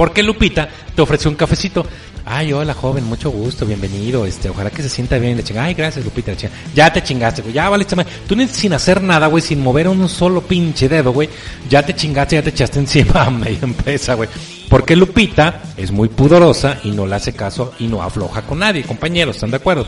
[0.00, 1.84] Porque Lupita te ofreció un cafecito.
[2.24, 5.74] Ay, hola joven, mucho gusto, bienvenido, este, ojalá que se sienta bien, le chinga, ay,
[5.74, 6.52] gracias Lupita, chinga.
[6.74, 10.08] ya te chingaste, güey, ya vale, chama- tú sin hacer nada, güey, sin mover un
[10.08, 11.28] solo pinche dedo, güey,
[11.68, 14.28] ya te chingaste, ya te echaste encima a media empresa, güey.
[14.68, 18.84] Porque Lupita es muy pudorosa y no le hace caso y no afloja con nadie,
[18.84, 19.86] compañeros, ¿están de acuerdo?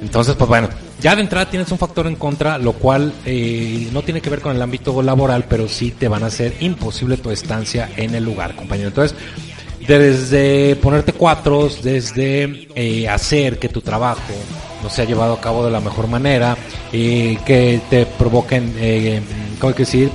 [0.00, 0.68] Entonces, pues bueno,
[1.00, 4.40] ya de entrada tienes un factor en contra, lo cual eh, no tiene que ver
[4.40, 8.24] con el ámbito laboral, pero sí te van a hacer imposible tu estancia en el
[8.24, 8.88] lugar, compañero.
[8.88, 9.16] Entonces,
[9.86, 14.20] desde ponerte cuatros, desde eh, hacer que tu trabajo
[14.82, 16.56] no sea llevado a cabo de la mejor manera,
[16.92, 19.20] eh, que te provoquen, eh,
[19.60, 20.10] ¿cómo que decir?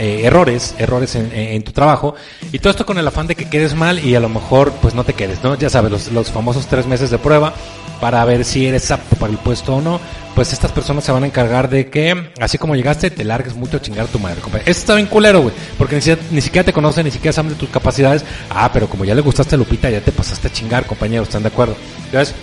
[0.00, 2.14] Eh, errores, errores en- en tu trabajo
[2.52, 4.94] y todo esto con el afán de que quedes mal y a lo mejor pues
[4.94, 5.56] no te quedes, ¿no?
[5.56, 7.52] Ya sabes, los, los famosos tres meses de prueba
[8.00, 10.00] para ver si eres apto para el puesto o no,
[10.34, 13.78] pues estas personas se van a encargar de que, así como llegaste, te largues mucho
[13.78, 14.70] a chingar a tu madre, compadre.
[14.70, 15.96] Esto está bien culero, güey, porque
[16.30, 18.24] ni siquiera, te conocen, ni siquiera saben de tus capacidades.
[18.50, 21.42] Ah, pero como ya le gustaste a Lupita, ya te pasaste a chingar, compañeros, ¿están
[21.42, 21.76] de acuerdo?
[22.04, 22.34] Entonces,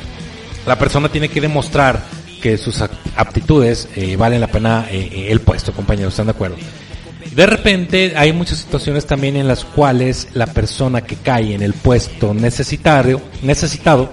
[0.65, 2.01] la persona tiene que demostrar
[2.41, 2.81] que sus
[3.15, 6.57] aptitudes eh, valen la pena eh, eh, el puesto, compañeros, ¿están de acuerdo?
[7.33, 11.73] De repente hay muchas situaciones también en las cuales la persona que cae en el
[11.73, 14.09] puesto necesitario, necesitado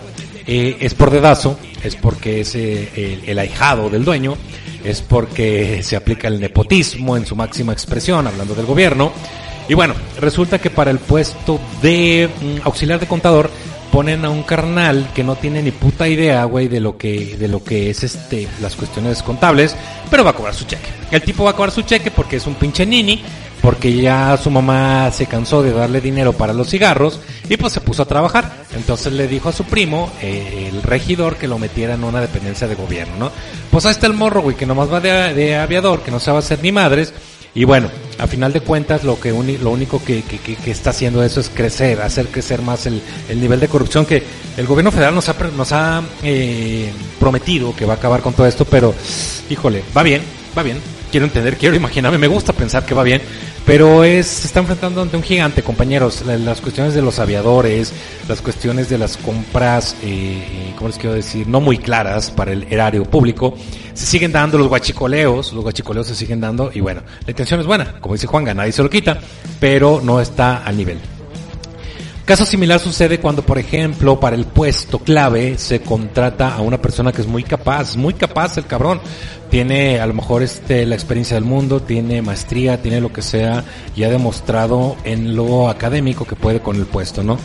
[0.46, 4.36] eh, es por dedazo, es porque es eh, el, ahijado del dueño,
[4.84, 9.12] es porque se aplica el nepotismo en su máxima expresión, hablando del gobierno.
[9.68, 13.50] Y bueno, resulta que para el puesto de mm, auxiliar de contador
[13.92, 17.46] ponen a un carnal que no tiene ni puta idea, güey, de lo que de
[17.46, 19.76] lo que es este las cuestiones contables,
[20.10, 20.88] pero va a cobrar su cheque.
[21.10, 23.22] El tipo va a cobrar su cheque porque es un pinche nini,
[23.62, 27.80] porque ya su mamá se cansó de darle dinero para los cigarros y pues se
[27.80, 28.64] puso a trabajar.
[28.74, 32.66] Entonces le dijo a su primo, eh, el regidor, que lo metiera en una dependencia
[32.66, 33.32] de gobierno, ¿no?
[33.70, 36.58] Pues ahí está el morro, güey, que nomás va de, aviador, que no sabe hacer
[36.62, 37.14] ni madres.
[37.54, 41.22] Y bueno, a final de cuentas lo que uni- lo único que, que- está haciendo
[41.22, 44.22] eso es crecer, hacer crecer más el, el nivel de corrupción que
[44.56, 46.90] el gobierno federal nos ha, nos ha eh,
[47.20, 48.94] prometido que va a acabar con todo esto, pero
[49.50, 50.22] híjole, va bien,
[50.56, 50.78] va bien.
[51.10, 53.20] Quiero entender, quiero imaginarme, me gusta pensar que va bien,
[53.64, 56.22] pero es, se está enfrentando ante un gigante, compañeros.
[56.26, 57.92] La- Las cuestiones de los aviadores,
[58.28, 61.46] las cuestiones de las compras, eh, eh, ¿cómo les quiero decir?
[61.46, 63.54] No muy claras para el erario público.
[63.94, 67.66] Se siguen dando los guachicoleos, los guachicoleos se siguen dando y bueno, la intención es
[67.66, 69.18] buena, como dice Juanga, nadie se lo quita,
[69.60, 70.98] pero no está al nivel.
[72.32, 77.12] Caso similar sucede cuando, por ejemplo, para el puesto clave se contrata a una persona
[77.12, 79.02] que es muy capaz, muy capaz el cabrón.
[79.50, 83.62] Tiene a lo mejor este la experiencia del mundo, tiene maestría, tiene lo que sea
[83.94, 87.36] y ha demostrado en lo académico que puede con el puesto, ¿no?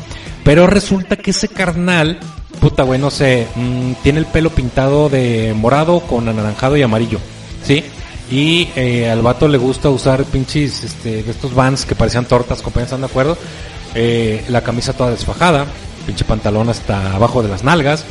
[0.46, 2.18] Pero resulta que ese carnal,
[2.62, 7.20] puta güey, no sé, mm, tiene el pelo pintado de morado con anaranjado y amarillo,
[7.62, 7.84] ¿sí?
[8.32, 12.62] Y eh, al vato le gusta usar pinches este, de estos vans que parecían tortas,
[12.62, 13.38] compañeros, ¿están de acuerdo?
[13.96, 15.66] Eh, la camisa toda desfajada,
[16.06, 18.06] pinche pantalón hasta abajo de las nalgas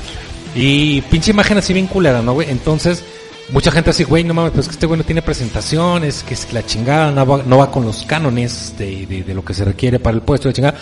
[0.55, 2.51] y pinche imagen así bien culera, ¿no, güey?
[2.51, 3.05] Entonces,
[3.51, 6.53] mucha gente así, güey, no mames, pues que este güey no tiene presentaciones, que es
[6.53, 9.99] la chingada, no va, no va con los cánones de, de, lo que se requiere
[9.99, 10.77] para el puesto de chingada.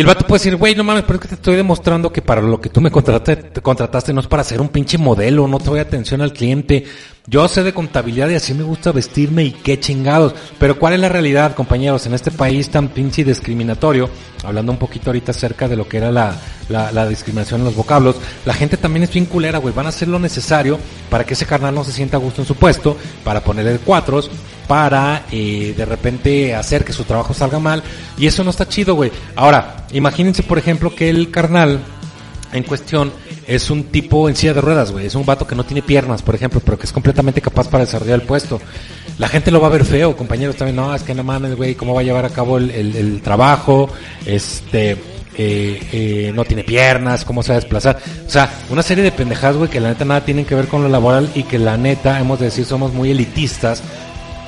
[0.00, 2.22] Y el vato puede decir, güey, no mames, pero es que te estoy demostrando que
[2.22, 5.46] para lo que tú me contrataste, te contrataste no es para ser un pinche modelo,
[5.46, 6.86] no te doy atención al cliente.
[7.26, 10.34] Yo sé de contabilidad y así me gusta vestirme y qué chingados.
[10.58, 12.06] Pero ¿cuál es la realidad, compañeros?
[12.06, 14.08] En este país tan pinche discriminatorio,
[14.42, 16.34] hablando un poquito ahorita acerca de lo que era la,
[16.70, 18.16] la, discriminación en los vocablos,
[18.46, 19.74] la gente también es bien culera, güey.
[19.74, 20.78] Van a hacer lo necesario
[21.10, 24.30] para que ese carnal no se sienta a gusto en su puesto, para ponerle cuatros,
[24.70, 27.82] para eh, de repente hacer que su trabajo salga mal.
[28.16, 29.10] Y eso no está chido, güey.
[29.34, 31.80] Ahora, imagínense, por ejemplo, que el carnal
[32.52, 33.12] en cuestión
[33.48, 35.06] es un tipo en silla de ruedas, güey.
[35.06, 37.84] Es un vato que no tiene piernas, por ejemplo, pero que es completamente capaz para
[37.84, 38.60] desarrollar el puesto.
[39.18, 40.54] La gente lo va a ver feo, compañeros.
[40.54, 43.20] También, no, es que no mames, güey, cómo va a llevar a cabo el, el-
[43.22, 43.90] trabajo.
[44.24, 47.98] Este, eh, eh, no tiene piernas, cómo se va a desplazar.
[48.24, 50.84] O sea, una serie de pendejadas, güey, que la neta nada tienen que ver con
[50.84, 53.82] lo laboral y que la neta, hemos de decir, somos muy elitistas,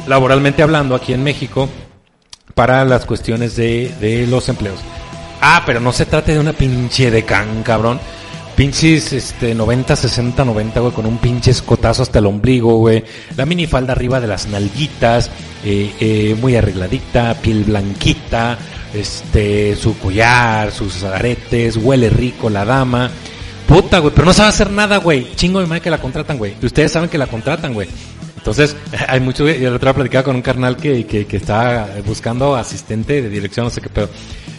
[0.07, 1.69] laboralmente hablando, aquí en México,
[2.55, 4.79] para las cuestiones de, de los empleos.
[5.41, 7.99] Ah, pero no se trate de una pinche de can, cabrón.
[8.55, 13.03] pinches este 90, 60, 90, güey, con un pinche escotazo hasta el ombligo, güey.
[13.37, 15.31] La minifalda arriba de las nalguitas,
[15.65, 18.59] eh, eh, muy arregladita, piel blanquita,
[18.95, 23.11] este, su collar, sus aretes, huele rico la dama.
[23.67, 25.35] Puta, güey, pero no sabe hacer nada, güey.
[25.35, 26.55] Chingo de madre que la contratan, güey.
[26.63, 27.89] Ustedes saben que la contratan, güey.
[28.43, 28.77] Entonces,
[29.09, 32.57] hay mucho, yo el otro día platicaba con un carnal que, que, que está buscando
[32.57, 34.09] asistente de dirección, no sé qué pedo.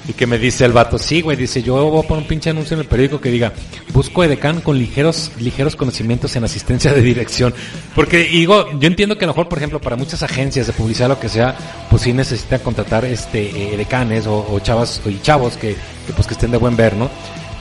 [0.07, 2.49] Y que me dice el vato, sí, güey, dice, yo voy a poner un pinche
[2.49, 3.53] anuncio en el periódico que diga,
[3.93, 7.53] busco edecán con ligeros, ligeros conocimientos en asistencia de dirección.
[7.95, 11.07] Porque digo, yo entiendo que a lo mejor, por ejemplo, para muchas agencias de publicidad,
[11.07, 11.55] lo que sea,
[11.89, 16.33] pues sí necesitan contratar este edecanes o, o chavas y chavos que, que, pues que
[16.33, 17.09] estén de buen ver, ¿no?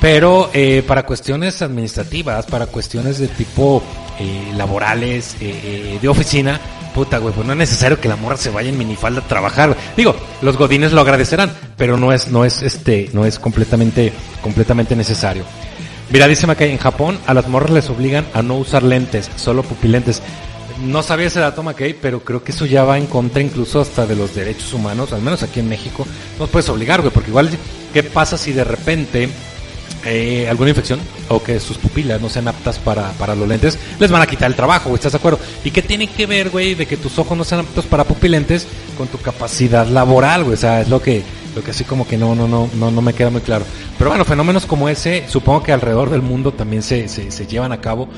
[0.03, 3.81] Pero eh, para cuestiones administrativas, para cuestiones de tipo
[4.19, 6.61] eh, laborales, eh, de oficina,
[6.93, 9.77] puta, güey, pues no es necesario que la morra se vaya en minifalda a trabajar.
[9.97, 14.13] Digo, los godines lo agradecerán, pero no es, no es, este, no es completamente,
[14.43, 15.45] completamente necesario.
[16.11, 19.63] Mira, dice que en Japón a las morras les obligan a no usar lentes, solo
[19.63, 20.21] pupilentes.
[20.85, 24.05] No sabía ese dato, McKay, pero creo que eso ya va en contra incluso hasta
[24.05, 26.05] de los derechos humanos, al menos aquí en México.
[26.41, 27.51] No puedes obligar, güey, porque igual,
[27.95, 29.29] ¿qué pasa si de repente
[30.05, 34.11] eh, alguna infección o que sus pupilas no sean aptas para, para los lentes, les
[34.11, 35.39] van a quitar el trabajo, ¿estás de acuerdo?
[35.65, 38.67] ¿Y qué tiene que ver, güey, de que tus ojos no sean aptos para pupilentes
[38.99, 40.55] con tu capacidad laboral, güey?
[40.55, 41.23] O sea, es lo que,
[41.55, 43.65] lo que así como que no, no, no, no, no me queda muy claro.
[43.99, 47.81] Pero bueno, fenómenos como ese, supongo que alrededor del mundo también se, se llevan a
[47.81, 48.09] cabo.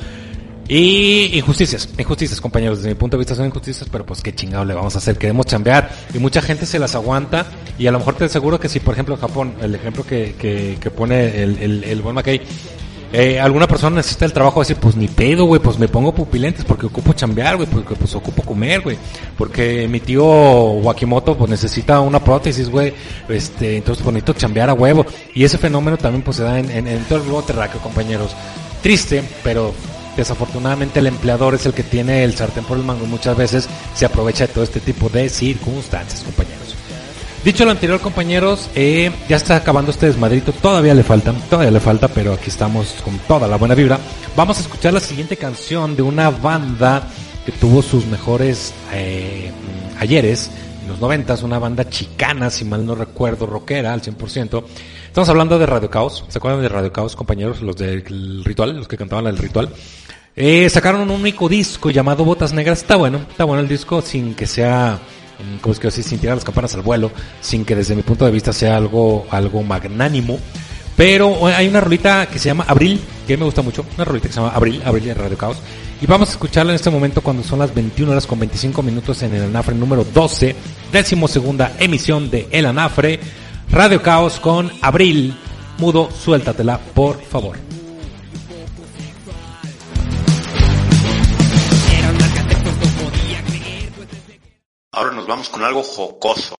[0.67, 4.65] Y injusticias, injusticias compañeros, desde mi punto de vista son injusticias, pero pues qué chingado
[4.65, 7.45] le vamos a hacer, queremos chambear y mucha gente se las aguanta.
[7.77, 10.33] Y a lo mejor te aseguro que si por ejemplo en Japón, el ejemplo que,
[10.39, 12.41] que, que pone el, el, el buen McKay,
[13.13, 16.65] eh, alguna persona necesita el trabajo, decir, pues ni pedo, güey, pues me pongo pupilentes
[16.65, 18.97] porque ocupo chambear, güey, porque pues ocupo comer, güey,
[19.37, 22.93] porque mi tío Wakimoto pues necesita una prótesis, güey,
[23.29, 26.69] este, entonces pues necesito chambear a huevo y ese fenómeno también pues se da en,
[26.71, 28.35] en, en todo el globo terráqueo, compañeros.
[28.81, 29.73] Triste, pero
[30.15, 33.67] desafortunadamente el empleador es el que tiene el sartén por el mango y muchas veces
[33.93, 36.75] se aprovecha de todo este tipo de circunstancias, compañeros.
[37.45, 40.51] Dicho lo anterior, compañeros, eh, ya está acabando este desmadrito.
[40.51, 43.99] Todavía le falta, todavía le falta, pero aquí estamos con toda la buena vibra.
[44.35, 47.07] Vamos a escuchar la siguiente canción de una banda
[47.45, 49.51] que tuvo sus mejores eh,
[49.99, 50.49] ayeres,
[50.81, 54.63] en los noventas, una banda chicana, si mal no recuerdo, rockera al 100%.
[55.15, 56.25] Estamos hablando de Radio Caos.
[56.27, 57.61] ¿Se acuerdan de Radio Caos, compañeros?
[57.61, 59.69] Los del ritual, los que cantaban el ritual.
[60.35, 62.79] Eh, sacaron un único disco llamado Botas Negras.
[62.79, 64.99] Está bueno, está bueno el disco sin que sea,
[65.61, 68.25] como es que así, sin tirar las campanas al vuelo, sin que desde mi punto
[68.25, 70.37] de vista sea algo, algo magnánimo.
[70.97, 74.33] Pero hay una rolita que se llama Abril, que me gusta mucho, una rolita que
[74.33, 75.59] se llama Abril, Abril de Radio Caos.
[76.01, 79.23] Y vamos a escucharla en este momento cuando son las 21 horas con 25 minutos
[79.23, 80.53] en el Anafre número 12,
[80.91, 83.21] décimo segunda emisión de El Anafre,
[83.71, 85.35] Radio Caos con Abril.
[85.77, 87.57] Mudo, suéltatela, por favor.
[94.91, 96.55] Ahora nos vamos con algo jocoso.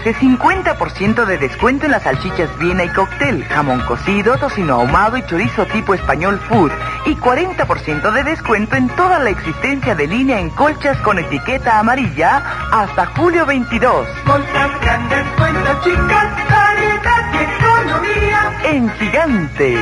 [0.00, 5.26] Ofrece 50% de descuento en las salchichas Viena y cóctel, jamón cocido, tocino ahumado y
[5.26, 6.70] chorizo tipo español food
[7.06, 12.42] y 40% de descuento en toda la existencia de línea en colchas con etiqueta amarilla
[12.72, 14.06] hasta julio 22.
[14.24, 18.60] Colchas grandes, cuentas chicas, variedad y economía.
[18.64, 19.78] En Gigante.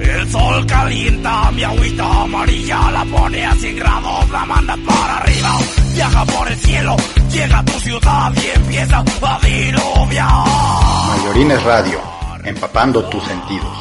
[0.00, 5.77] El sol calienta mi agüita amarilla, la pone a 100 grados, la manda para arriba.
[5.98, 6.94] Viaja por el cielo,
[7.28, 10.46] llega a tu ciudad y empieza a diluviar.
[11.08, 12.00] Mayorines Radio,
[12.44, 13.76] empapando tus sentidos.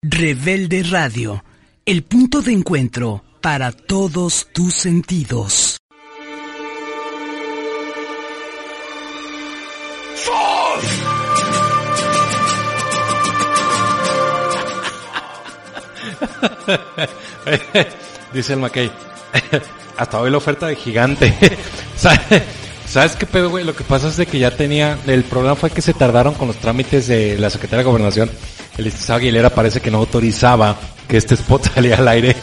[0.00, 1.44] Rebelde Radio,
[1.84, 5.76] el punto de encuentro para todos tus sentidos.
[18.32, 18.90] Dice el McKay.
[19.96, 21.32] Hasta hoy la oferta de gigante.
[22.86, 23.64] ¿Sabes qué pedo, güey?
[23.64, 24.98] Lo que pasa es de que ya tenía.
[25.06, 28.30] El problema fue que se tardaron con los trámites de la Secretaría de Gobernación.
[28.76, 30.76] El licenciado Aguilera parece que no autorizaba
[31.08, 32.36] que este spot saliera al aire.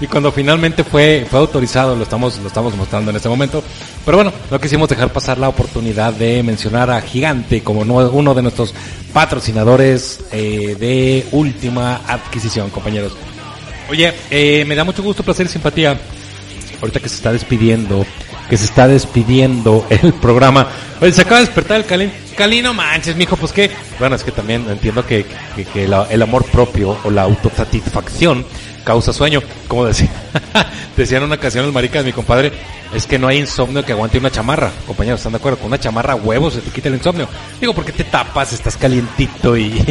[0.00, 3.62] y cuando finalmente fue, fue autorizado, lo estamos, lo estamos mostrando en este momento.
[4.04, 8.42] Pero bueno, no quisimos dejar pasar la oportunidad de mencionar a Gigante como uno de
[8.42, 8.74] nuestros
[9.12, 13.16] patrocinadores eh, de última adquisición, compañeros.
[13.88, 15.98] Oye, eh, me da mucho gusto, placer y simpatía.
[16.80, 18.04] Ahorita que se está despidiendo,
[18.48, 20.68] que se está despidiendo el programa.
[21.00, 22.12] Oye, se acaba de despertar el Calín.
[22.36, 23.70] Calín, no manches, mijo, pues qué.
[23.98, 28.44] Bueno, es que también entiendo que, que, que la, el amor propio o la autosatisfacción
[28.86, 29.42] causa sueño.
[29.68, 30.10] Como decía,
[30.96, 32.52] decía en una ocasión el marica de mi compadre,
[32.94, 34.70] es que no hay insomnio que aguante una chamarra.
[34.86, 35.58] Compañeros, ¿están de acuerdo?
[35.58, 37.28] Con una chamarra huevos se te quita el insomnio.
[37.60, 39.84] Digo, porque te tapas, estás calientito y,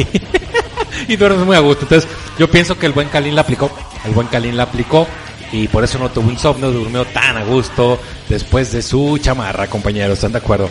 [1.08, 1.82] y duermes muy a gusto.
[1.82, 2.08] Entonces,
[2.38, 3.70] yo pienso que el buen Calín la aplicó.
[4.04, 5.06] El buen Calín la aplicó
[5.52, 7.98] y por eso no tuvo insomnio, durmió tan a gusto
[8.28, 10.68] después de su chamarra, compañeros, ¿están de acuerdo?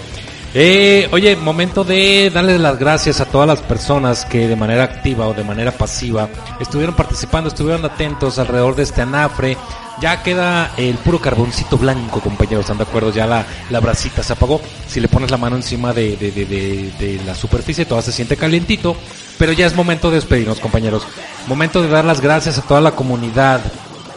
[0.57, 5.27] Eh, oye, momento de darles las gracias a todas las personas que de manera activa
[5.27, 6.30] o de manera pasiva
[6.61, 9.57] estuvieron participando, estuvieron atentos alrededor de este anafre.
[9.99, 13.11] Ya queda el puro carboncito blanco, compañeros, ¿están de acuerdo?
[13.11, 14.61] Ya la, la brasita se apagó.
[14.88, 18.38] Si le pones la mano encima de, de, de, de, la superficie, todo se siente
[18.38, 18.95] calientito.
[19.38, 21.06] Pero ya es momento de despedirnos, compañeros.
[21.47, 23.60] Momento de dar las gracias a toda la comunidad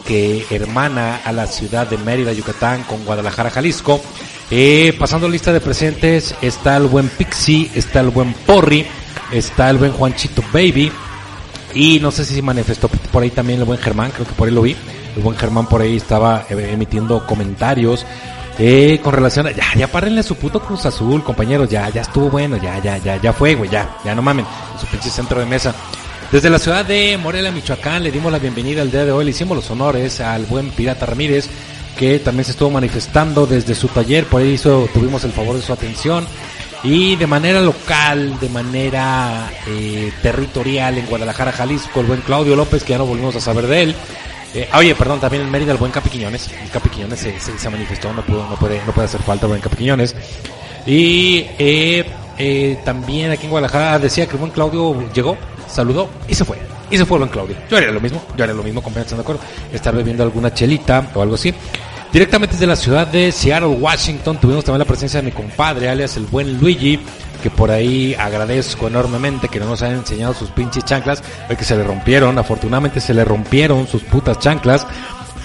[0.05, 4.01] que hermana a la ciudad de Mérida, Yucatán, con Guadalajara, Jalisco.
[4.51, 8.85] Eh, pasando lista de presentes, está el buen Pixie, está el buen Porri,
[9.31, 10.91] está el buen Juanchito Baby,
[11.73, 14.47] y no sé si se manifestó por ahí también el buen Germán, creo que por
[14.47, 14.75] ahí lo vi.
[15.15, 18.05] El buen Germán por ahí estaba eh, emitiendo comentarios.
[18.57, 22.29] Eh, con relación a, ya, ya párenle su puto Cruz Azul, compañeros, ya, ya estuvo
[22.29, 24.45] bueno, ya, ya, ya, ya fue, güey, ya, ya no mamen,
[24.77, 25.73] su pinche centro de mesa.
[26.31, 29.31] Desde la ciudad de Morelia, Michoacán, le dimos la bienvenida el día de hoy, le
[29.31, 31.49] hicimos los honores al buen Pirata Ramírez,
[31.97, 35.73] que también se estuvo manifestando desde su taller, por ahí tuvimos el favor de su
[35.73, 36.27] atención.
[36.83, 42.83] Y de manera local, de manera eh, territorial en Guadalajara, Jalisco, el buen Claudio López,
[42.83, 43.95] que ya no volvimos a saber de él.
[44.53, 46.49] Eh, oye, perdón, también en Mérida el buen Capi Quiñones.
[46.63, 49.49] El Capi Quiñones se, se, manifestó, no, pudo, no, puede, no puede hacer falta el
[49.49, 50.15] buen Capi Quiñones.
[50.85, 52.05] Y eh,
[52.37, 55.37] eh, también aquí en Guadalajara decía que el buen Claudio llegó,
[55.71, 56.57] saludó y se fue.
[56.91, 57.55] Y se fue buen Claudio.
[57.69, 59.41] Yo haría lo mismo, yo haría lo mismo, compañeros, ¿están acuerdo?
[59.71, 61.53] Estar bebiendo alguna chelita o algo así.
[62.11, 66.17] Directamente desde la ciudad de Seattle, Washington, tuvimos también la presencia de mi compadre, alias
[66.17, 66.99] el buen Luigi,
[67.43, 71.77] que por ahí agradezco enormemente que no nos hayan enseñado sus pinches chanclas, que se
[71.77, 74.87] le rompieron, afortunadamente se le rompieron sus putas chanclas,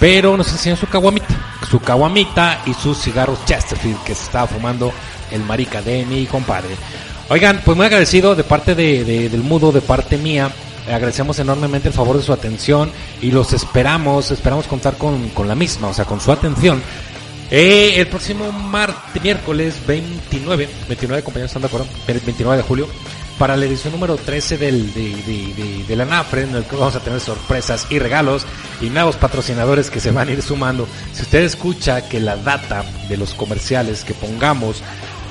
[0.01, 1.27] pero nos enseñó su caguamita,
[1.71, 4.91] su caguamita y sus cigarros Chesterfield que se estaba fumando
[5.31, 6.75] el marica de mi compadre.
[7.31, 10.51] Oigan, pues muy agradecido de parte de, de, del mudo, de parte mía,
[10.87, 12.91] agradecemos enormemente el favor de su atención
[13.23, 16.83] y los esperamos, esperamos contar con, con la misma, o sea, con su atención.
[17.51, 22.89] Eh, el próximo martes, miércoles 29, 29 compañeros están de acuerdo, el 29 de julio,
[23.39, 26.77] para la edición número 13 del, de, de, de, de, la NAFRE, en el que
[26.77, 28.47] vamos a tener sorpresas y regalos
[28.81, 30.87] y nuevos patrocinadores que se van a ir sumando.
[31.13, 34.83] Si usted escucha que la data de los comerciales que pongamos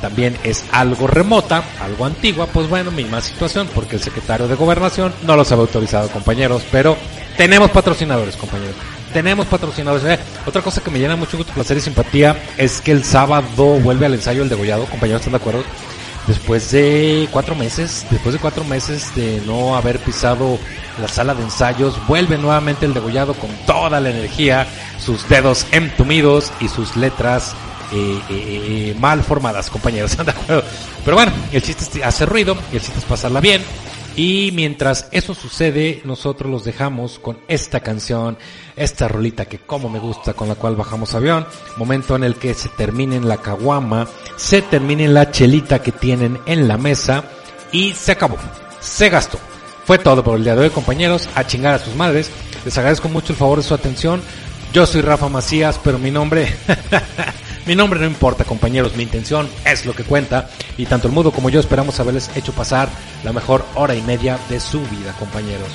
[0.03, 5.13] también es algo remota, algo antigua, pues bueno, misma situación, porque el secretario de Gobernación
[5.25, 6.97] no los había autorizado, compañeros, pero
[7.37, 8.75] tenemos patrocinadores, compañeros.
[9.13, 10.03] Tenemos patrocinadores.
[10.03, 13.79] Eh, otra cosa que me llena mucho gusto, placer y simpatía es que el sábado
[13.79, 15.63] vuelve al ensayo el degollado, compañeros, ¿están de acuerdo?
[16.27, 20.59] Después de cuatro meses, después de cuatro meses de no haber pisado
[20.99, 24.67] la sala de ensayos, vuelve nuevamente el degollado con toda la energía,
[24.99, 27.55] sus dedos entumidos y sus letras
[27.93, 30.17] eh, eh, eh, mal formadas, compañeros.
[31.05, 33.61] Pero bueno, el chiste es hacer ruido, el chiste es pasarla bien.
[34.15, 38.37] Y mientras eso sucede, nosotros los dejamos con esta canción,
[38.75, 41.47] esta rolita que como me gusta, con la cual bajamos avión.
[41.77, 46.67] Momento en el que se termine la caguama, se termine la chelita que tienen en
[46.67, 47.23] la mesa
[47.71, 48.37] y se acabó.
[48.79, 49.39] Se gastó.
[49.85, 51.27] Fue todo por el día de hoy, compañeros.
[51.35, 52.29] A chingar a sus madres.
[52.63, 54.21] Les agradezco mucho el favor de su atención.
[54.73, 56.55] Yo soy Rafa Macías, pero mi nombre,
[57.65, 58.95] mi nombre no importa, compañeros.
[58.95, 60.49] Mi intención es lo que cuenta.
[60.77, 62.89] Y tanto el mudo como yo esperamos haberles hecho pasar
[63.23, 65.69] la mejor hora y media de su vida, compañeros.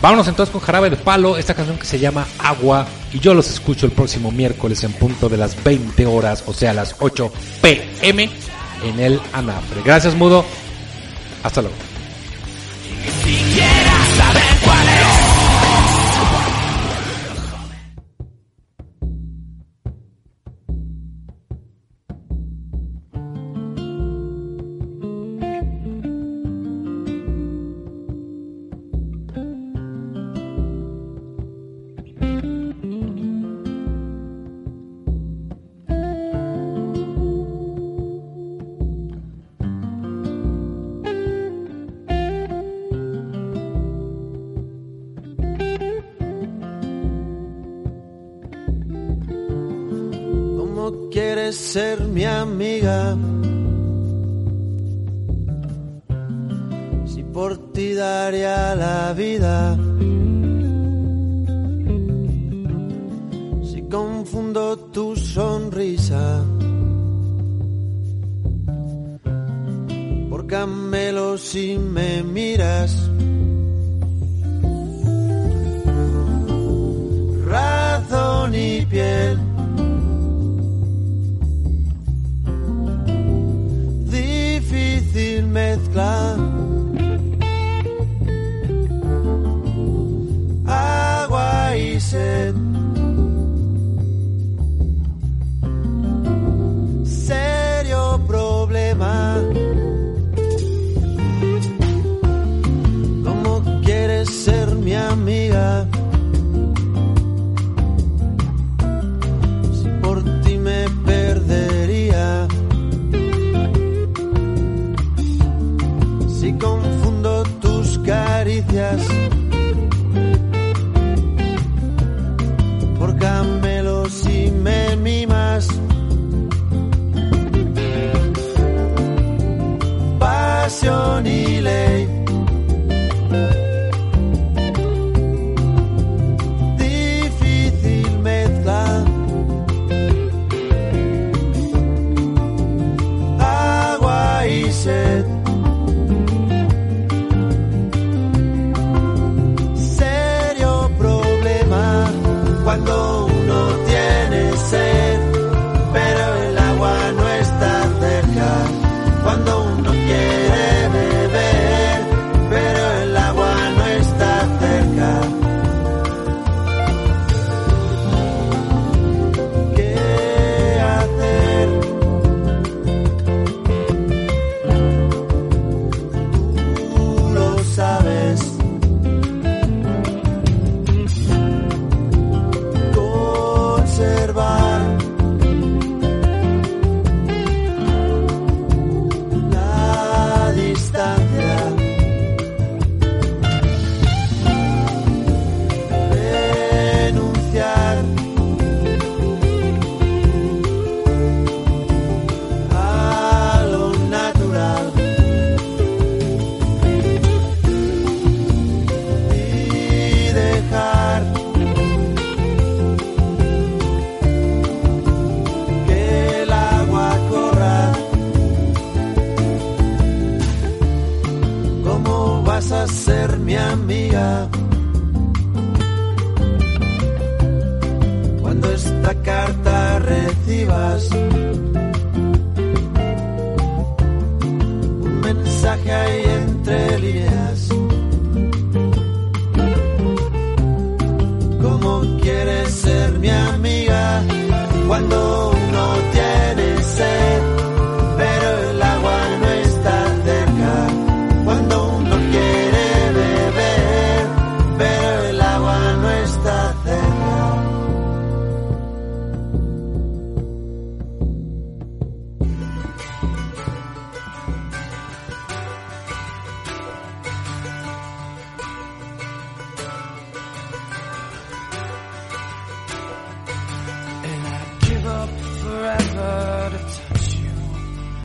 [0.00, 2.86] Vámonos entonces con Jarabe de Palo, esta canción que se llama Agua.
[3.12, 6.74] Y yo los escucho el próximo miércoles en punto de las 20 horas, o sea,
[6.74, 7.32] las 8
[7.62, 8.28] pm
[8.84, 9.82] en el Anafre.
[9.82, 10.44] Gracias, mudo.
[11.42, 11.76] Hasta luego.